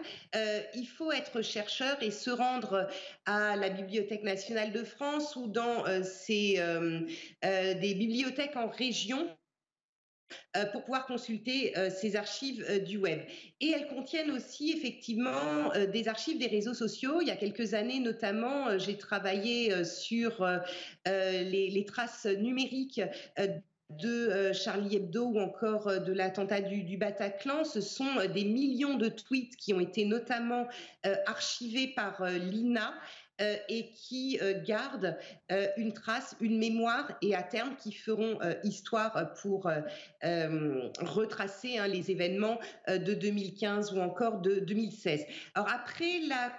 il 0.74 0.88
faut 0.88 1.12
être 1.12 1.44
chercheur 1.44 2.02
et 2.02 2.10
se 2.10 2.32
rendre 2.32 2.88
à 3.26 3.56
la 3.56 3.70
Bibliothèque 3.70 4.24
nationale 4.24 4.72
de 4.72 4.84
France 4.84 5.36
ou 5.36 5.48
dans 5.48 5.84
ces, 6.04 6.60
des 7.44 7.94
bibliothèques 7.94 8.56
en 8.56 8.70
région 8.70 9.28
euh, 9.28 9.37
pour 10.72 10.84
pouvoir 10.84 11.06
consulter 11.06 11.78
euh, 11.78 11.90
ces 11.90 12.16
archives 12.16 12.66
euh, 12.70 12.80
du 12.80 12.98
web. 12.98 13.22
Et 13.62 13.72
elles 13.72 13.88
contiennent 13.88 14.32
aussi 14.32 14.72
effectivement 14.72 15.72
des 15.92 16.08
archives 16.08 16.38
des 16.38 16.48
réseaux 16.48 16.74
sociaux. 16.74 17.22
Il 17.22 17.28
y 17.28 17.32
a 17.32 17.36
quelques 17.36 17.74
années 17.74 18.00
notamment, 18.00 18.78
j'ai 18.78 18.98
travaillé 18.98 19.84
sur 19.84 20.48
les, 21.06 21.86
traces 21.88 22.26
numériques 22.26 23.02
de 23.90 24.52
Charlie 24.54 24.98
Hebdo 24.98 25.26
ou 25.26 25.40
encore 25.40 26.02
de 26.02 26.13
l'attentat 26.13 26.62
du, 26.62 26.98
Bataclan. 26.98 27.63
Ce 27.63 27.82
sont 27.82 28.28
des 28.32 28.46
millions 28.46 28.96
de 28.96 29.10
tweets 29.10 29.56
qui 29.56 29.74
ont 29.74 29.80
été 29.80 30.06
notamment 30.06 30.68
archivés 31.26 31.88
par 31.88 32.24
l'INA 32.26 32.94
euh, 33.39 33.56
et 33.69 33.91
qui 33.91 34.39
euh, 34.41 34.60
gardent 34.63 35.15
euh, 35.52 35.67
une 35.78 35.93
trace, 35.93 36.36
une 36.41 36.58
mémoire 36.58 37.15
et 37.21 37.36
à 37.36 37.43
terme 37.43 37.76
qui 37.76 37.91
feront 37.91 38.39
histoire 38.63 39.34
pour 39.41 39.69
retracer 41.00 41.78
hein, 41.78 41.88
les 41.88 42.10
événements 42.10 42.60
de 42.88 43.13
2015 43.13 43.93
ou 43.93 44.00
encore 44.00 44.41
de 44.41 44.60
2016. 44.60 45.26
Alors 45.54 45.69
après 45.69 46.19
la 46.28 46.52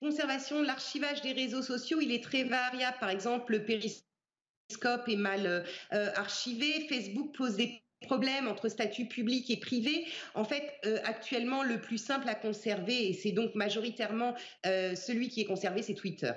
conservation, 0.00 0.62
l'archivage 0.62 1.22
des 1.22 1.32
réseaux 1.32 1.62
sociaux, 1.62 2.00
il 2.00 2.12
est 2.12 2.22
très 2.22 2.44
variable. 2.44 2.96
Par 2.98 3.10
exemple, 3.10 3.52
le 3.52 3.64
périscope 3.64 5.08
est 5.08 5.16
mal 5.16 5.64
archivé. 5.90 6.86
Facebook 6.88 7.36
pose 7.36 7.56
des 7.56 7.80
problème 8.06 8.48
entre 8.48 8.68
statut 8.68 9.06
public 9.06 9.50
et 9.50 9.58
privé. 9.58 10.06
En 10.34 10.44
fait, 10.44 10.72
euh, 10.86 10.98
actuellement, 11.04 11.62
le 11.62 11.80
plus 11.80 11.98
simple 11.98 12.28
à 12.28 12.34
conserver, 12.34 13.08
et 13.08 13.12
c'est 13.12 13.32
donc 13.32 13.54
majoritairement 13.54 14.34
euh, 14.66 14.94
celui 14.94 15.28
qui 15.28 15.40
est 15.40 15.46
conservé, 15.46 15.82
c'est 15.82 15.94
Twitter. 15.94 16.32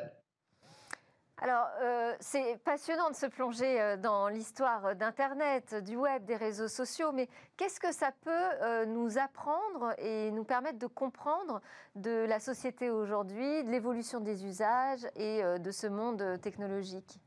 Alors, 1.43 1.65
euh, 1.81 2.13
c'est 2.19 2.59
passionnant 2.63 3.09
de 3.09 3.15
se 3.15 3.25
plonger 3.25 3.95
dans 3.97 4.27
l'histoire 4.27 4.95
d'Internet, 4.95 5.73
du 5.83 5.95
web, 5.95 6.23
des 6.23 6.35
réseaux 6.35 6.67
sociaux, 6.67 7.11
mais 7.11 7.27
qu'est-ce 7.57 7.79
que 7.79 7.91
ça 7.91 8.11
peut 8.21 8.85
nous 8.85 9.17
apprendre 9.17 9.95
et 9.97 10.29
nous 10.29 10.43
permettre 10.43 10.77
de 10.77 10.85
comprendre 10.85 11.59
de 11.95 12.25
la 12.29 12.39
société 12.39 12.91
aujourd'hui, 12.91 13.63
de 13.63 13.71
l'évolution 13.71 14.19
des 14.19 14.45
usages 14.45 15.07
et 15.15 15.41
de 15.41 15.71
ce 15.71 15.87
monde 15.87 16.39
technologique? 16.43 17.19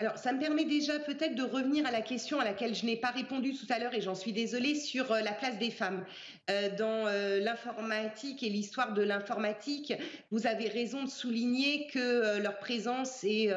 Alors, 0.00 0.16
ça 0.16 0.32
me 0.32 0.38
permet 0.38 0.64
déjà 0.64 1.00
peut-être 1.00 1.34
de 1.34 1.42
revenir 1.42 1.84
à 1.84 1.90
la 1.90 2.02
question 2.02 2.38
à 2.38 2.44
laquelle 2.44 2.72
je 2.72 2.86
n'ai 2.86 2.94
pas 2.94 3.10
répondu 3.10 3.52
tout 3.52 3.66
à 3.68 3.80
l'heure 3.80 3.94
et 3.94 4.00
j'en 4.00 4.14
suis 4.14 4.32
désolée 4.32 4.76
sur 4.76 5.10
euh, 5.10 5.22
la 5.22 5.32
place 5.32 5.58
des 5.58 5.72
femmes 5.72 6.04
euh, 6.50 6.68
dans 6.76 7.08
euh, 7.08 7.40
l'informatique 7.40 8.44
et 8.44 8.48
l'histoire 8.48 8.94
de 8.94 9.02
l'informatique. 9.02 9.92
Vous 10.30 10.46
avez 10.46 10.68
raison 10.68 11.02
de 11.02 11.08
souligner 11.08 11.88
que 11.88 12.38
leur 12.38 12.58
présence 12.58 13.24
est 13.24 13.50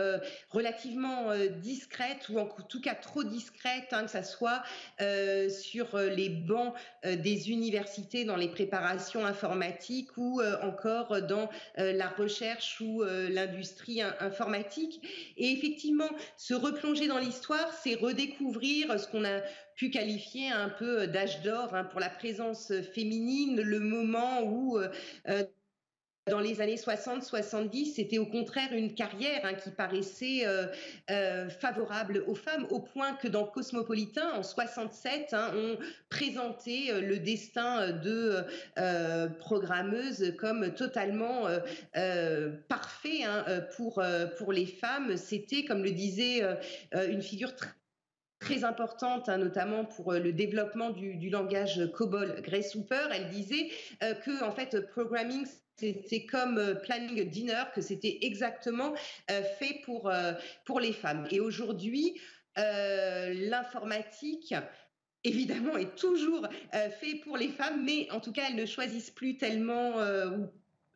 relativement 0.49 1.29
discrète 1.61 2.27
ou 2.29 2.39
en 2.39 2.45
tout 2.45 2.81
cas 2.81 2.95
trop 2.95 3.23
discrète, 3.23 3.89
hein, 3.91 4.05
que 4.05 4.11
ça 4.11 4.23
soit 4.23 4.63
sur 5.49 5.97
les 5.97 6.29
bancs 6.29 6.73
des 7.03 7.51
universités 7.51 8.25
dans 8.25 8.35
les 8.35 8.47
préparations 8.47 9.25
informatiques 9.25 10.17
ou 10.17 10.41
encore 10.61 11.21
dans 11.21 11.49
la 11.77 12.07
recherche 12.07 12.79
ou 12.81 13.03
l'industrie 13.03 14.01
informatique. 14.01 15.01
Et 15.37 15.51
effectivement, 15.51 16.09
se 16.37 16.53
replonger 16.53 17.07
dans 17.07 17.19
l'histoire, 17.19 17.73
c'est 17.73 17.95
redécouvrir 17.95 18.99
ce 18.99 19.07
qu'on 19.07 19.25
a 19.25 19.41
pu 19.75 19.89
qualifier 19.89 20.49
un 20.49 20.69
peu 20.69 21.07
d'âge 21.07 21.41
d'or 21.41 21.73
hein, 21.73 21.83
pour 21.83 21.99
la 21.99 22.09
présence 22.09 22.71
féminine, 22.93 23.61
le 23.61 23.79
moment 23.79 24.41
où 24.43 24.77
euh, 24.77 24.89
euh, 25.27 25.43
dans 26.31 26.39
les 26.39 26.61
années 26.61 26.77
60-70, 26.77 27.95
c'était 27.95 28.17
au 28.17 28.25
contraire 28.25 28.71
une 28.71 28.95
carrière 28.95 29.41
hein, 29.43 29.53
qui 29.53 29.69
paraissait 29.69 30.47
euh, 30.47 31.49
favorable 31.49 32.23
aux 32.25 32.35
femmes, 32.35 32.65
au 32.69 32.79
point 32.79 33.13
que 33.15 33.27
dans 33.27 33.43
Cosmopolitain, 33.43 34.31
en 34.35 34.41
67, 34.41 35.33
hein, 35.33 35.51
on 35.53 35.77
présentait 36.09 37.01
le 37.01 37.19
destin 37.19 37.91
de 37.91 38.45
programmeuses 39.39 40.33
comme 40.39 40.73
totalement 40.73 41.47
parfait 42.69 43.23
pour, 43.75 44.01
pour 44.37 44.53
les 44.53 44.65
femmes. 44.65 45.17
C'était, 45.17 45.65
comme 45.65 45.83
le 45.83 45.91
disait 45.91 46.41
une 46.93 47.21
figure 47.21 47.51
très 48.41 48.63
importante, 48.63 49.29
hein, 49.29 49.37
notamment 49.37 49.85
pour 49.85 50.11
euh, 50.11 50.19
le 50.19 50.33
développement 50.33 50.89
du, 50.89 51.29
langage 51.29 51.89
COBOL. 51.93 52.41
Grace 52.41 52.75
Hooper, 52.75 53.07
elle 53.13 53.29
disait 53.29 53.69
euh, 54.03 54.13
que 54.15 54.43
en 54.43 54.51
fait, 54.51 54.87
programming 54.89 55.45
c'était 55.81 56.25
comme 56.25 56.57
euh, 56.57 56.75
planning 56.75 57.27
dinner, 57.29 57.63
que 57.73 57.81
c'était 57.81 58.19
exactement 58.21 58.93
fait 59.27 59.81
pour, 59.83 60.11
pour 60.65 60.79
les 60.79 60.93
femmes. 60.93 61.27
Et 61.31 61.39
aujourd'hui, 61.39 62.19
l'informatique 62.55 64.53
évidemment 65.23 65.77
est 65.77 65.95
toujours 65.95 66.47
fait 66.71 67.15
pour 67.23 67.37
les 67.37 67.49
femmes, 67.49 67.83
mais 67.85 68.09
en 68.11 68.19
tout 68.19 68.31
cas 68.31 68.43
elles 68.49 68.55
ne 68.55 68.65
choisissent 68.65 69.11
plus 69.11 69.37
tellement 69.37 69.93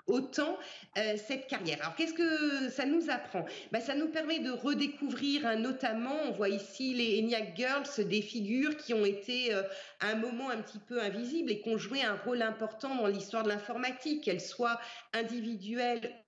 autant 0.07 0.57
euh, 0.97 1.15
cette 1.17 1.47
carrière. 1.47 1.77
Alors 1.81 1.95
qu'est-ce 1.95 2.13
que 2.13 2.69
ça 2.69 2.85
nous 2.85 3.09
apprend? 3.09 3.45
Ben, 3.71 3.81
Ça 3.81 3.95
nous 3.95 4.07
permet 4.07 4.39
de 4.39 4.51
redécouvrir 4.51 5.45
hein, 5.45 5.55
notamment, 5.55 6.15
on 6.27 6.31
voit 6.31 6.49
ici 6.49 6.93
les 6.93 7.19
ENIAC 7.19 7.55
Girls, 7.55 8.07
des 8.07 8.21
figures 8.21 8.77
qui 8.77 8.93
ont 8.93 9.05
été 9.05 9.53
euh, 9.53 9.63
à 9.99 10.09
un 10.09 10.15
moment 10.15 10.49
un 10.49 10.61
petit 10.61 10.79
peu 10.79 11.01
invisibles 11.01 11.51
et 11.51 11.61
qui 11.61 11.69
ont 11.69 11.77
joué 11.77 12.03
un 12.03 12.15
rôle 12.15 12.41
important 12.41 12.95
dans 12.95 13.07
l'histoire 13.07 13.43
de 13.43 13.49
l'informatique, 13.49 14.23
qu'elles 14.23 14.41
soient 14.41 14.79
individuelles 15.13 16.25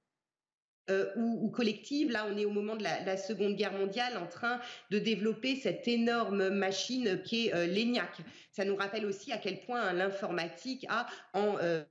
euh, 0.89 1.11
ou, 1.17 1.45
ou, 1.45 1.49
collective. 1.49 2.11
Là, 2.11 2.25
on 2.32 2.38
est 2.38 2.45
au 2.45 2.49
moment 2.49 2.78
de 2.78 2.84
la, 2.84 3.17
Seconde 3.17 3.57
Guerre 3.57 3.73
mondiale 3.73 4.15
en 4.15 4.25
train 4.25 4.61
de 4.89 4.99
développer 4.99 5.57
cette 5.57 5.86
énorme 5.86 6.47
machine 6.47 7.21
qui 7.23 7.47
est 7.47 7.53
euh, 7.53 7.67
l'ENIAC. 7.67 8.19
Ça 8.51 8.63
nous 8.63 8.78
rappelle 8.78 9.05
aussi 9.05 9.34
à 9.34 9.38
quel 9.38 9.59
point 9.59 9.91
l'informatique 9.91 10.86
a 10.88 11.07
en 11.34 11.57
euh, 11.57 11.84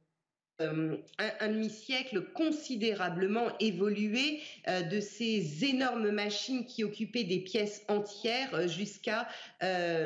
euh, 0.63 0.97
un, 1.19 1.49
demi-siècle 1.49 2.23
considérablement 2.33 3.49
évolué 3.61 4.41
euh, 4.69 4.81
de 4.81 5.01
ces 5.01 5.67
énormes 5.67 6.11
machines 6.11 6.65
qui 6.65 6.83
occupaient 6.83 7.25
des 7.25 7.41
pièces 7.41 7.83
entières 7.89 8.55
euh, 8.55 8.67
jusqu'à 8.67 9.29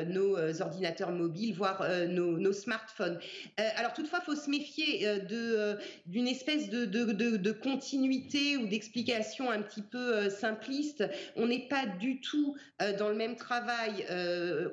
nos 0.07 0.61
ordinateurs 0.61 1.11
mobiles, 1.11 1.53
voire 1.53 1.85
nos, 2.07 2.51
smartphones. 2.53 3.19
alors 3.57 3.93
toutefois, 3.93 4.19
il 4.21 4.25
faut 4.25 4.35
se 4.35 4.49
méfier 4.49 5.19
de, 5.19 5.77
d'une 6.05 6.27
espèce 6.27 6.69
de, 6.69 6.85
de, 6.85 7.11
de, 7.11 7.51
continuité 7.51 8.57
ou 8.57 8.67
d'explication 8.67 9.51
un 9.51 9.61
petit 9.61 9.81
peu 9.81 10.29
simpliste. 10.29 11.03
On 11.35 11.47
n'est 11.47 11.67
pas 11.67 11.85
du 11.85 12.21
tout 12.21 12.55
dans 12.97 13.09
le 13.09 13.15
même 13.15 13.35
travail 13.35 14.05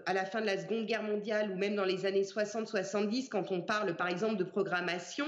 à 0.06 0.12
la 0.12 0.24
fin 0.24 0.40
de 0.40 0.46
la 0.46 0.58
Seconde 0.58 0.86
Guerre 0.86 1.02
mondiale 1.02 1.50
ou 1.50 1.56
même 1.56 1.74
dans 1.74 1.84
les 1.84 2.06
années 2.06 2.22
60-70 2.22 3.28
quand 3.28 3.50
on 3.50 3.60
parle 3.60 3.96
par 3.96 4.08
exemple 4.08 4.36
de 4.36 4.44
programmation 4.44 5.26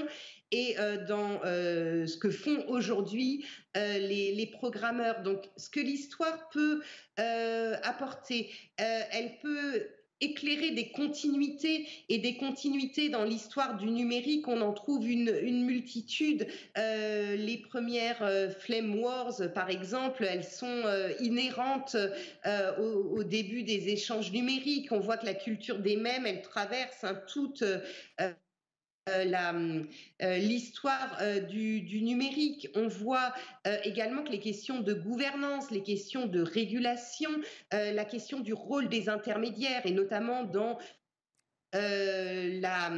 et 0.51 0.75
euh, 0.79 1.05
dans 1.05 1.41
euh, 1.45 2.05
ce 2.05 2.17
que 2.17 2.29
font 2.29 2.65
aujourd'hui 2.67 3.45
euh, 3.77 3.97
les, 3.99 4.45
programmeurs. 4.47 5.23
Donc, 5.23 5.49
ce 5.57 5.69
que 5.69 5.79
l'histoire 5.79 6.49
peut 6.49 6.81
apporter, 7.83 8.49
elle 8.77 9.37
peut 9.41 9.87
éclairer 10.19 10.71
des 10.71 10.89
continuités 10.89 11.87
et 12.09 12.17
des 12.17 12.35
continuités 12.35 13.09
dans 13.09 13.23
l'histoire 13.23 13.77
du 13.77 13.85
numérique. 13.85 14.47
On 14.47 14.61
en 14.61 14.73
trouve 14.73 15.07
une, 15.07 15.65
multitude. 15.65 16.47
Les 16.75 17.63
premières 17.69 18.51
Flame 18.59 18.99
Wars, 18.99 19.39
par 19.53 19.69
exemple, 19.69 20.25
elles 20.25 20.43
sont 20.43 20.83
inhérentes 21.19 21.95
au, 22.79 23.23
début 23.23 23.63
des 23.63 23.89
échanges 23.89 24.31
numériques. 24.31 24.91
On 24.91 24.99
voit 24.99 25.17
que 25.17 25.27
la 25.27 25.35
culture 25.35 25.79
des 25.79 25.95
mèmes, 25.95 26.25
elle 26.25 26.41
traverse 26.41 27.05
toute 27.27 27.63
l'histoire 30.19 31.17
euh, 31.21 31.39
du, 31.39 31.81
du, 31.81 32.01
numérique. 32.01 32.67
On 32.75 32.87
voit 32.87 33.33
également 33.83 34.23
que 34.23 34.31
les 34.31 34.39
questions 34.39 34.79
de 34.79 34.93
gouvernance, 34.93 35.71
les 35.71 35.83
questions 35.83 36.25
de 36.25 36.41
régulation, 36.41 37.29
la 37.71 38.05
question 38.05 38.39
du 38.39 38.53
rôle 38.53 38.89
des 38.89 39.09
intermédiaires, 39.09 39.85
et 39.85 39.91
notamment 39.91 40.43
dans 40.43 40.77
euh, 41.73 42.59
la, 42.59 42.91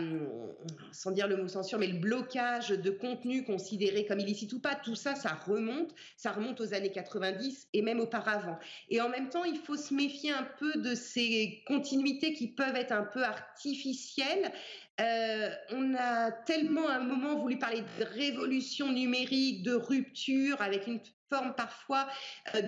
sans 0.91 1.11
dire 1.11 1.27
le 1.27 1.37
mot 1.37 1.47
censure, 1.47 1.77
mais 1.77 1.85
le 1.85 1.99
blocage 1.99 2.69
de 2.69 2.89
contenu 2.89 3.43
considéré 3.43 4.07
comme 4.07 4.19
illicite 4.19 4.51
ou 4.53 4.59
pas, 4.59 4.73
tout 4.73 4.95
ça, 4.95 5.13
ça 5.13 5.35
remonte, 5.45 5.93
ça 6.17 6.31
remonte 6.31 6.59
aux 6.59 6.73
années 6.73 6.91
90 6.91 7.67
et 7.73 7.83
même 7.83 7.99
auparavant. 7.99 8.57
Et 8.89 8.99
en 8.99 9.09
même 9.09 9.29
temps, 9.29 9.43
il 9.43 9.57
faut 9.57 9.77
se 9.77 9.93
méfier 9.93 10.31
un 10.31 10.47
peu 10.57 10.73
de 10.73 10.95
ces 10.95 11.63
continuités 11.67 12.33
qui 12.33 12.47
peuvent 12.47 12.75
être 12.75 12.93
un 12.93 13.03
peu 13.03 13.23
artificielles. 13.23 14.51
Euh, 14.99 15.49
on 15.71 15.93
a 15.93 16.31
tellement 16.31 16.87
à 16.87 16.95
un 16.95 17.03
moment 17.03 17.37
voulu 17.39 17.59
parler 17.59 17.83
de 17.99 18.05
révolution 18.05 18.91
numérique, 18.91 19.61
de 19.61 19.75
rupture, 19.75 20.59
avec 20.63 20.87
une 20.87 20.99
forme 21.29 21.53
parfois 21.53 22.07
euh, 22.55 22.63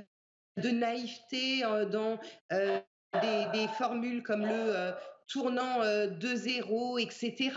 de 0.58 0.70
naïveté 0.70 1.62
dans 1.91 2.20
des, 2.51 3.68
formules 3.78 4.22
comme 4.22 4.45
le 4.45 4.93
tournant 5.28 5.82
euh, 5.82 6.07
de 6.07 6.36
zéro, 6.36 6.97
etc., 6.97 7.51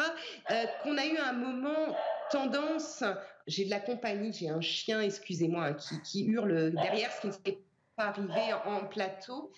euh, 0.50 0.64
qu'on 0.82 0.96
a 0.96 1.06
eu 1.06 1.16
un 1.18 1.32
moment 1.32 1.96
tendance, 2.30 3.04
j'ai 3.46 3.64
de 3.64 3.70
la 3.70 3.80
compagnie, 3.80 4.32
j'ai 4.32 4.48
un 4.48 4.60
chien, 4.60 5.00
excusez-moi, 5.00 5.66
hein, 5.66 5.76
qui, 6.04 6.24
hurle 6.24 6.72
derrière, 6.72 7.12
ce 7.12 7.20
qui 7.22 7.26
ne 7.28 7.32
s'est 7.32 7.58
pas 7.96 8.06
arrivé 8.06 8.52
en, 8.64 8.86
plateau. 8.86 9.52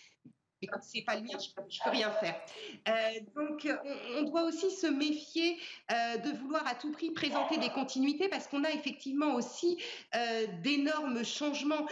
Et 0.62 0.66
quand 0.66 0.80
c'est 0.82 1.02
pas 1.02 1.16
le 1.16 1.22
mien, 1.22 1.38
je 1.38 1.54
peux, 1.54 1.62
peux 1.62 1.90
rien 1.90 2.10
faire. 2.12 2.38
Euh, 2.86 2.92
donc, 3.34 3.66
on, 4.18 4.22
doit 4.24 4.42
aussi 4.42 4.70
se 4.70 4.86
méfier 4.86 5.58
euh, 5.90 6.18
de 6.18 6.36
vouloir 6.36 6.66
à 6.66 6.74
tout 6.74 6.92
prix 6.92 7.10
présenter 7.12 7.56
des 7.56 7.70
continuités 7.70 8.28
parce 8.28 8.46
qu'on 8.46 8.64
a 8.64 8.70
effectivement 8.70 9.34
aussi 9.34 9.78
d'énormes 10.62 11.24
changements 11.24 11.86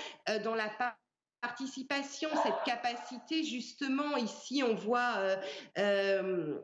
dans 0.45 0.55
la 0.55 0.69
part 0.69 0.99
participation, 1.41 2.29
cette 2.43 2.65
capacité, 2.65 3.45
justement, 3.45 4.17
ici, 4.17 4.63
on 4.63 4.75
voit 4.75 5.15
euh, 5.19 5.37
euh, 5.79 6.59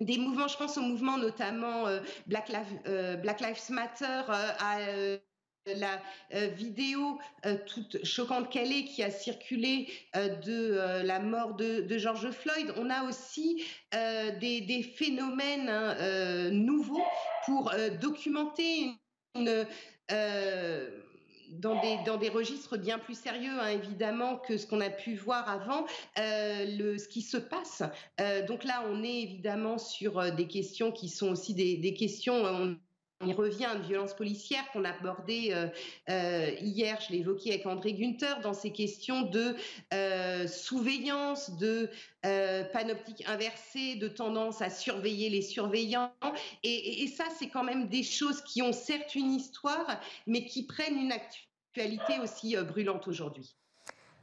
des 0.00 0.18
mouvements, 0.18 0.48
je 0.48 0.56
pense 0.56 0.78
au 0.78 0.82
mouvement 0.82 1.18
notamment 1.18 1.86
euh, 1.86 2.00
Black, 2.26 2.48
Lives, 2.48 3.70
Matter, 3.70 4.22
à 4.28 4.78
la 5.66 6.00
vidéo 6.46 7.18
toute 7.66 8.02
choquante 8.02 8.50
qu'elle 8.50 8.72
est 8.72 8.84
qui 8.84 9.02
a 9.02 9.10
circulé 9.10 9.86
de 10.14 11.02
la 11.04 11.20
mort 11.20 11.56
de, 11.56 11.98
George 11.98 12.30
Floyd. 12.30 12.72
On 12.76 12.88
a 12.88 13.04
aussi 13.04 13.62
des, 13.92 14.94
phénomènes 14.96 15.68
hein, 15.68 16.50
nouveaux 16.52 17.04
pour 17.44 17.70
documenter 18.00 18.94
une 19.34 19.66
dans 21.50 21.80
des, 21.80 21.98
dans 22.04 22.16
des 22.16 22.28
registres 22.28 22.76
bien 22.76 22.98
plus 22.98 23.18
sérieux, 23.18 23.58
hein, 23.60 23.68
évidemment, 23.68 24.36
que 24.36 24.56
ce 24.56 24.66
qu'on 24.66 24.80
a 24.80 24.90
pu 24.90 25.14
voir 25.16 25.48
avant, 25.48 25.86
euh, 26.18 26.64
le, 26.76 26.98
ce 26.98 27.08
qui 27.08 27.22
se 27.22 27.36
passe. 27.36 27.82
Euh, 28.20 28.46
donc 28.46 28.64
là, 28.64 28.84
on 28.90 29.02
est 29.02 29.22
évidemment 29.22 29.78
sur 29.78 30.18
euh, 30.18 30.30
des 30.30 30.46
questions 30.46 30.92
qui 30.92 31.08
sont 31.08 31.30
aussi 31.30 31.54
des, 31.54 31.76
des 31.76 31.94
questions. 31.94 32.34
On, 32.44 32.76
y 33.26 33.32
revient 33.32 33.68
de 33.76 33.82
violence 33.82 34.14
policière 34.14 34.62
qu'on 34.72 34.84
a 34.84 34.90
abordé 34.90 35.50
euh, 35.52 35.66
euh, 36.08 36.54
hier, 36.60 37.00
je 37.00 37.12
l'ai 37.12 37.18
évoqué 37.18 37.50
avec 37.50 37.66
André 37.66 37.94
Gunther, 37.94 38.40
dans 38.40 38.54
ces 38.54 38.70
questions 38.70 39.22
de 39.22 39.56
euh, 39.92 40.46
surveillance, 40.46 41.56
de 41.56 41.90
panoptique 42.72 43.24
inversée, 43.26 43.96
de 43.96 44.08
tendance 44.08 44.60
à 44.60 44.70
surveiller 44.70 45.30
les 45.30 45.42
surveillants. 45.42 46.12
Et 46.62 47.06
ça, 47.16 47.24
c'est 47.38 47.48
quand 47.48 47.64
même 47.64 47.88
des 47.88 48.02
choses 48.02 48.42
qui 48.42 48.60
ont 48.60 48.72
certes 48.72 49.14
une 49.14 49.32
histoire, 49.32 50.00
mais 50.26 50.44
qui 50.44 50.66
prennent 50.66 50.98
une 50.98 51.12
actualité 51.12 52.20
aussi 52.20 52.56
brûlante 52.56 53.08
aujourd'hui. 53.08 53.56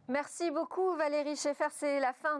Merci 0.07 0.51
beaucoup 0.51 0.93
Valérie 0.95 1.35
Schaeffer. 1.35 1.69
C'est 1.71 1.99
la 1.99 2.13
fin 2.13 2.39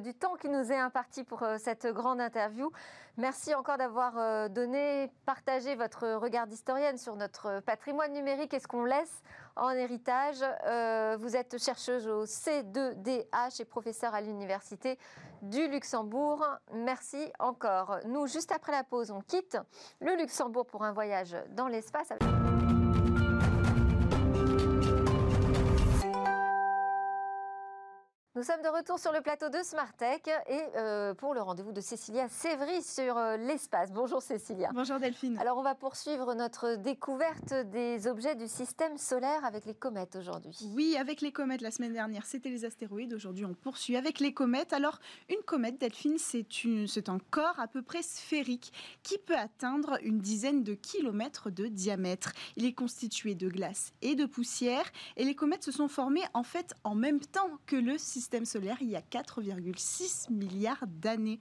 du 0.00 0.14
temps 0.14 0.34
qui 0.36 0.48
nous 0.48 0.72
est 0.72 0.78
imparti 0.78 1.24
pour 1.24 1.42
euh, 1.42 1.56
cette 1.58 1.86
grande 1.86 2.22
interview. 2.22 2.70
Merci 3.18 3.54
encore 3.54 3.76
d'avoir 3.76 4.16
euh, 4.16 4.48
donné, 4.48 5.10
partagé 5.26 5.74
votre 5.74 6.14
regard 6.14 6.46
d'historienne 6.46 6.96
sur 6.96 7.14
notre 7.16 7.60
patrimoine 7.60 8.14
numérique 8.14 8.54
et 8.54 8.60
ce 8.60 8.66
qu'on 8.66 8.84
laisse 8.84 9.22
en 9.56 9.70
héritage. 9.70 10.42
Euh, 10.64 11.18
vous 11.20 11.36
êtes 11.36 11.62
chercheuse 11.62 12.08
au 12.08 12.24
C2DH 12.24 13.60
et 13.60 13.64
professeure 13.66 14.14
à 14.14 14.22
l'Université 14.22 14.98
du 15.42 15.68
Luxembourg. 15.68 16.46
Merci 16.72 17.30
encore. 17.38 17.98
Nous, 18.06 18.26
juste 18.26 18.52
après 18.52 18.72
la 18.72 18.84
pause, 18.84 19.10
on 19.10 19.20
quitte 19.20 19.58
le 20.00 20.16
Luxembourg 20.16 20.64
pour 20.64 20.82
un 20.82 20.92
voyage 20.92 21.36
dans 21.50 21.68
l'espace. 21.68 22.08
Nous 28.34 28.44
sommes 28.44 28.62
de 28.62 28.68
retour 28.68 28.98
sur 28.98 29.12
le 29.12 29.20
plateau 29.20 29.50
de 29.50 29.58
Smartech 29.62 30.26
et 30.48 30.62
euh, 30.76 31.12
pour 31.12 31.34
le 31.34 31.42
rendez-vous 31.42 31.72
de 31.72 31.82
Cécilia 31.82 32.30
Sévry 32.30 32.82
sur 32.82 33.18
euh, 33.18 33.36
l'espace. 33.36 33.92
Bonjour 33.92 34.22
Cécilia. 34.22 34.70
Bonjour 34.72 34.98
Delphine. 34.98 35.36
Alors 35.36 35.58
on 35.58 35.62
va 35.62 35.74
poursuivre 35.74 36.32
notre 36.32 36.76
découverte 36.76 37.52
des 37.70 38.06
objets 38.06 38.34
du 38.34 38.48
système 38.48 38.96
solaire 38.96 39.44
avec 39.44 39.66
les 39.66 39.74
comètes 39.74 40.16
aujourd'hui. 40.16 40.56
Oui, 40.74 40.96
avec 40.98 41.20
les 41.20 41.30
comètes 41.30 41.60
la 41.60 41.70
semaine 41.70 41.92
dernière, 41.92 42.24
c'était 42.24 42.48
les 42.48 42.64
astéroïdes. 42.64 43.12
Aujourd'hui, 43.12 43.44
on 43.44 43.52
poursuit 43.52 43.98
avec 43.98 44.18
les 44.18 44.32
comètes. 44.32 44.72
Alors, 44.72 44.98
une 45.28 45.42
comète, 45.44 45.78
Delphine, 45.78 46.16
c'est 46.16 47.08
un 47.10 47.18
corps 47.30 47.60
à 47.60 47.68
peu 47.68 47.82
près 47.82 48.00
sphérique 48.00 48.72
qui 49.02 49.18
peut 49.18 49.36
atteindre 49.36 49.98
une 50.02 50.20
dizaine 50.20 50.64
de 50.64 50.72
kilomètres 50.72 51.50
de 51.50 51.66
diamètre. 51.66 52.32
Il 52.56 52.64
est 52.64 52.72
constitué 52.72 53.34
de 53.34 53.50
glace 53.50 53.92
et 54.00 54.14
de 54.14 54.24
poussière 54.24 54.90
et 55.18 55.24
les 55.24 55.34
comètes 55.34 55.64
se 55.64 55.72
sont 55.72 55.88
formées 55.88 56.24
en 56.32 56.44
fait 56.44 56.72
en 56.82 56.94
même 56.94 57.20
temps 57.20 57.50
que 57.66 57.76
le 57.76 57.98
système 57.98 58.21
solaire 58.44 58.78
il 58.80 58.88
y 58.88 58.96
a 58.96 59.00
4,6 59.00 60.32
milliards 60.32 60.84
d'années. 60.86 61.38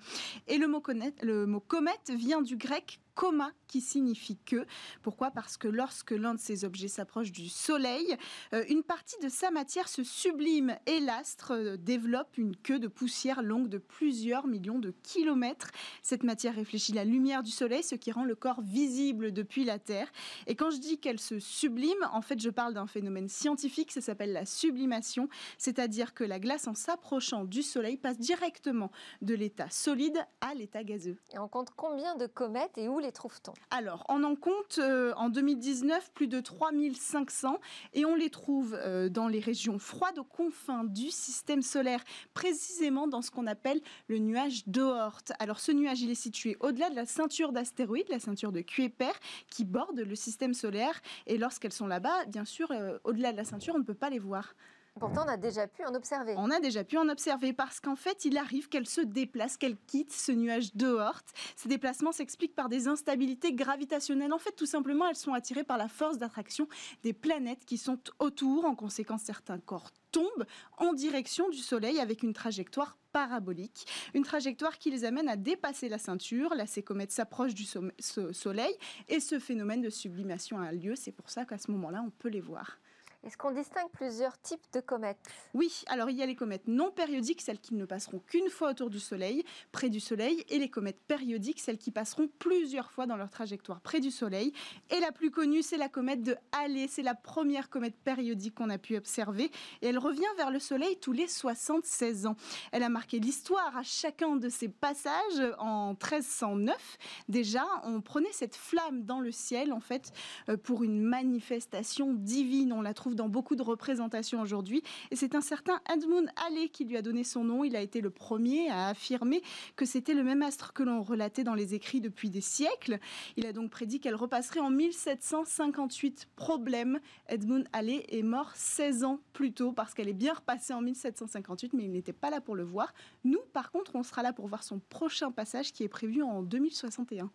Et 0.47 0.57
le 0.57 0.67
mot 0.67 0.81
comète 0.81 2.09
vient 2.09 2.41
du 2.41 2.57
grec 2.57 2.99
coma 3.15 3.51
qui 3.67 3.81
signifie 3.81 4.37
que. 4.45 4.65
Pourquoi? 5.01 5.31
Parce 5.31 5.57
que 5.57 5.67
lorsque 5.67 6.11
l'un 6.11 6.33
de 6.33 6.39
ces 6.39 6.65
objets 6.65 6.87
s'approche 6.87 7.31
du 7.31 7.49
Soleil, 7.49 8.17
euh, 8.53 8.63
une 8.69 8.83
partie 8.83 9.19
de 9.21 9.29
sa 9.29 9.51
matière 9.51 9.87
se 9.87 10.03
sublime 10.03 10.75
et 10.85 10.99
l'astre 10.99 11.53
euh, 11.53 11.77
développe 11.77 12.37
une 12.37 12.55
queue 12.55 12.79
de 12.79 12.87
poussière 12.87 13.41
longue 13.41 13.69
de 13.69 13.77
plusieurs 13.77 14.47
millions 14.47 14.79
de 14.79 14.93
kilomètres. 15.03 15.71
Cette 16.01 16.23
matière 16.23 16.55
réfléchit 16.55 16.93
la 16.93 17.05
lumière 17.05 17.43
du 17.43 17.51
Soleil, 17.51 17.83
ce 17.83 17.95
qui 17.95 18.11
rend 18.11 18.25
le 18.25 18.35
corps 18.35 18.61
visible 18.61 19.31
depuis 19.31 19.63
la 19.63 19.79
Terre. 19.79 20.11
Et 20.47 20.55
quand 20.55 20.71
je 20.71 20.77
dis 20.77 20.99
qu'elle 20.99 21.19
se 21.19 21.39
sublime, 21.39 22.07
en 22.11 22.21
fait, 22.21 22.39
je 22.39 22.49
parle 22.49 22.73
d'un 22.73 22.87
phénomène 22.87 23.29
scientifique, 23.29 23.91
ça 23.91 24.01
s'appelle 24.01 24.33
la 24.33 24.45
sublimation, 24.45 25.29
c'est-à-dire 25.57 26.13
que 26.13 26.23
la 26.23 26.39
glace, 26.39 26.67
en 26.67 26.75
s'approchant 26.75 27.45
du 27.45 27.63
Soleil, 27.63 27.97
passe 27.97 28.17
directement 28.17 28.91
de 29.21 29.33
l'état 29.33 29.69
solide 29.69 30.17
à 30.41 30.53
l'état 30.53 30.83
gazeux. 30.83 31.17
Et 31.33 31.39
on 31.39 31.47
compte 31.47 31.69
combien 31.75 32.15
de 32.15 32.27
comètes 32.27 32.77
et 32.77 32.87
où 32.87 32.99
les 33.01 33.11
trouve-t-on? 33.11 33.53
Alors, 33.69 34.05
on 34.09 34.23
en 34.23 34.35
compte 34.35 34.79
euh, 34.79 35.13
en 35.17 35.29
2019 35.29 36.11
plus 36.13 36.27
de 36.27 36.39
3500 36.39 37.59
et 37.93 38.05
on 38.05 38.15
les 38.15 38.29
trouve 38.29 38.77
euh, 38.79 39.09
dans 39.09 39.27
les 39.27 39.39
régions 39.39 39.79
froides 39.79 40.19
aux 40.19 40.23
confins 40.23 40.83
du 40.83 41.09
système 41.09 41.61
solaire, 41.61 42.03
précisément 42.33 43.07
dans 43.07 43.21
ce 43.21 43.31
qu'on 43.31 43.47
appelle 43.47 43.81
le 44.07 44.19
nuage 44.19 44.67
d'Oort. 44.67 45.21
Alors, 45.39 45.59
ce 45.59 45.71
nuage, 45.71 46.01
il 46.01 46.09
est 46.09 46.15
situé 46.15 46.55
au-delà 46.59 46.89
de 46.89 46.95
la 46.95 47.05
ceinture 47.05 47.51
d'astéroïdes, 47.51 48.09
la 48.09 48.19
ceinture 48.19 48.51
de 48.51 48.61
Kuiper, 48.61 49.11
qui 49.49 49.65
borde 49.65 49.99
le 49.99 50.15
système 50.15 50.53
solaire. 50.53 51.01
Et 51.27 51.37
lorsqu'elles 51.37 51.73
sont 51.73 51.87
là-bas, 51.87 52.25
bien 52.25 52.45
sûr, 52.45 52.71
euh, 52.71 52.97
au-delà 53.03 53.31
de 53.31 53.37
la 53.37 53.45
ceinture, 53.45 53.75
on 53.75 53.79
ne 53.79 53.83
peut 53.83 53.93
pas 53.93 54.09
les 54.09 54.19
voir. 54.19 54.55
Pourtant, 54.99 55.23
on 55.25 55.29
a 55.29 55.37
déjà 55.37 55.67
pu 55.67 55.83
en 55.83 55.95
observer. 55.95 56.35
On 56.37 56.51
a 56.51 56.59
déjà 56.59 56.83
pu 56.83 56.97
en 56.97 57.09
observer 57.09 57.53
parce 57.53 57.79
qu'en 57.79 57.95
fait, 57.95 58.23
il 58.25 58.37
arrive 58.37 58.69
qu'elle 58.69 58.85
se 58.85 59.01
déplace, 59.01 59.57
qu'elle 59.57 59.77
quitte 59.87 60.11
ce 60.11 60.31
nuage 60.31 60.75
de 60.75 60.87
Oort. 60.87 61.23
Ces 61.55 61.69
déplacements 61.69 62.11
s'expliquent 62.11 62.55
par 62.55 62.69
des 62.69 62.87
instabilités 62.87 63.53
gravitationnelles. 63.53 64.31
En 64.31 64.37
fait, 64.37 64.51
tout 64.51 64.67
simplement, 64.67 65.07
elles 65.07 65.15
sont 65.15 65.33
attirées 65.33 65.63
par 65.63 65.77
la 65.77 65.87
force 65.87 66.19
d'attraction 66.19 66.67
des 67.01 67.13
planètes 67.13 67.65
qui 67.65 67.77
sont 67.77 67.97
autour. 68.19 68.65
En 68.65 68.75
conséquence, 68.75 69.23
certains 69.23 69.57
corps 69.57 69.89
tombent 70.11 70.45
en 70.77 70.93
direction 70.93 71.49
du 71.49 71.57
Soleil 71.57 71.99
avec 71.99 72.21
une 72.21 72.33
trajectoire 72.33 72.97
parabolique, 73.11 73.87
une 74.13 74.23
trajectoire 74.23 74.77
qui 74.77 74.91
les 74.91 75.05
amène 75.05 75.29
à 75.29 75.35
dépasser 75.35 75.89
la 75.89 75.97
ceinture. 75.97 76.53
Là, 76.53 76.67
ces 76.67 76.83
comètes 76.83 77.11
s'approchent 77.11 77.55
du 77.55 77.65
Soleil 77.65 78.75
et 79.07 79.19
ce 79.19 79.39
phénomène 79.39 79.81
de 79.81 79.89
sublimation 79.89 80.59
a 80.59 80.71
lieu. 80.71 80.95
C'est 80.95 81.11
pour 81.11 81.29
ça 81.29 81.45
qu'à 81.45 81.57
ce 81.57 81.71
moment-là, 81.71 82.03
on 82.05 82.11
peut 82.11 82.29
les 82.29 82.41
voir. 82.41 82.77
Est-ce 83.23 83.37
qu'on 83.37 83.51
distingue 83.51 83.91
plusieurs 83.93 84.35
types 84.41 84.65
de 84.73 84.79
comètes? 84.79 85.19
Oui, 85.53 85.83
alors 85.85 86.09
il 86.09 86.17
y 86.17 86.23
a 86.23 86.25
les 86.25 86.35
comètes 86.35 86.67
non 86.67 86.89
périodiques, 86.89 87.41
celles 87.41 87.59
qui 87.59 87.75
ne 87.75 87.85
passeront 87.85 88.17
qu'une 88.17 88.49
fois 88.49 88.71
autour 88.71 88.89
du 88.89 88.99
Soleil, 88.99 89.43
près 89.71 89.89
du 89.89 89.99
Soleil, 89.99 90.43
et 90.49 90.57
les 90.57 90.69
comètes 90.69 90.99
périodiques, 91.07 91.59
celles 91.59 91.77
qui 91.77 91.91
passeront 91.91 92.27
plusieurs 92.39 92.89
fois 92.89 93.05
dans 93.05 93.17
leur 93.17 93.29
trajectoire 93.29 93.79
près 93.81 93.99
du 93.99 94.09
Soleil. 94.09 94.53
Et 94.89 94.99
la 94.99 95.11
plus 95.11 95.29
connue, 95.29 95.61
c'est 95.61 95.77
la 95.77 95.87
comète 95.87 96.23
de 96.23 96.35
Halley. 96.51 96.87
C'est 96.87 97.03
la 97.03 97.13
première 97.13 97.69
comète 97.69 97.95
périodique 97.95 98.55
qu'on 98.55 98.71
a 98.71 98.79
pu 98.79 98.97
observer, 98.97 99.51
et 99.83 99.87
elle 99.87 99.99
revient 99.99 100.23
vers 100.37 100.49
le 100.49 100.59
Soleil 100.59 100.97
tous 100.99 101.11
les 101.11 101.27
76 101.27 102.25
ans. 102.25 102.35
Elle 102.71 102.81
a 102.81 102.89
marqué 102.89 103.19
l'histoire 103.19 103.77
à 103.77 103.83
chacun 103.83 104.35
de 104.35 104.49
ses 104.49 104.67
passages 104.67 105.53
en 105.59 105.89
1309. 105.89 106.97
Déjà, 107.29 107.65
on 107.83 108.01
prenait 108.01 108.31
cette 108.31 108.55
flamme 108.55 109.03
dans 109.03 109.19
le 109.19 109.31
ciel, 109.31 109.73
en 109.73 109.79
fait, 109.79 110.11
euh, 110.49 110.57
pour 110.57 110.83
une 110.83 111.03
manifestation 111.03 112.15
divine. 112.15 112.73
On 112.73 112.81
la 112.81 112.95
trouve 112.95 113.10
dans 113.15 113.29
beaucoup 113.29 113.55
de 113.55 113.63
représentations 113.63 114.41
aujourd'hui. 114.41 114.83
Et 115.11 115.15
c'est 115.15 115.35
un 115.35 115.41
certain 115.41 115.79
Edmund 115.91 116.29
Halley 116.45 116.69
qui 116.69 116.85
lui 116.85 116.97
a 116.97 117.01
donné 117.01 117.23
son 117.23 117.43
nom. 117.43 117.63
Il 117.63 117.75
a 117.75 117.81
été 117.81 118.01
le 118.01 118.09
premier 118.09 118.69
à 118.69 118.87
affirmer 118.87 119.41
que 119.75 119.85
c'était 119.85 120.13
le 120.13 120.23
même 120.23 120.41
astre 120.41 120.73
que 120.73 120.83
l'on 120.83 121.01
relatait 121.01 121.43
dans 121.43 121.55
les 121.55 121.73
écrits 121.73 122.01
depuis 122.01 122.29
des 122.29 122.41
siècles. 122.41 122.99
Il 123.37 123.45
a 123.45 123.53
donc 123.53 123.71
prédit 123.71 123.99
qu'elle 123.99 124.15
repasserait 124.15 124.59
en 124.59 124.69
1758. 124.69 126.29
Problème, 126.35 126.99
Edmund 127.27 127.67
Halley 127.73 128.05
est 128.09 128.23
mort 128.23 128.51
16 128.55 129.03
ans 129.03 129.19
plus 129.33 129.53
tôt 129.53 129.71
parce 129.71 129.93
qu'elle 129.93 130.09
est 130.09 130.13
bien 130.13 130.33
repassée 130.33 130.73
en 130.73 130.81
1758, 130.81 131.73
mais 131.73 131.83
il 131.85 131.91
n'était 131.91 132.13
pas 132.13 132.29
là 132.29 132.41
pour 132.41 132.55
le 132.55 132.63
voir. 132.63 132.93
Nous, 133.23 133.41
par 133.53 133.71
contre, 133.71 133.95
on 133.95 134.03
sera 134.03 134.23
là 134.23 134.33
pour 134.33 134.47
voir 134.47 134.63
son 134.63 134.79
prochain 134.89 135.31
passage 135.31 135.71
qui 135.71 135.83
est 135.83 135.89
prévu 135.89 136.21
en 136.21 136.41
2061 136.41 137.29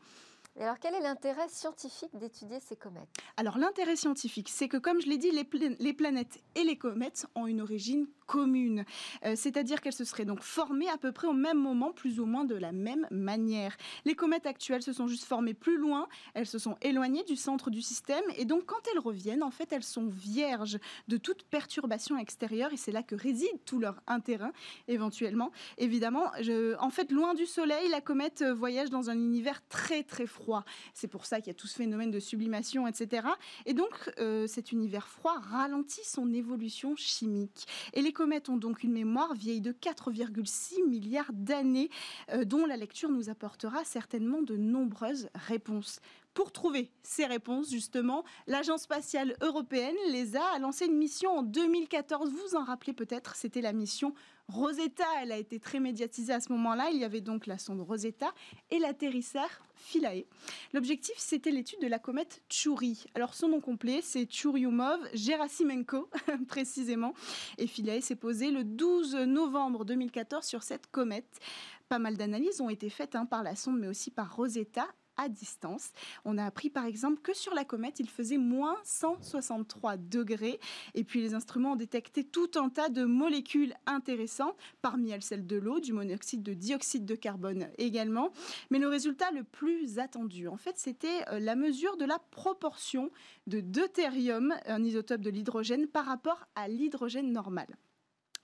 alors, 0.58 0.78
quel 0.78 0.94
est 0.94 1.00
l'intérêt 1.00 1.48
scientifique 1.48 2.16
d'étudier 2.16 2.60
ces 2.60 2.76
comètes? 2.76 3.08
Alors, 3.36 3.58
l'intérêt 3.58 3.94
scientifique, 3.94 4.48
c'est 4.48 4.68
que, 4.68 4.78
comme 4.78 5.02
je 5.02 5.06
l'ai 5.06 5.18
dit, 5.18 5.30
les, 5.30 5.92
planètes 5.92 6.38
et 6.54 6.64
les 6.64 6.78
comètes 6.78 7.26
ont 7.34 7.46
une 7.46 7.60
origine 7.60 8.06
commune. 8.26 8.86
Euh, 9.26 9.34
c'est-à-dire 9.36 9.82
qu'elles 9.82 9.92
se 9.92 10.04
seraient 10.04 10.24
donc 10.24 10.40
formées 10.42 10.88
à 10.88 10.96
peu 10.96 11.12
près 11.12 11.26
au 11.26 11.34
même 11.34 11.58
moment, 11.58 11.92
plus 11.92 12.20
ou 12.20 12.24
moins 12.24 12.46
de 12.46 12.54
la 12.54 12.72
même 12.72 13.06
manière. 13.10 13.76
Les 14.06 14.14
comètes 14.14 14.46
actuelles 14.46 14.82
se 14.82 14.94
sont 14.94 15.06
juste 15.06 15.24
formées 15.24 15.52
plus 15.52 15.76
loin, 15.76 16.08
elles 16.32 16.46
se 16.46 16.58
sont 16.58 16.76
éloignées 16.80 17.24
du 17.24 17.36
centre 17.36 17.68
du 17.68 17.82
système, 17.82 18.24
et 18.36 18.46
donc 18.46 18.64
quand 18.64 18.80
elles 18.90 18.98
reviennent, 18.98 19.42
en 19.42 19.50
fait, 19.50 19.72
elles 19.72 19.84
sont 19.84 20.08
vierges 20.08 20.78
de 21.06 21.18
toute 21.18 21.42
perturbation 21.42 22.16
extérieure, 22.16 22.72
et 22.72 22.78
c'est 22.78 22.92
là 22.92 23.02
que 23.02 23.14
réside 23.14 23.62
tout 23.66 23.78
leur 23.78 24.00
intérêt, 24.06 24.52
éventuellement. 24.88 25.52
Évidemment, 25.76 26.32
en 26.80 26.90
fait, 26.90 27.12
loin 27.12 27.34
du 27.34 27.44
Soleil, 27.44 27.90
la 27.90 28.00
comète 28.00 28.42
voyage 28.42 28.88
dans 28.88 29.10
un 29.10 29.16
univers 29.16 29.60
très 29.68 30.02
très 30.02 30.26
froid 30.26 30.45
c'est 30.94 31.08
pour 31.08 31.26
ça 31.26 31.40
qu'il 31.40 31.48
y 31.48 31.50
a 31.50 31.54
tout 31.54 31.66
ce 31.66 31.76
phénomène 31.76 32.10
de 32.10 32.20
sublimation, 32.20 32.86
etc. 32.86 33.28
Et 33.64 33.74
donc, 33.74 33.90
euh, 34.18 34.46
cet 34.46 34.72
univers 34.72 35.08
froid 35.08 35.38
ralentit 35.38 36.04
son 36.04 36.32
évolution 36.32 36.96
chimique. 36.96 37.66
Et 37.92 38.02
les 38.02 38.12
comètes 38.12 38.48
ont 38.48 38.56
donc 38.56 38.82
une 38.82 38.92
mémoire 38.92 39.34
vieille 39.34 39.60
de 39.60 39.72
4,6 39.72 40.86
milliards 40.88 41.32
d'années, 41.32 41.90
euh, 42.32 42.44
dont 42.44 42.66
la 42.66 42.76
lecture 42.76 43.10
nous 43.10 43.30
apportera 43.30 43.84
certainement 43.84 44.42
de 44.42 44.56
nombreuses 44.56 45.28
réponses. 45.34 46.00
Pour 46.36 46.52
trouver 46.52 46.90
ces 47.02 47.24
réponses, 47.24 47.70
justement, 47.70 48.22
l'Agence 48.46 48.82
spatiale 48.82 49.36
européenne, 49.40 49.96
l'ESA, 50.10 50.44
a 50.54 50.58
lancé 50.58 50.84
une 50.84 50.98
mission 50.98 51.30
en 51.30 51.42
2014. 51.42 52.30
Vous 52.30 52.56
en 52.56 52.62
rappelez 52.62 52.92
peut-être, 52.92 53.36
c'était 53.36 53.62
la 53.62 53.72
mission 53.72 54.12
Rosetta, 54.48 55.04
elle 55.20 55.32
a 55.32 55.38
été 55.38 55.58
très 55.58 55.80
médiatisée 55.80 56.32
à 56.32 56.40
ce 56.40 56.52
moment-là. 56.52 56.90
Il 56.90 56.98
y 56.98 57.04
avait 57.04 57.20
donc 57.20 57.46
la 57.46 57.58
sonde 57.58 57.80
Rosetta 57.80 58.32
et 58.70 58.78
l'atterrisseur 58.78 59.48
Philae. 59.74 60.24
L'objectif, 60.72 61.14
c'était 61.18 61.50
l'étude 61.50 61.80
de 61.80 61.88
la 61.88 61.98
comète 61.98 62.42
Tchouri. 62.48 63.06
Alors, 63.14 63.34
son 63.34 63.48
nom 63.48 63.60
complet, 63.60 64.00
c'est 64.02 64.24
Churyumov-Gerasimenko, 64.30 66.08
précisément. 66.48 67.12
Et 67.58 67.66
Philae 67.66 68.00
s'est 68.00 68.16
posé 68.16 68.50
le 68.50 68.62
12 68.62 69.16
novembre 69.26 69.84
2014 69.84 70.46
sur 70.46 70.62
cette 70.62 70.86
comète. 70.90 71.40
Pas 71.88 71.98
mal 71.98 72.16
d'analyses 72.16 72.60
ont 72.60 72.70
été 72.70 72.88
faites 72.88 73.16
hein, 73.16 73.26
par 73.26 73.42
la 73.42 73.56
sonde, 73.56 73.78
mais 73.78 73.88
aussi 73.88 74.10
par 74.10 74.36
Rosetta 74.36 74.86
à 75.16 75.28
distance. 75.28 75.90
On 76.24 76.38
a 76.38 76.44
appris 76.44 76.70
par 76.70 76.84
exemple 76.84 77.20
que 77.22 77.34
sur 77.34 77.54
la 77.54 77.64
comète, 77.64 78.00
il 78.00 78.08
faisait 78.08 78.38
moins 78.38 78.76
163 78.84 79.96
degrés. 79.96 80.58
Et 80.94 81.04
puis 81.04 81.20
les 81.20 81.34
instruments 81.34 81.72
ont 81.72 81.76
détecté 81.76 82.24
tout 82.24 82.50
un 82.56 82.68
tas 82.68 82.88
de 82.88 83.04
molécules 83.04 83.74
intéressantes, 83.86 84.56
parmi 84.82 85.10
elles 85.10 85.22
celles 85.22 85.46
de 85.46 85.56
l'eau, 85.56 85.80
du 85.80 85.92
monoxyde 85.92 86.42
de 86.42 86.54
dioxyde 86.54 87.04
de 87.04 87.14
carbone 87.14 87.68
également. 87.78 88.30
Mais 88.70 88.78
le 88.78 88.88
résultat 88.88 89.30
le 89.30 89.44
plus 89.44 89.98
attendu, 89.98 90.48
en 90.48 90.56
fait, 90.56 90.78
c'était 90.78 91.28
euh, 91.28 91.40
la 91.40 91.56
mesure 91.56 91.96
de 91.96 92.04
la 92.04 92.18
proportion 92.18 93.10
de 93.46 93.60
deutérium, 93.60 94.54
un 94.66 94.82
isotope 94.82 95.20
de 95.20 95.30
l'hydrogène, 95.30 95.86
par 95.86 96.06
rapport 96.06 96.46
à 96.54 96.68
l'hydrogène 96.68 97.32
normal. 97.32 97.66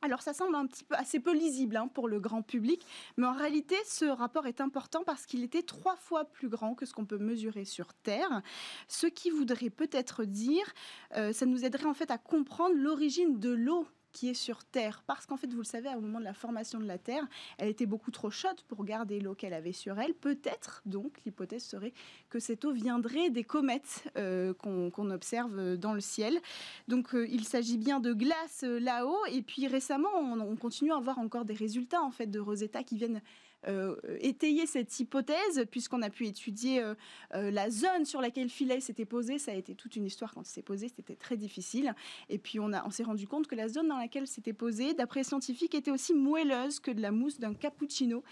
Alors 0.05 0.21
ça 0.21 0.35
semble 0.35 0.57
un 0.57 0.67
petit 0.67 0.83
peu 0.83 0.97
assez 0.97 1.21
peu 1.21 1.33
lisible 1.33 1.77
hein, 1.77 1.87
pour 1.87 2.09
le 2.09 2.19
grand 2.19 2.43
public, 2.43 2.85
mais 3.17 3.27
en 3.27 3.33
réalité 3.33 3.77
ce 3.87 4.05
rapport 4.05 4.49
est 4.49 4.61
important 4.61 5.05
parce 5.05 5.27
qu'il 5.27 5.45
était 5.45 5.63
trois 5.63 5.95
fois 5.95 6.25
plus 6.25 6.49
grand 6.49 6.75
que 6.75 6.87
ce 6.87 6.93
qu'on 6.93 7.07
peut 7.07 7.19
mesurer 7.19 7.65
sur 7.65 7.95
Terre, 7.95 8.43
ce 8.89 9.07
qui 9.07 9.31
voudrait 9.31 9.71
peut-être 9.71 10.25
dire, 10.25 10.65
euh, 11.17 11.33
ça 11.33 11.47
nous 11.47 11.65
aiderait 11.65 11.87
en 11.87 11.95
fait 11.95 12.11
à 12.11 12.19
comprendre 12.19 12.75
l'origine 12.75 13.39
de 13.39 13.51
l'eau 13.51 13.87
qui 14.13 14.29
est 14.29 14.35
sur 14.35 14.65
Terre. 14.65 15.03
Parce 15.07 15.27
qu'en 15.27 15.37
fait, 15.37 15.49
vous 15.53 15.59
le 15.59 15.65
savez, 15.65 15.89
au 15.97 16.01
moment 16.01 16.21
de 16.21 16.25
la 16.25 16.35
formation 16.35 16.79
de 16.79 16.87
la 16.87 16.99
Terre, 16.99 17.25
elle 17.59 17.69
était 17.69 17.87
beaucoup 17.87 18.11
trop 18.11 18.31
chaude 18.31 18.61
pour 18.69 18.85
garder 18.85 19.21
l'eau 19.21 19.35
qu'elle 19.35 19.55
avait 19.55 19.73
sur 19.73 19.99
elle. 19.99 20.15
Peut-être, 20.15 20.83
donc, 20.87 21.19
l'hypothèse 21.25 21.65
serait 21.65 21.93
que 22.31 22.39
cette 22.39 22.65
eau 22.65 22.73
viendrait 22.73 23.31
des 23.31 23.45
comètes 23.45 24.11
euh, 24.17 24.55
qu'on 24.55 25.11
observe 25.11 25.77
dans 25.77 25.95
le 25.95 26.01
ciel. 26.01 26.39
Donc, 26.89 27.15
euh, 27.15 27.27
il 27.29 27.45
s'agit 27.45 27.79
bien 27.79 28.01
de 28.01 28.13
glace 28.13 28.63
euh, 28.65 28.79
là-haut. 28.79 29.25
Et 29.31 29.43
puis 29.43 29.67
récemment, 29.67 30.11
on, 30.17 30.41
on, 30.41 30.57
continue 30.57 30.93
à 30.93 30.97
avoir 30.97 31.19
encore 31.19 31.45
des 31.45 31.55
résultats 31.55 32.03
en 32.03 32.11
fait 32.11 32.27
de 32.27 32.39
Rosetta 32.39 32.83
qui 32.83 32.97
viennent 32.97 33.17
euh, 33.17 33.52
étayer 34.21 34.67
cette 34.67 34.99
hypothèse, 34.99 35.67
puisqu'on 35.71 36.03
a 36.03 36.11
pu 36.11 36.27
étudier 36.27 36.81
euh, 36.81 36.95
euh, 37.35 37.51
la 37.51 37.71
zone 37.71 38.05
sur 38.05 38.21
laquelle 38.21 38.49
Philae 38.49 38.81
s'était 38.81 39.05
posé. 39.05 39.39
Ça 39.39 39.53
a 39.53 39.55
été 39.55 39.75
toute 39.75 39.97
une 39.97 40.05
histoire 40.05 40.35
quand 40.35 40.47
il 40.49 40.53
s'est 40.53 40.63
posé, 40.63 40.89
c'était 40.89 41.17
très 41.17 41.37
difficile. 41.37 41.95
Et 42.29 42.39
puis 42.39 42.61
on, 42.61 42.71
on 42.73 42.91
s'est 42.91 43.03
rendu 43.03 43.27
compte 43.27 43.47
que 43.47 43.55
la 43.55 43.69
zone 43.69 43.89
dans 43.89 43.99
laquelle 43.99 44.27
c'était 44.27 44.53
posé, 44.53 44.95
d'après 44.95 45.25
scientifiques, 45.25 45.75
était 45.75 45.91
aussi 45.91 46.15
moelleuse 46.15 46.81
que 46.81 46.91
de 46.91 47.01
la 47.01 47.11
mousse 47.11 47.39
d'un 47.39 47.55
cappuccino. 47.55 48.23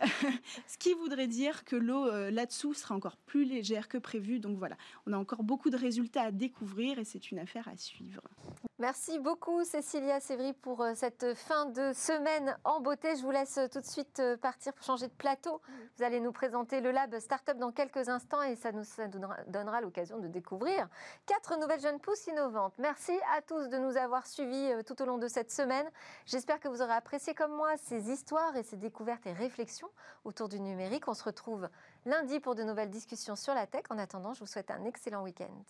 Ce 0.66 0.78
qui 0.78 0.92
voudrait 0.94 1.28
dire 1.28 1.64
que 1.64 1.76
l'eau 1.76 2.10
là-dessous 2.30 2.74
sera 2.74 2.94
encore 2.94 3.16
plus 3.16 3.44
légère 3.44 3.88
que 3.88 3.98
prévu. 3.98 4.40
Donc 4.40 4.58
voilà, 4.58 4.76
on 5.06 5.12
a 5.12 5.18
encore 5.18 5.42
beaucoup 5.42 5.70
de 5.70 5.76
résultats 5.76 6.22
à 6.22 6.30
découvrir 6.30 6.98
et 6.98 7.04
c'est 7.04 7.30
une 7.30 7.38
affaire 7.38 7.68
à 7.68 7.76
suivre. 7.76 8.22
Merci 8.80 9.18
beaucoup 9.18 9.62
Cécilia 9.62 10.20
Sévry 10.20 10.54
pour 10.54 10.80
euh, 10.80 10.92
cette 10.94 11.34
fin 11.34 11.66
de 11.66 11.92
semaine 11.92 12.56
en 12.64 12.80
beauté. 12.80 13.14
Je 13.14 13.20
vous 13.20 13.30
laisse 13.30 13.58
euh, 13.58 13.68
tout 13.68 13.80
de 13.80 13.84
suite 13.84 14.20
euh, 14.20 14.38
partir 14.38 14.72
pour 14.72 14.86
changer 14.86 15.06
de 15.06 15.12
plateau. 15.12 15.60
Vous 15.98 16.02
allez 16.02 16.18
nous 16.18 16.32
présenter 16.32 16.80
le 16.80 16.90
lab 16.90 17.18
Startup 17.18 17.58
dans 17.58 17.72
quelques 17.72 18.08
instants 18.08 18.40
et 18.42 18.56
ça 18.56 18.72
nous 18.72 18.84
donnera 19.48 19.82
l'occasion 19.82 20.18
de 20.18 20.28
découvrir 20.28 20.88
quatre 21.26 21.58
nouvelles 21.58 21.82
jeunes 21.82 22.00
pousses 22.00 22.26
innovantes. 22.28 22.72
Merci 22.78 23.12
à 23.36 23.42
tous 23.42 23.68
de 23.68 23.76
nous 23.76 23.98
avoir 23.98 24.26
suivis 24.26 24.72
tout 24.86 25.02
au 25.02 25.04
long 25.04 25.18
de 25.18 25.28
cette 25.28 25.52
semaine. 25.52 25.86
J'espère 26.24 26.58
que 26.58 26.68
vous 26.68 26.80
aurez 26.80 26.94
apprécié 26.94 27.34
comme 27.34 27.54
moi 27.54 27.76
ces 27.76 28.10
histoires 28.10 28.56
et 28.56 28.62
ces 28.62 28.78
découvertes 28.78 29.26
et 29.26 29.34
réflexions 29.34 29.90
autour 30.24 30.48
du 30.48 30.58
numérique. 30.58 31.06
On 31.06 31.12
se 31.12 31.24
retrouve 31.24 31.68
lundi 32.06 32.40
pour 32.40 32.54
de 32.54 32.62
nouvelles 32.62 32.88
discussions 32.88 33.36
sur 33.36 33.52
la 33.52 33.66
tech. 33.66 33.82
En 33.90 33.98
attendant, 33.98 34.32
je 34.32 34.40
vous 34.40 34.46
souhaite 34.46 34.70
un 34.70 34.86
excellent 34.86 35.22
week-end. 35.22 35.64